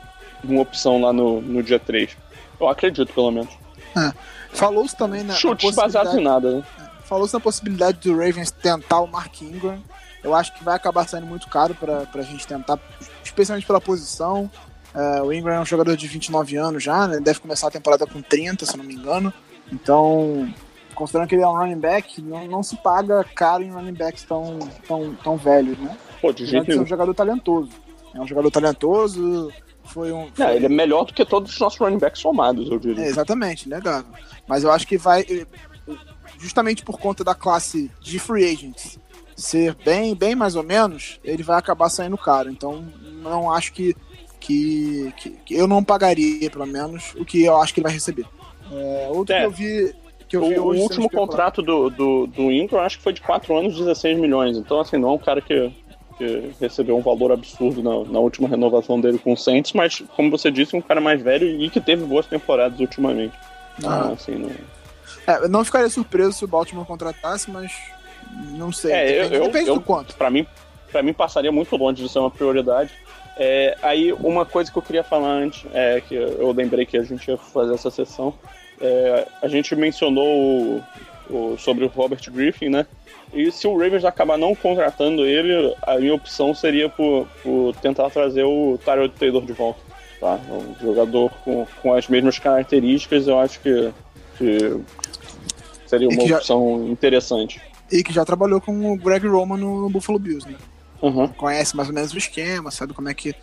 [0.45, 2.17] uma opção lá no, no dia 3.
[2.61, 3.53] Eu acredito, pelo menos.
[4.53, 6.63] Falou-se também na, Chutes baseados em nada, né?
[7.05, 9.83] falou-se na possibilidade do Ravens tentar o Mark Ingram.
[10.25, 12.79] Eu acho que vai acabar saindo muito caro pra, pra gente tentar,
[13.23, 14.51] especialmente pela posição.
[14.95, 17.21] É, o Ingram é um jogador de 29 anos já, né?
[17.21, 19.33] Deve começar a temporada com 30, se não me engano.
[19.71, 20.53] Então,
[20.95, 24.23] considerando que ele é um running back, não, não se paga caro em running backs
[24.25, 25.97] tão, tão, tão velhos, né?
[26.23, 26.87] Pô, de jeito de ser um nenhum.
[26.89, 27.71] jogador talentoso.
[28.15, 29.53] É um jogador talentoso,
[29.85, 30.27] foi um.
[30.27, 32.79] Não, foi- ele é melhor do que todos os nossos running backs somados, eu É,
[32.79, 33.05] diria.
[33.07, 34.05] exatamente, legal.
[34.47, 35.27] Mas eu acho que vai.
[36.39, 38.99] Justamente por conta da classe de free agents
[39.37, 42.51] ser bem, bem mais ou menos, ele vai acabar saindo caro.
[42.51, 42.85] Então,
[43.23, 43.95] não acho que.
[44.41, 47.93] que, que- que eu não pagaria, pelo menos, o que eu acho que ele vai
[47.95, 48.27] receber.
[48.73, 49.41] É, outro É.
[49.41, 49.95] que eu vi.
[50.29, 53.21] Que eu O, vi o último contrato do, do, do Ingram acho que foi de
[53.21, 54.57] 4 anos, 16 milhões.
[54.57, 55.71] Então, assim, não é um cara que,
[56.19, 60.31] que recebeu um valor absurdo na, na última renovação dele com o Saints, mas, como
[60.31, 63.35] você disse, um cara mais velho e que teve boas temporadas ultimamente.
[63.85, 64.01] Ah.
[64.07, 64.51] Então, assim, não...
[65.27, 67.71] É, não ficaria surpreso se o Baltimore contratasse, mas
[68.51, 68.93] não sei.
[68.93, 70.15] É, eu- depende eu- depende eu- do quanto.
[70.17, 70.47] Pra mim,
[70.91, 72.91] pra mim passaria muito longe de ser uma prioridade.
[73.37, 77.03] É, aí, uma coisa que eu queria falar antes, é que eu lembrei que a
[77.03, 78.33] gente ia fazer essa sessão.
[78.81, 80.83] É, a gente mencionou o-
[81.31, 82.87] o- sobre o Robert Griffin, né?
[83.33, 88.09] E se o Ravens acabar não contratando ele, a minha opção seria por, por tentar
[88.11, 89.81] trazer o Tyrod Taylor de volta.
[90.21, 90.39] Tá?
[90.49, 93.91] Um jogador com, com as mesmas características, eu acho que,
[94.39, 94.81] que
[95.87, 97.61] seria E uma que já- opção interessante.
[97.93, 100.57] E que já trabalhou com o Greg Roman no, no Buffalo Bills, né?
[101.03, 101.29] Uhum.
[101.29, 103.35] Conhece mais ou menos o esquema, sabe como é que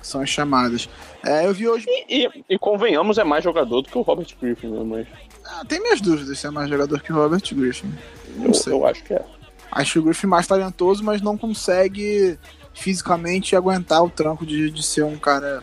[0.00, 0.88] são as chamadas.
[1.24, 1.86] É, eu vi hoje.
[2.08, 4.84] E, e convenhamos, é mais jogador do que o Robert Griffin, né?
[4.84, 5.06] Mas
[5.44, 7.92] Ah, tem minhas dúvidas se é mais jogador que o Robert Griffin.
[8.36, 8.72] Não eu, sei.
[8.72, 9.24] eu acho que é.
[9.72, 12.38] Acho o Griffin mais talentoso, mas não consegue
[12.72, 15.62] fisicamente aguentar o tranco de, de ser um cara.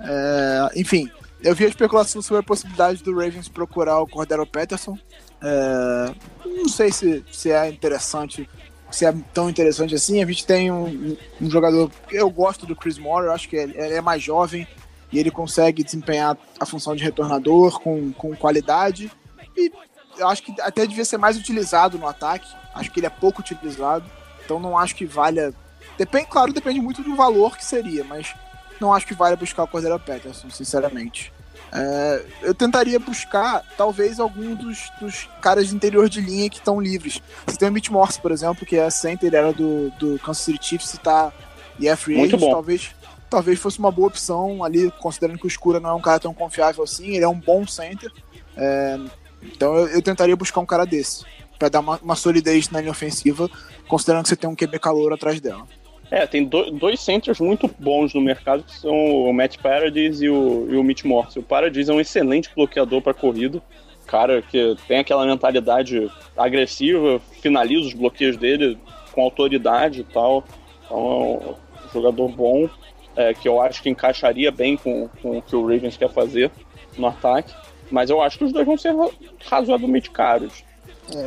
[0.00, 1.10] é, enfim,
[1.42, 4.96] eu vi a especulação sobre a possibilidade do Ravens procurar o Cordero Patterson.
[5.44, 6.14] É,
[6.46, 8.48] não sei se, se é interessante,
[8.90, 10.22] se é tão interessante assim.
[10.22, 11.90] A gente tem um, um jogador.
[12.10, 14.66] Eu gosto do Chris Moore, acho que ele, ele é mais jovem
[15.12, 19.12] e ele consegue desempenhar a função de retornador com, com qualidade.
[19.54, 19.70] E
[20.16, 22.48] eu acho que até devia ser mais utilizado no ataque.
[22.74, 24.10] Acho que ele é pouco utilizado.
[24.44, 25.52] Então não acho que valha.
[25.98, 28.34] Depende, claro, depende muito do valor que seria, mas
[28.80, 31.32] não acho que valha buscar o Cordero Patterson, sinceramente.
[31.74, 36.80] É, eu tentaria buscar, talvez, algum dos, dos caras de interior de linha que estão
[36.80, 37.20] livres.
[37.44, 40.64] Você tem o Mitch Morse, por exemplo, que é center, era do, do Kansas City
[40.64, 41.32] Chiefs e, tá,
[41.80, 42.94] e é free agent, talvez
[43.28, 46.32] talvez fosse uma boa opção ali, considerando que o Escura não é um cara tão
[46.32, 48.12] confiável assim, ele é um bom center.
[48.56, 48.96] É,
[49.42, 51.24] então eu, eu tentaria buscar um cara desse,
[51.58, 53.50] pra dar uma, uma solidez na linha ofensiva,
[53.88, 55.66] considerando que você tem um QB calor atrás dela.
[56.14, 60.28] É, tem do- dois centers muito bons no mercado, que são o Matt Paradis e
[60.28, 61.38] o, e o Mitch Morse.
[61.40, 63.60] O Paradis é um excelente bloqueador para corrida.
[64.06, 68.78] Cara que tem aquela mentalidade agressiva, finaliza os bloqueios dele
[69.12, 70.44] com autoridade e tal.
[70.84, 72.68] Então é um jogador bom,
[73.16, 76.50] é, que eu acho que encaixaria bem com, com o que o Ravens quer fazer
[76.96, 77.52] no ataque.
[77.90, 79.10] Mas eu acho que os dois vão ser ra-
[79.50, 80.62] razoavelmente caros.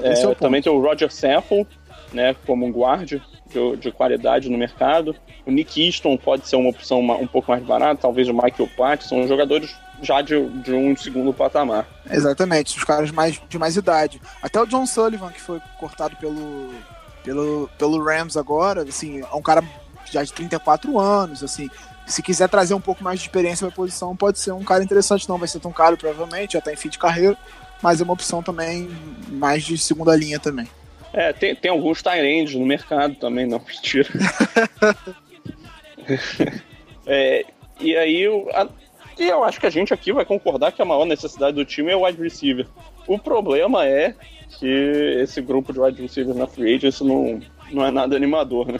[0.03, 1.67] É, É, é também tem o Roger Sample,
[2.13, 3.21] né, como um guarde
[3.51, 5.15] de, de qualidade no mercado.
[5.45, 8.69] O Nick Easton pode ser uma opção ma- um pouco mais barata, talvez o Michael
[8.77, 11.87] Pat, são jogadores já de, de um segundo patamar.
[12.09, 14.21] Exatamente, os caras mais, de mais idade.
[14.41, 16.69] Até o John Sullivan, que foi cortado pelo,
[17.23, 19.63] pelo, pelo Rams agora, assim, é um cara
[20.11, 21.69] já de 34 anos, assim.
[22.05, 25.27] Se quiser trazer um pouco mais de experiência pra posição, pode ser um cara interessante.
[25.27, 27.35] Não vai ser tão caro, provavelmente, já tá em fim de carreira,
[27.81, 28.89] mas é uma opção também
[29.27, 30.67] mais de segunda linha também.
[31.13, 34.07] É, tem, tem alguns Tyrands no mercado também, não, mentira.
[37.05, 37.45] É,
[37.79, 38.67] e aí, eu, a-
[39.17, 41.91] e eu acho que a gente aqui vai concordar que a maior necessidade do time
[41.91, 42.67] é o wide receiver.
[43.07, 44.13] O problema é
[44.59, 44.65] que
[45.21, 47.39] esse grupo de wide receiver na free agency não,
[47.71, 48.77] não é nada animador, né?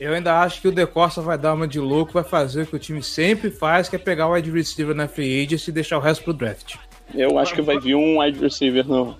[0.00, 2.66] Eu ainda acho que o De Costa vai dar uma de louco, vai fazer o
[2.66, 5.74] que o time sempre faz, que é pegar o wide receiver na free agency e
[5.74, 6.74] deixar o resto pro draft.
[7.14, 9.16] Eu acho que vai vir um wide receiver no.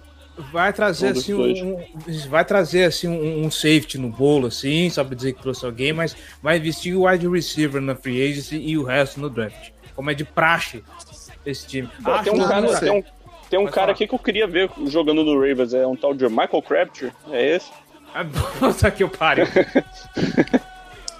[0.50, 5.04] Vai trazer Um assim um, vai trazer assim um, um safety no bolo assim, só
[5.04, 8.78] pra dizer que trouxe alguém, mas vai investir o wide receiver na free agency e
[8.78, 9.70] o resto no draft.
[9.94, 10.82] Como é de praxe
[11.44, 11.88] esse time.
[12.02, 13.04] Pô, Acho tem um não, cara, tem um,
[13.50, 13.92] tem um cara falar.
[13.92, 17.56] aqui que eu queria ver jogando no Ravens, é um tal de Michael Crabtree, é
[17.56, 17.70] esse?
[18.14, 18.24] Ah,
[18.58, 19.46] Puta que eu pariu.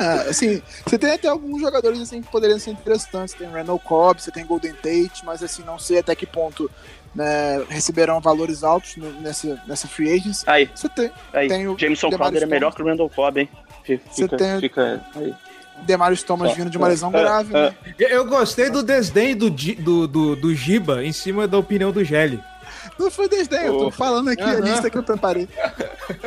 [0.03, 3.35] É, assim, você tem até alguns jogadores assim que poderiam ser interessantes.
[3.35, 6.71] Tem o Randall Cobb, você tem Golden Tate, mas assim, não sei até que ponto
[7.15, 10.45] né, receberão valores altos no- nessa, nessa free agency.
[10.47, 11.47] Aí, Você tem aí.
[11.49, 13.49] Tem o Jameson Crowder é melhor que o Randall Cobb, hein?
[13.85, 15.35] Fi- Você Fica, tem- fica aí.
[15.83, 17.75] Demarius Thomas vindo de uma lesão grave, né?
[17.99, 22.43] Eu gostei do desdém do, do, do, do Giba em cima da opinião do Gelli.
[22.99, 23.91] Não foi desdém, eu tô Oh.
[23.91, 25.49] falando aqui a lista que eu preparei.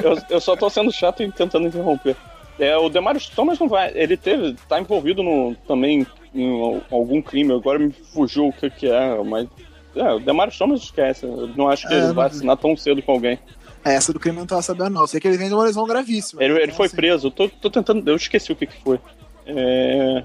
[0.04, 2.16] Eu, eu só tô sendo chato e tentando interromper.
[2.60, 3.92] É, o Demarius Thomas não vai.
[3.96, 4.56] Ele teve.
[4.70, 9.48] tá envolvido no, também em algum crime, agora me fugiu o que, que é, mas
[9.96, 11.26] É, o Demarius Thomas esquece.
[11.26, 13.40] Eu não acho que É, ele vai assinar tão cedo com alguém.
[13.84, 15.06] É, Essa do crime eu não tava sabendo, não.
[15.08, 16.44] Sei que ele vem de uma lesão gravíssima.
[16.44, 17.28] Ele, ele Então, foi assim, preso.
[17.28, 18.10] Eu tô, tô tentando.
[18.10, 19.00] Eu esqueci o que, que foi.
[19.46, 20.24] É.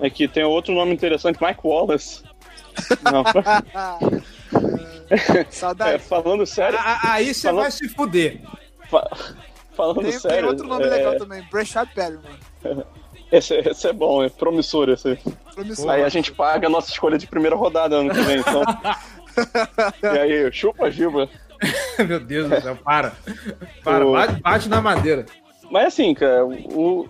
[0.00, 2.22] Aqui tem outro nome interessante, Mike Wallace.
[3.04, 3.22] Não,
[5.10, 6.02] é, Saudade.
[6.02, 6.78] falando sério.
[6.78, 8.40] A- a- Aí você vai se fuder.
[8.90, 9.08] fa-
[9.74, 10.48] falando Tem, tem sério.
[10.48, 12.32] outro nome é, legal também, Brashad Perryman.
[13.30, 15.18] Esse, esse é bom, é promissor esse.
[15.54, 15.90] Promissor.
[15.90, 18.62] Aí a gente paga a nossa escolha de primeira rodada ano que vem, então.
[20.14, 21.28] e aí, chupa, Giba.
[22.06, 23.12] Meu Deus do céu, para.
[23.82, 25.24] Para, O- bate, bate na madeira.
[25.70, 27.08] Mas assim, cara, o,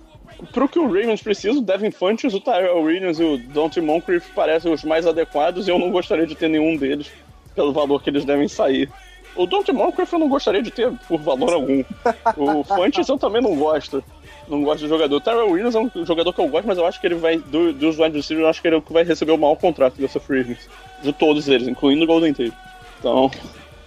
[0.53, 4.31] pro que o Ravens precisa, o Devin Funches, o Tyrell Williams e o Dante Moncrief
[4.35, 7.11] parecem os mais adequados e eu não gostaria de ter nenhum deles
[7.57, 8.89] pelo valor que eles devem sair.
[9.35, 11.83] O Dante Moncrief eu não gostaria de ter por valor algum.
[12.37, 14.05] O Funches eu também não gosto.
[14.49, 15.17] Não gosto do jogador.
[15.17, 17.39] O Tyrell Williams é um jogador que eu gosto, mas eu acho que ele vai,
[17.39, 19.57] do, dos wide receivers, eu acho que ele é o que vai receber o maior
[19.57, 20.57] contrato dessa free.
[21.03, 22.53] De todos eles, incluindo o Golden Tate.
[22.99, 23.31] Então,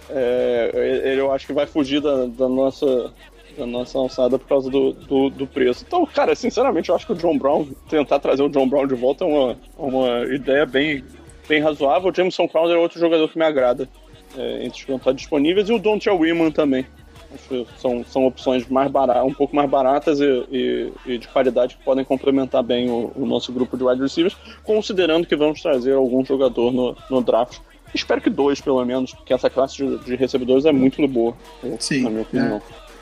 [0.09, 0.71] é,
[1.05, 3.13] ele eu acho que vai fugir da, da nossa
[3.57, 5.85] da nossa alçada por causa do, do, do preço.
[5.87, 8.95] Então, cara, sinceramente, eu acho que o John Brown, tentar trazer o John Brown de
[8.95, 11.03] volta é uma, uma ideia bem,
[11.47, 12.09] bem razoável.
[12.09, 13.87] O Jameson Crowder é outro jogador que me agrada
[14.37, 16.85] é, entre os estar disponíveis, e o Dontia Wiman também.
[17.33, 21.27] Acho que são, são opções mais baratas, um pouco mais baratas e, e- e de
[21.27, 25.61] qualidade que podem complementar bem o, o nosso grupo de wide receivers, considerando que vamos
[25.61, 27.59] trazer algum jogador no, no draft.
[27.93, 31.33] Espero que dois, pelo menos, porque essa classe de, de recebedores é muito boa,
[31.79, 32.61] Sim, na minha opinião.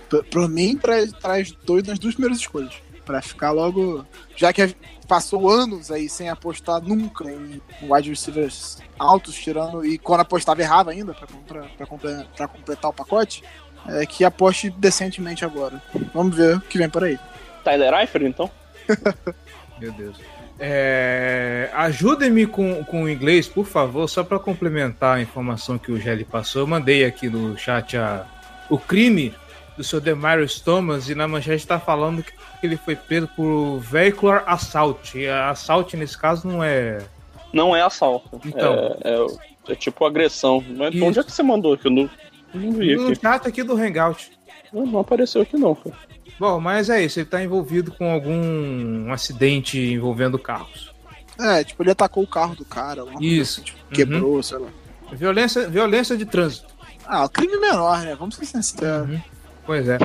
[0.09, 2.73] P- Pra mim, tra- traz dois nas duas primeiras escolhas.
[3.05, 4.05] Pra ficar logo.
[4.35, 4.73] Já que
[5.05, 9.85] passou anos aí sem apostar nunca em wide receivers altos, tirando.
[9.85, 11.13] E quando apostava, errava ainda
[11.85, 13.43] comple- pra completar o pacote.
[13.87, 15.81] É que aposte decentemente agora.
[16.13, 17.19] Vamos ver o que vem por aí.
[17.63, 18.49] Tyler Eifert, então?
[19.79, 20.17] Meu Deus.
[20.59, 25.99] É, Ajudem-me com, com o inglês, por favor, só para complementar a informação que o
[25.99, 26.61] Gelli passou.
[26.61, 28.25] Eu mandei aqui no chat a,
[28.69, 29.33] o crime
[29.77, 32.31] do seu Demarius Thomas e na manchete está falando que
[32.61, 35.17] ele foi preso por vehicular assault.
[35.17, 36.99] E assault, nesse caso, não é.
[37.51, 38.39] Não é assalto.
[38.45, 38.97] Então.
[39.03, 40.63] É, é- é tipo agressão.
[40.75, 41.05] Mas Isso.
[41.05, 41.77] onde é que você mandou?
[41.77, 42.09] Que eu não,
[42.53, 43.21] não vi No aqui.
[43.21, 44.31] chat aqui do Hangout.
[44.73, 45.95] Não, não apareceu aqui não, cara.
[46.39, 50.91] Bom, mas é isso, ele tá envolvido com algum acidente envolvendo carros.
[51.39, 53.01] É, tipo, ele atacou o carro do cara.
[53.01, 53.61] alguma coisa Isso.
[53.61, 54.67] assim, tipo, quebrou, sei lá.
[55.13, 56.67] Violência, violência de trânsito.
[57.05, 58.15] Ah, crime menor, né?
[58.15, 59.19] Vamos ser sinceros.
[59.65, 59.97] Pois é.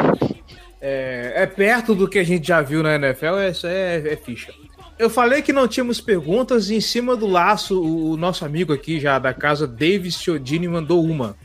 [0.80, 1.32] é.
[1.42, 4.52] é perto do que a gente já viu na NFL, isso é, é ficha.
[4.98, 8.98] Eu falei que não tínhamos perguntas e em cima do laço, o, nosso amigo aqui
[8.98, 11.36] já da casa, Davis Chiodini, mandou uma.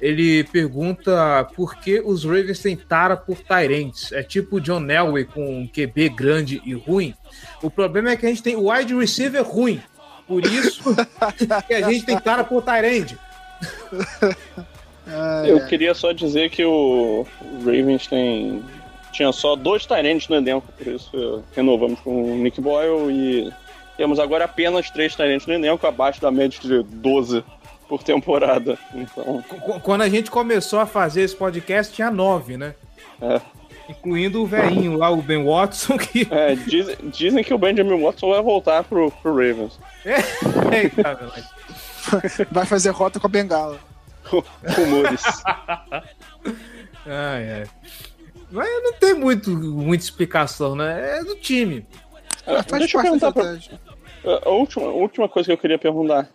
[0.00, 4.12] Ele pergunta por que os Ravens têm tara por Tyrants.
[4.12, 7.14] É tipo John Elway com um QB grande e ruim.
[7.60, 9.82] O problema é que a gente tem wide receiver ruim.
[10.28, 10.94] Por isso
[11.66, 12.62] que a gente tem tara por
[15.08, 15.46] Tyrant.
[15.48, 17.26] Eu queria só dizer que o
[17.64, 18.62] Ravens tem.
[19.12, 23.52] Tinha só dois Tyrants no elenco, por isso eh, renovamos com o Nick Boyle e
[23.96, 27.42] temos agora apenas três Tyrants no elenco, abaixo da média de 12
[27.88, 28.78] por temporada.
[28.94, 32.74] Então, Qu- Quando a gente começou a fazer esse podcast, tinha nove, né?
[33.20, 33.40] é.
[33.88, 36.28] Incluindo o velhinho lá, o Ben Watson, que.
[36.30, 39.80] É, dizem, dizem que o Benjamin Watson vai voltar pro, pro Ravens.
[40.70, 42.46] Eita, velho.
[42.52, 43.78] Vai fazer rota com a bengala.
[44.30, 45.22] Rumores.
[47.06, 47.66] ai, ai.
[48.50, 51.18] Mas não tem muito, muita explicação, né?
[51.18, 51.86] É do time.
[52.46, 53.80] Ah, Faz Deixa eu perguntar pra, estratégia.
[54.44, 56.28] A última, a última coisa que eu queria perguntar.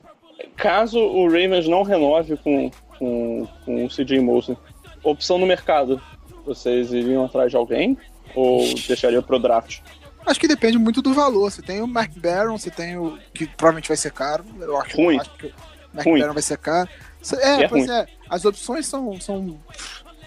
[0.55, 4.57] Caso o Ravens não renove com, com, com o CJ Mosley,
[5.03, 6.01] opção no mercado,
[6.45, 7.97] vocês iriam atrás de alguém?
[8.35, 9.79] Ou deixariam pro draft?
[10.25, 11.51] Acho que depende muito do valor.
[11.51, 13.19] Você tem o Mark Barron, você tem o.
[13.33, 14.45] que provavelmente vai ser caro.
[14.59, 15.19] Eu acho, Ruim.
[15.19, 15.53] acho que o
[15.93, 16.19] Mark Ruim.
[16.21, 16.89] Barron vai ser caro.
[17.39, 17.95] É, é pois ruim.
[17.95, 18.07] é.
[18.29, 19.59] As opções são, são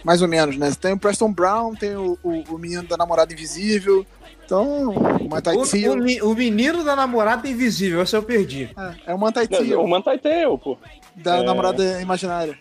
[0.05, 0.71] mais ou menos, né?
[0.71, 4.07] Você tem o Preston Brown, tem o, o, o menino da namorada invisível.
[4.45, 8.71] Então, o Mantai O, o, o menino da namorada invisível, esse eu perdi.
[9.07, 10.79] É, é o Mantai Não, o Mantai Tail, pô.
[11.17, 11.43] da é.
[11.43, 12.57] namorada imaginária.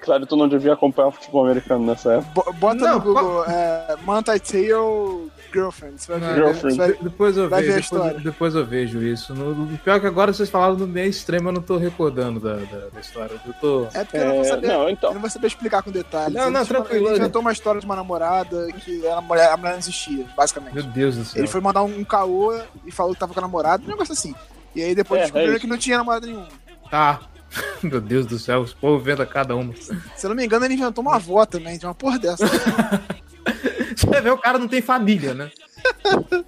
[0.00, 2.30] Claro, tu não devia acompanhar o futebol americano nessa época.
[2.34, 6.00] Bo- Bota Não, no Google é, Mantai Tail Girlfriend.
[6.00, 6.76] Você vai ver, Girlfriend.
[6.76, 8.20] você vai- De- Depois eu vai vejo, ver a depois, história.
[8.24, 9.34] depois eu vejo isso.
[9.34, 12.54] No, no- pior que agora vocês falaram no meio extremo, eu não tô recordando da,
[12.56, 13.38] da, da história.
[13.46, 13.86] Eu tô.
[13.92, 14.66] É porque eu não vou É, saber.
[14.68, 15.10] não, então.
[15.10, 16.34] Eu não vou saber explicar com detalhes.
[16.34, 17.08] Não, Ele não, tinha- tranquilo.
[17.08, 20.74] Ele inventou uma história de uma namorada que a mulher, a mulher não existia, basicamente.
[20.74, 21.40] Meu Deus do céu.
[21.40, 24.12] Ele foi mandar um, um caô e falou que tava com a namorada, um negócio
[24.14, 24.34] assim.
[24.74, 26.48] E aí depois É, descobriram é que não tinha namorada nenhuma.
[26.90, 27.20] Tá.
[27.82, 29.74] Meu Deus do céu, os povos vendo a cada uma.
[29.74, 29.92] Se
[30.24, 32.44] eu não me engano, ele inventou uma avó também, de uma porra dessa.
[33.96, 35.50] Você vê, o cara não tem família, né?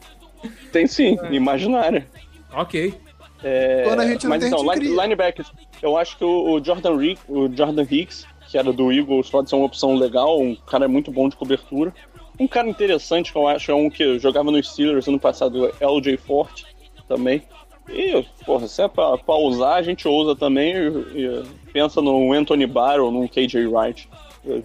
[0.71, 2.07] Tem sim, imaginária.
[2.53, 2.95] Ok.
[3.43, 5.03] É, Quando a gente não mas tem, então, line- cria.
[5.03, 5.51] linebackers,
[5.83, 9.49] eu acho que o, o Jordan Rick, o Jordan Hicks, que era do Eagles, pode
[9.49, 11.93] ser uma opção legal, um cara muito bom de cobertura.
[12.39, 16.17] Um cara interessante que eu acho é um que jogava nos Steelers ano passado, LJ
[16.19, 16.65] Forte,
[17.09, 17.43] também.
[17.89, 20.89] E, porra, se é pra, pra usar, a gente usa também e,
[21.25, 24.09] e pensa no Anthony Barr ou no KJ Wright.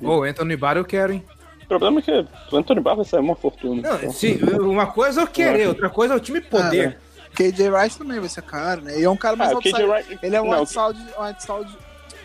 [0.01, 1.23] Ô, Anthony Barr eu quero, hein?
[1.63, 3.81] O problema é que o Anthony Barr vai sair uma fortuna.
[3.81, 6.97] Não, Então, sim, uma coisa é eu querer, outra coisa é o time poder.
[7.33, 8.99] KJ Wright também vai ser caro, né?
[8.99, 9.89] E é um cara mais Ah, KJ outside.
[9.89, 11.77] Wright- Ele é um outside, um outside,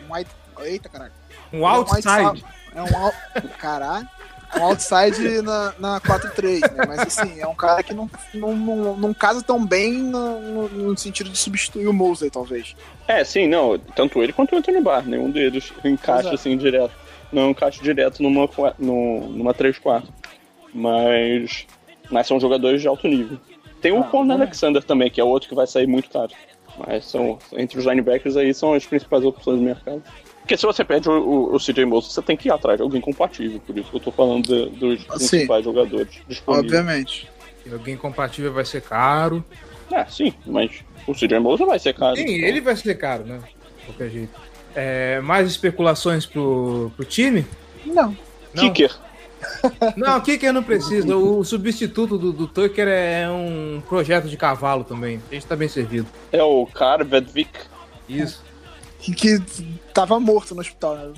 [0.09, 0.31] um white,
[0.63, 1.13] eita, caralho.
[1.53, 2.45] Um é um outside.
[2.75, 3.17] É um out,
[3.59, 4.09] caralho.
[4.57, 6.85] Um outside na, na 4-3, né?
[6.89, 10.97] Mas assim, é um cara que não, não, não, não casa tão bem no, no-
[10.99, 12.75] sentido de substituir o Mosley, talvez.
[13.07, 13.79] É, sim, não.
[13.79, 16.35] Tanto ele quanto o Anthony Barr, nenhum deles encaixa Exato.
[16.35, 16.93] assim direto.
[17.31, 18.49] Não encaixa direto numa,
[18.79, 20.05] numa 3-4.
[20.73, 21.67] Mas.
[22.11, 23.39] Mas são jogadores de alto nível.
[23.83, 24.31] Tem o Ah, Con?
[24.33, 26.33] Alexander também, que é outro que vai sair muito caro.
[26.87, 30.03] Mas são, entre os linebackers aí são as principais opções do mercado.
[30.49, 32.83] Porque se você perde o, o, o CJ Mosley, você tem que ir atrás de
[32.83, 33.61] alguém compatível.
[33.67, 35.07] Por isso que eu tô falando de- dos Sim.
[35.37, 36.73] principais jogadores disponíveis.
[36.73, 37.31] Obviamente.
[37.71, 39.45] Alguém compatível vai ser caro.
[39.93, 40.71] É, sim, mas
[41.07, 42.17] o CJ Mosley vai ser caro.
[42.17, 42.49] Sim, então.
[42.49, 43.41] ele vai ser caro, né?
[43.81, 44.41] De qualquer jeito.
[44.75, 47.45] É, mais especulações pro, pro time?
[47.85, 48.17] Não.
[48.55, 48.63] Não.
[48.73, 48.97] Kicker.
[49.97, 51.15] Não, o Kicker não precisa.
[51.15, 55.21] O substituto do, do Tucker é um projeto de cavalo também.
[55.31, 56.09] A gente tá bem servido.
[56.33, 57.51] É o Karvedvik.
[58.09, 58.48] Isso.
[59.01, 59.41] Que, que
[59.95, 61.13] tava morto no hospital, né?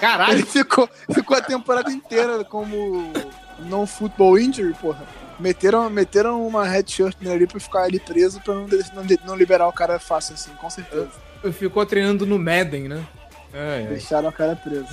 [0.00, 0.32] Caralho.
[0.32, 3.12] Ele ficou, ficou a temporada inteira como
[3.58, 5.04] non football injury, porra.
[5.38, 9.66] Meteram, meteram uma headshirt nele ali pra ficar ali preso pra não, não, não liberar
[9.66, 11.10] o cara fácil assim, com certeza.
[11.52, 13.04] Ficou treinando no Madden, né?
[13.52, 13.86] É, é.
[13.88, 14.86] Deixaram o cara preso.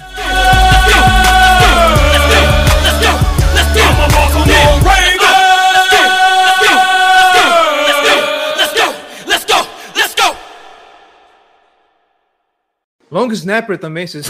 [13.12, 14.30] Long Snapper também, vocês.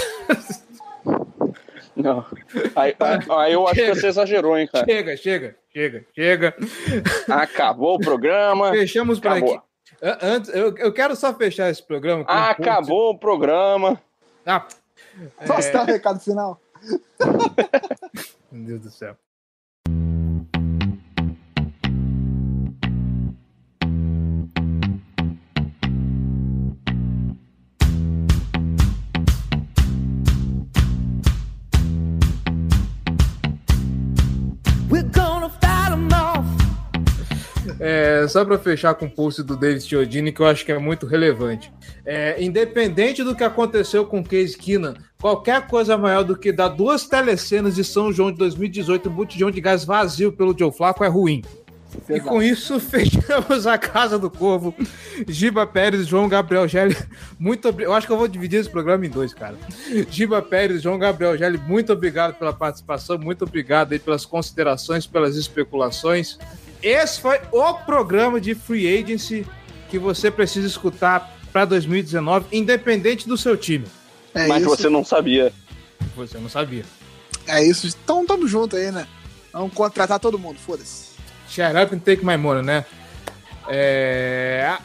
[1.96, 2.26] Não.
[2.76, 2.96] Aí,
[3.30, 3.96] aí- eu acho que Chega.
[3.96, 4.86] você exagerou, hein, cara.
[4.86, 6.56] chega, chega, chega, chega.
[7.30, 8.72] Acabou o programa.
[8.72, 9.56] Fechamos por Acabou.
[9.56, 9.64] aqui.
[10.02, 12.24] An- Antes, eu, eu quero só fechar esse programa.
[12.24, 14.02] com um Acabou o programa.
[14.46, 14.66] Ah,
[15.46, 16.62] Posso dar um recado final?
[18.50, 19.18] meu Deus do céu.
[37.80, 40.78] É, só para fechar com o pulse do David Chiodini, que eu acho que é
[40.78, 41.72] muito relevante.
[42.06, 46.68] É, independente do que aconteceu com o Case Keenan, qualquer coisa maior do que dar
[46.68, 51.04] duas telecenas de São João de 2018, um botijão de gás vazio pelo Joe Flaco
[51.04, 51.42] é ruim.
[52.08, 54.76] E com isso, fechamos a Casa do Corvo.
[55.28, 56.96] Giba Pérez, João Gabriel Gelli,
[57.38, 57.92] muito obrigado.
[57.92, 59.56] Eu acho que eu vou dividir esse programa em dois, cara.
[60.10, 65.36] Giba Pérez, João Gabriel Gelli, muito obrigado pela participação, muito obrigado aí pelas considerações, pelas
[65.36, 66.38] especulações.
[66.82, 69.46] Esse foi o programa de Free Agency
[69.90, 73.86] que você precisa escutar para 2019, independente do seu time.
[74.34, 74.70] É Mas isso.
[74.70, 75.52] você não sabia.
[76.16, 76.86] Você não sabia.
[77.48, 77.88] É isso.
[78.04, 79.08] Então tamo junto aí, né?
[79.52, 81.10] Vamos contratar todo mundo, foda-se.
[81.50, 82.86] Shut up and take my money, né?
[83.68, 84.78] É...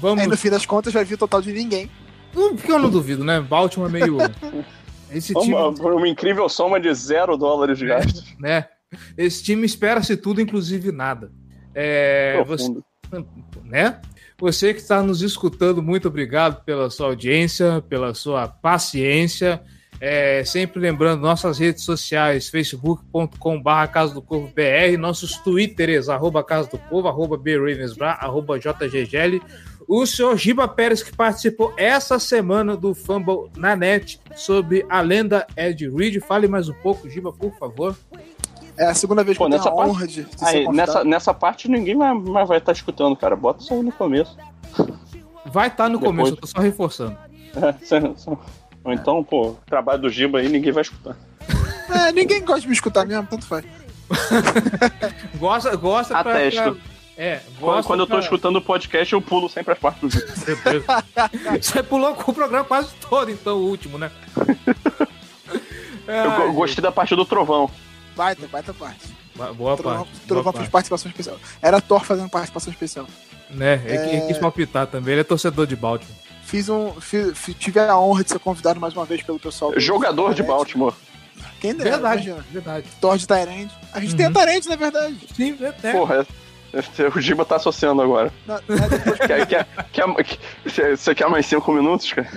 [0.00, 1.90] Vamos Aí no fim das contas vai vir o total de ninguém.
[2.34, 3.40] Hum, Porque eu não duvido, né?
[3.40, 4.18] Baltimore é meio.
[5.10, 8.22] Esse time, Uma, uma incrível soma de zero dólares de gasto.
[8.38, 8.66] né?
[9.16, 11.30] Esse time espera-se tudo, inclusive nada.
[11.74, 12.74] É, você,
[13.64, 14.00] né?
[14.38, 19.62] Você que está nos escutando, muito obrigado pela sua audiência, pela sua paciência.
[20.00, 26.68] É, sempre lembrando, nossas redes sociais, facebook.com.br Casa do Corvo BR, nossos twitters, arroba Casa
[26.68, 29.40] do Corvo, arroba BRavensBra, arroba JGGL.
[29.86, 35.46] O senhor Giba Pérez, que participou essa semana do Fumble na net sobre a lenda
[35.56, 36.20] Ed Reed.
[36.20, 37.96] Fale mais um pouco, Giba, por favor.
[38.76, 40.68] É a segunda vez que Pô, eu tenho a nessa parte- honra de, de Aí,
[40.68, 43.36] nessa, nessa parte ninguém mais, mais vai estar escutando, cara.
[43.36, 44.36] Bota só aí no começo.
[45.46, 46.16] Vai estar no Depois.
[46.16, 47.16] começo, eu tô só reforçando.
[47.54, 47.74] É,
[48.84, 51.16] Ou então, pô, o trabalho do Giba aí ninguém vai escutar.
[51.90, 53.64] É, ninguém gosta de me escutar mesmo, tanto faz.
[55.38, 56.62] Gosta, gosta pra, Atesto.
[56.62, 56.74] pra-
[57.16, 60.00] É, Quando, gosta quando eu tô pra- escutando o podcast, eu pulo sempre as partes
[60.00, 61.04] do Giba.
[61.60, 64.10] Você pulou com o programa quase todo, então, o último, né?
[66.06, 67.70] Eu go- gostei da parte do trovão.
[68.16, 69.00] Baita, baita parte.
[69.34, 70.20] Ba- Boa Trovão, parte.
[70.26, 70.70] Trovão boa fez parte.
[70.72, 71.38] participação especial.
[71.60, 73.06] Era Thor fazendo participação especial.
[73.50, 73.74] Né?
[73.86, 74.26] É, que- É.
[74.26, 75.12] quis palpitar também.
[75.12, 76.16] Ele é torcedor de Baltimore.
[76.44, 76.92] Fiz um.
[77.00, 79.72] fi- fi- tive a honra de ser convidado mais uma vez pelo pessoal.
[79.72, 80.92] do- Jogador de do Baltimore.
[81.60, 82.46] Quem dera, Verdade, imagina.
[82.50, 82.86] verdade.
[83.00, 83.70] Thor de Tyrande.
[83.92, 84.32] A gente tem Uhum.
[84.32, 85.16] a Tyrande, na verdade.
[85.34, 85.92] Sim, é, é.
[85.92, 86.26] Porra,
[87.14, 88.32] O Giba tá associando agora.
[88.46, 92.28] Não, não é depois que- Quer, quer, quer, quer- você quer mais cinco minutos, cara?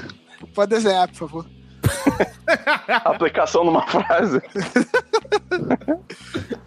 [0.53, 1.45] Pode desenhar, por favor.
[3.06, 4.41] Aplicação numa frase.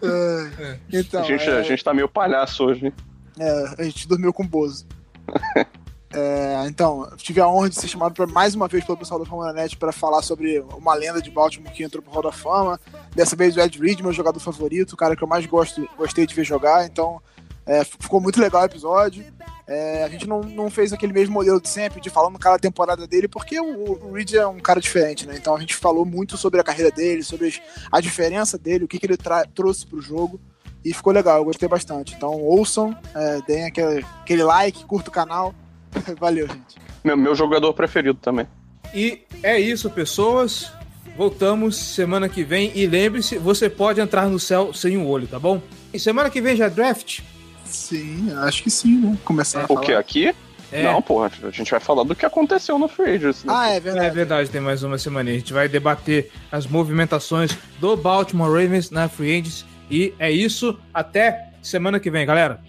[0.03, 2.87] É, Então, a, gente, é, a gente tá meio palhaço hoje.
[2.87, 2.93] hein?
[3.39, 4.87] é, a gente dormiu com o Bozo.
[6.11, 9.27] É, então, tive a honra de ser chamado pra, mais uma vez pelo pessoal da
[9.27, 12.81] Fama Net para falar sobre uma lenda de Baltimore que entrou pro Hall da Fama.
[13.15, 16.27] Dessa vez o Ed Reed, meu jogador favorito, o cara que eu mais gosto, gostei
[16.27, 16.87] de ver jogar.
[16.87, 17.21] Então,
[17.69, 19.25] é, ficou muito legal o episódio.
[19.67, 23.07] É, a gente não, não fez aquele mesmo modelo de sempre, de falando cada temporada
[23.07, 25.35] dele, porque o, o Reed é um cara diferente, né?
[25.37, 27.61] Então a gente falou muito sobre a carreira dele, sobre as-
[27.93, 29.19] a diferença dele, o que, que ele
[29.55, 30.41] trouxe pro jogo.
[30.83, 32.15] E ficou legal, eu gostei bastante.
[32.15, 35.55] Então ouçam, é, deem aquele, aquele like, curta o canal.
[36.19, 36.77] Valeu, gente.
[37.05, 38.47] Meu, meu jogador preferido também.
[38.95, 40.73] E é isso, pessoas.
[41.15, 42.73] Voltamos semana que vem.
[42.75, 45.61] E lembre-se, você pode entrar no céu sem o olho, tá bom?
[45.93, 47.21] E semana que vem já é draft?
[47.69, 49.17] Sim, acho que sim, né?
[49.25, 49.81] Começar a O falar.
[49.83, 49.93] que?
[49.93, 50.35] Aqui?
[50.71, 50.83] É.
[50.83, 53.47] Não, porra, a gente vai falar do que aconteceu no Free Agency.
[53.47, 53.53] né?
[53.57, 54.15] Ah, é É verdade.
[54.15, 55.31] verdade, tem mais uma semana.
[55.31, 59.65] A gente vai debater as movimentações do Baltimore Ravens na Free Agents.
[59.91, 60.79] E é isso.
[60.93, 62.61] Até semana que vem, galera.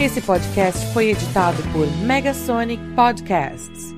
[0.00, 3.97] Esse podcast foi editado por Megasonic Podcasts.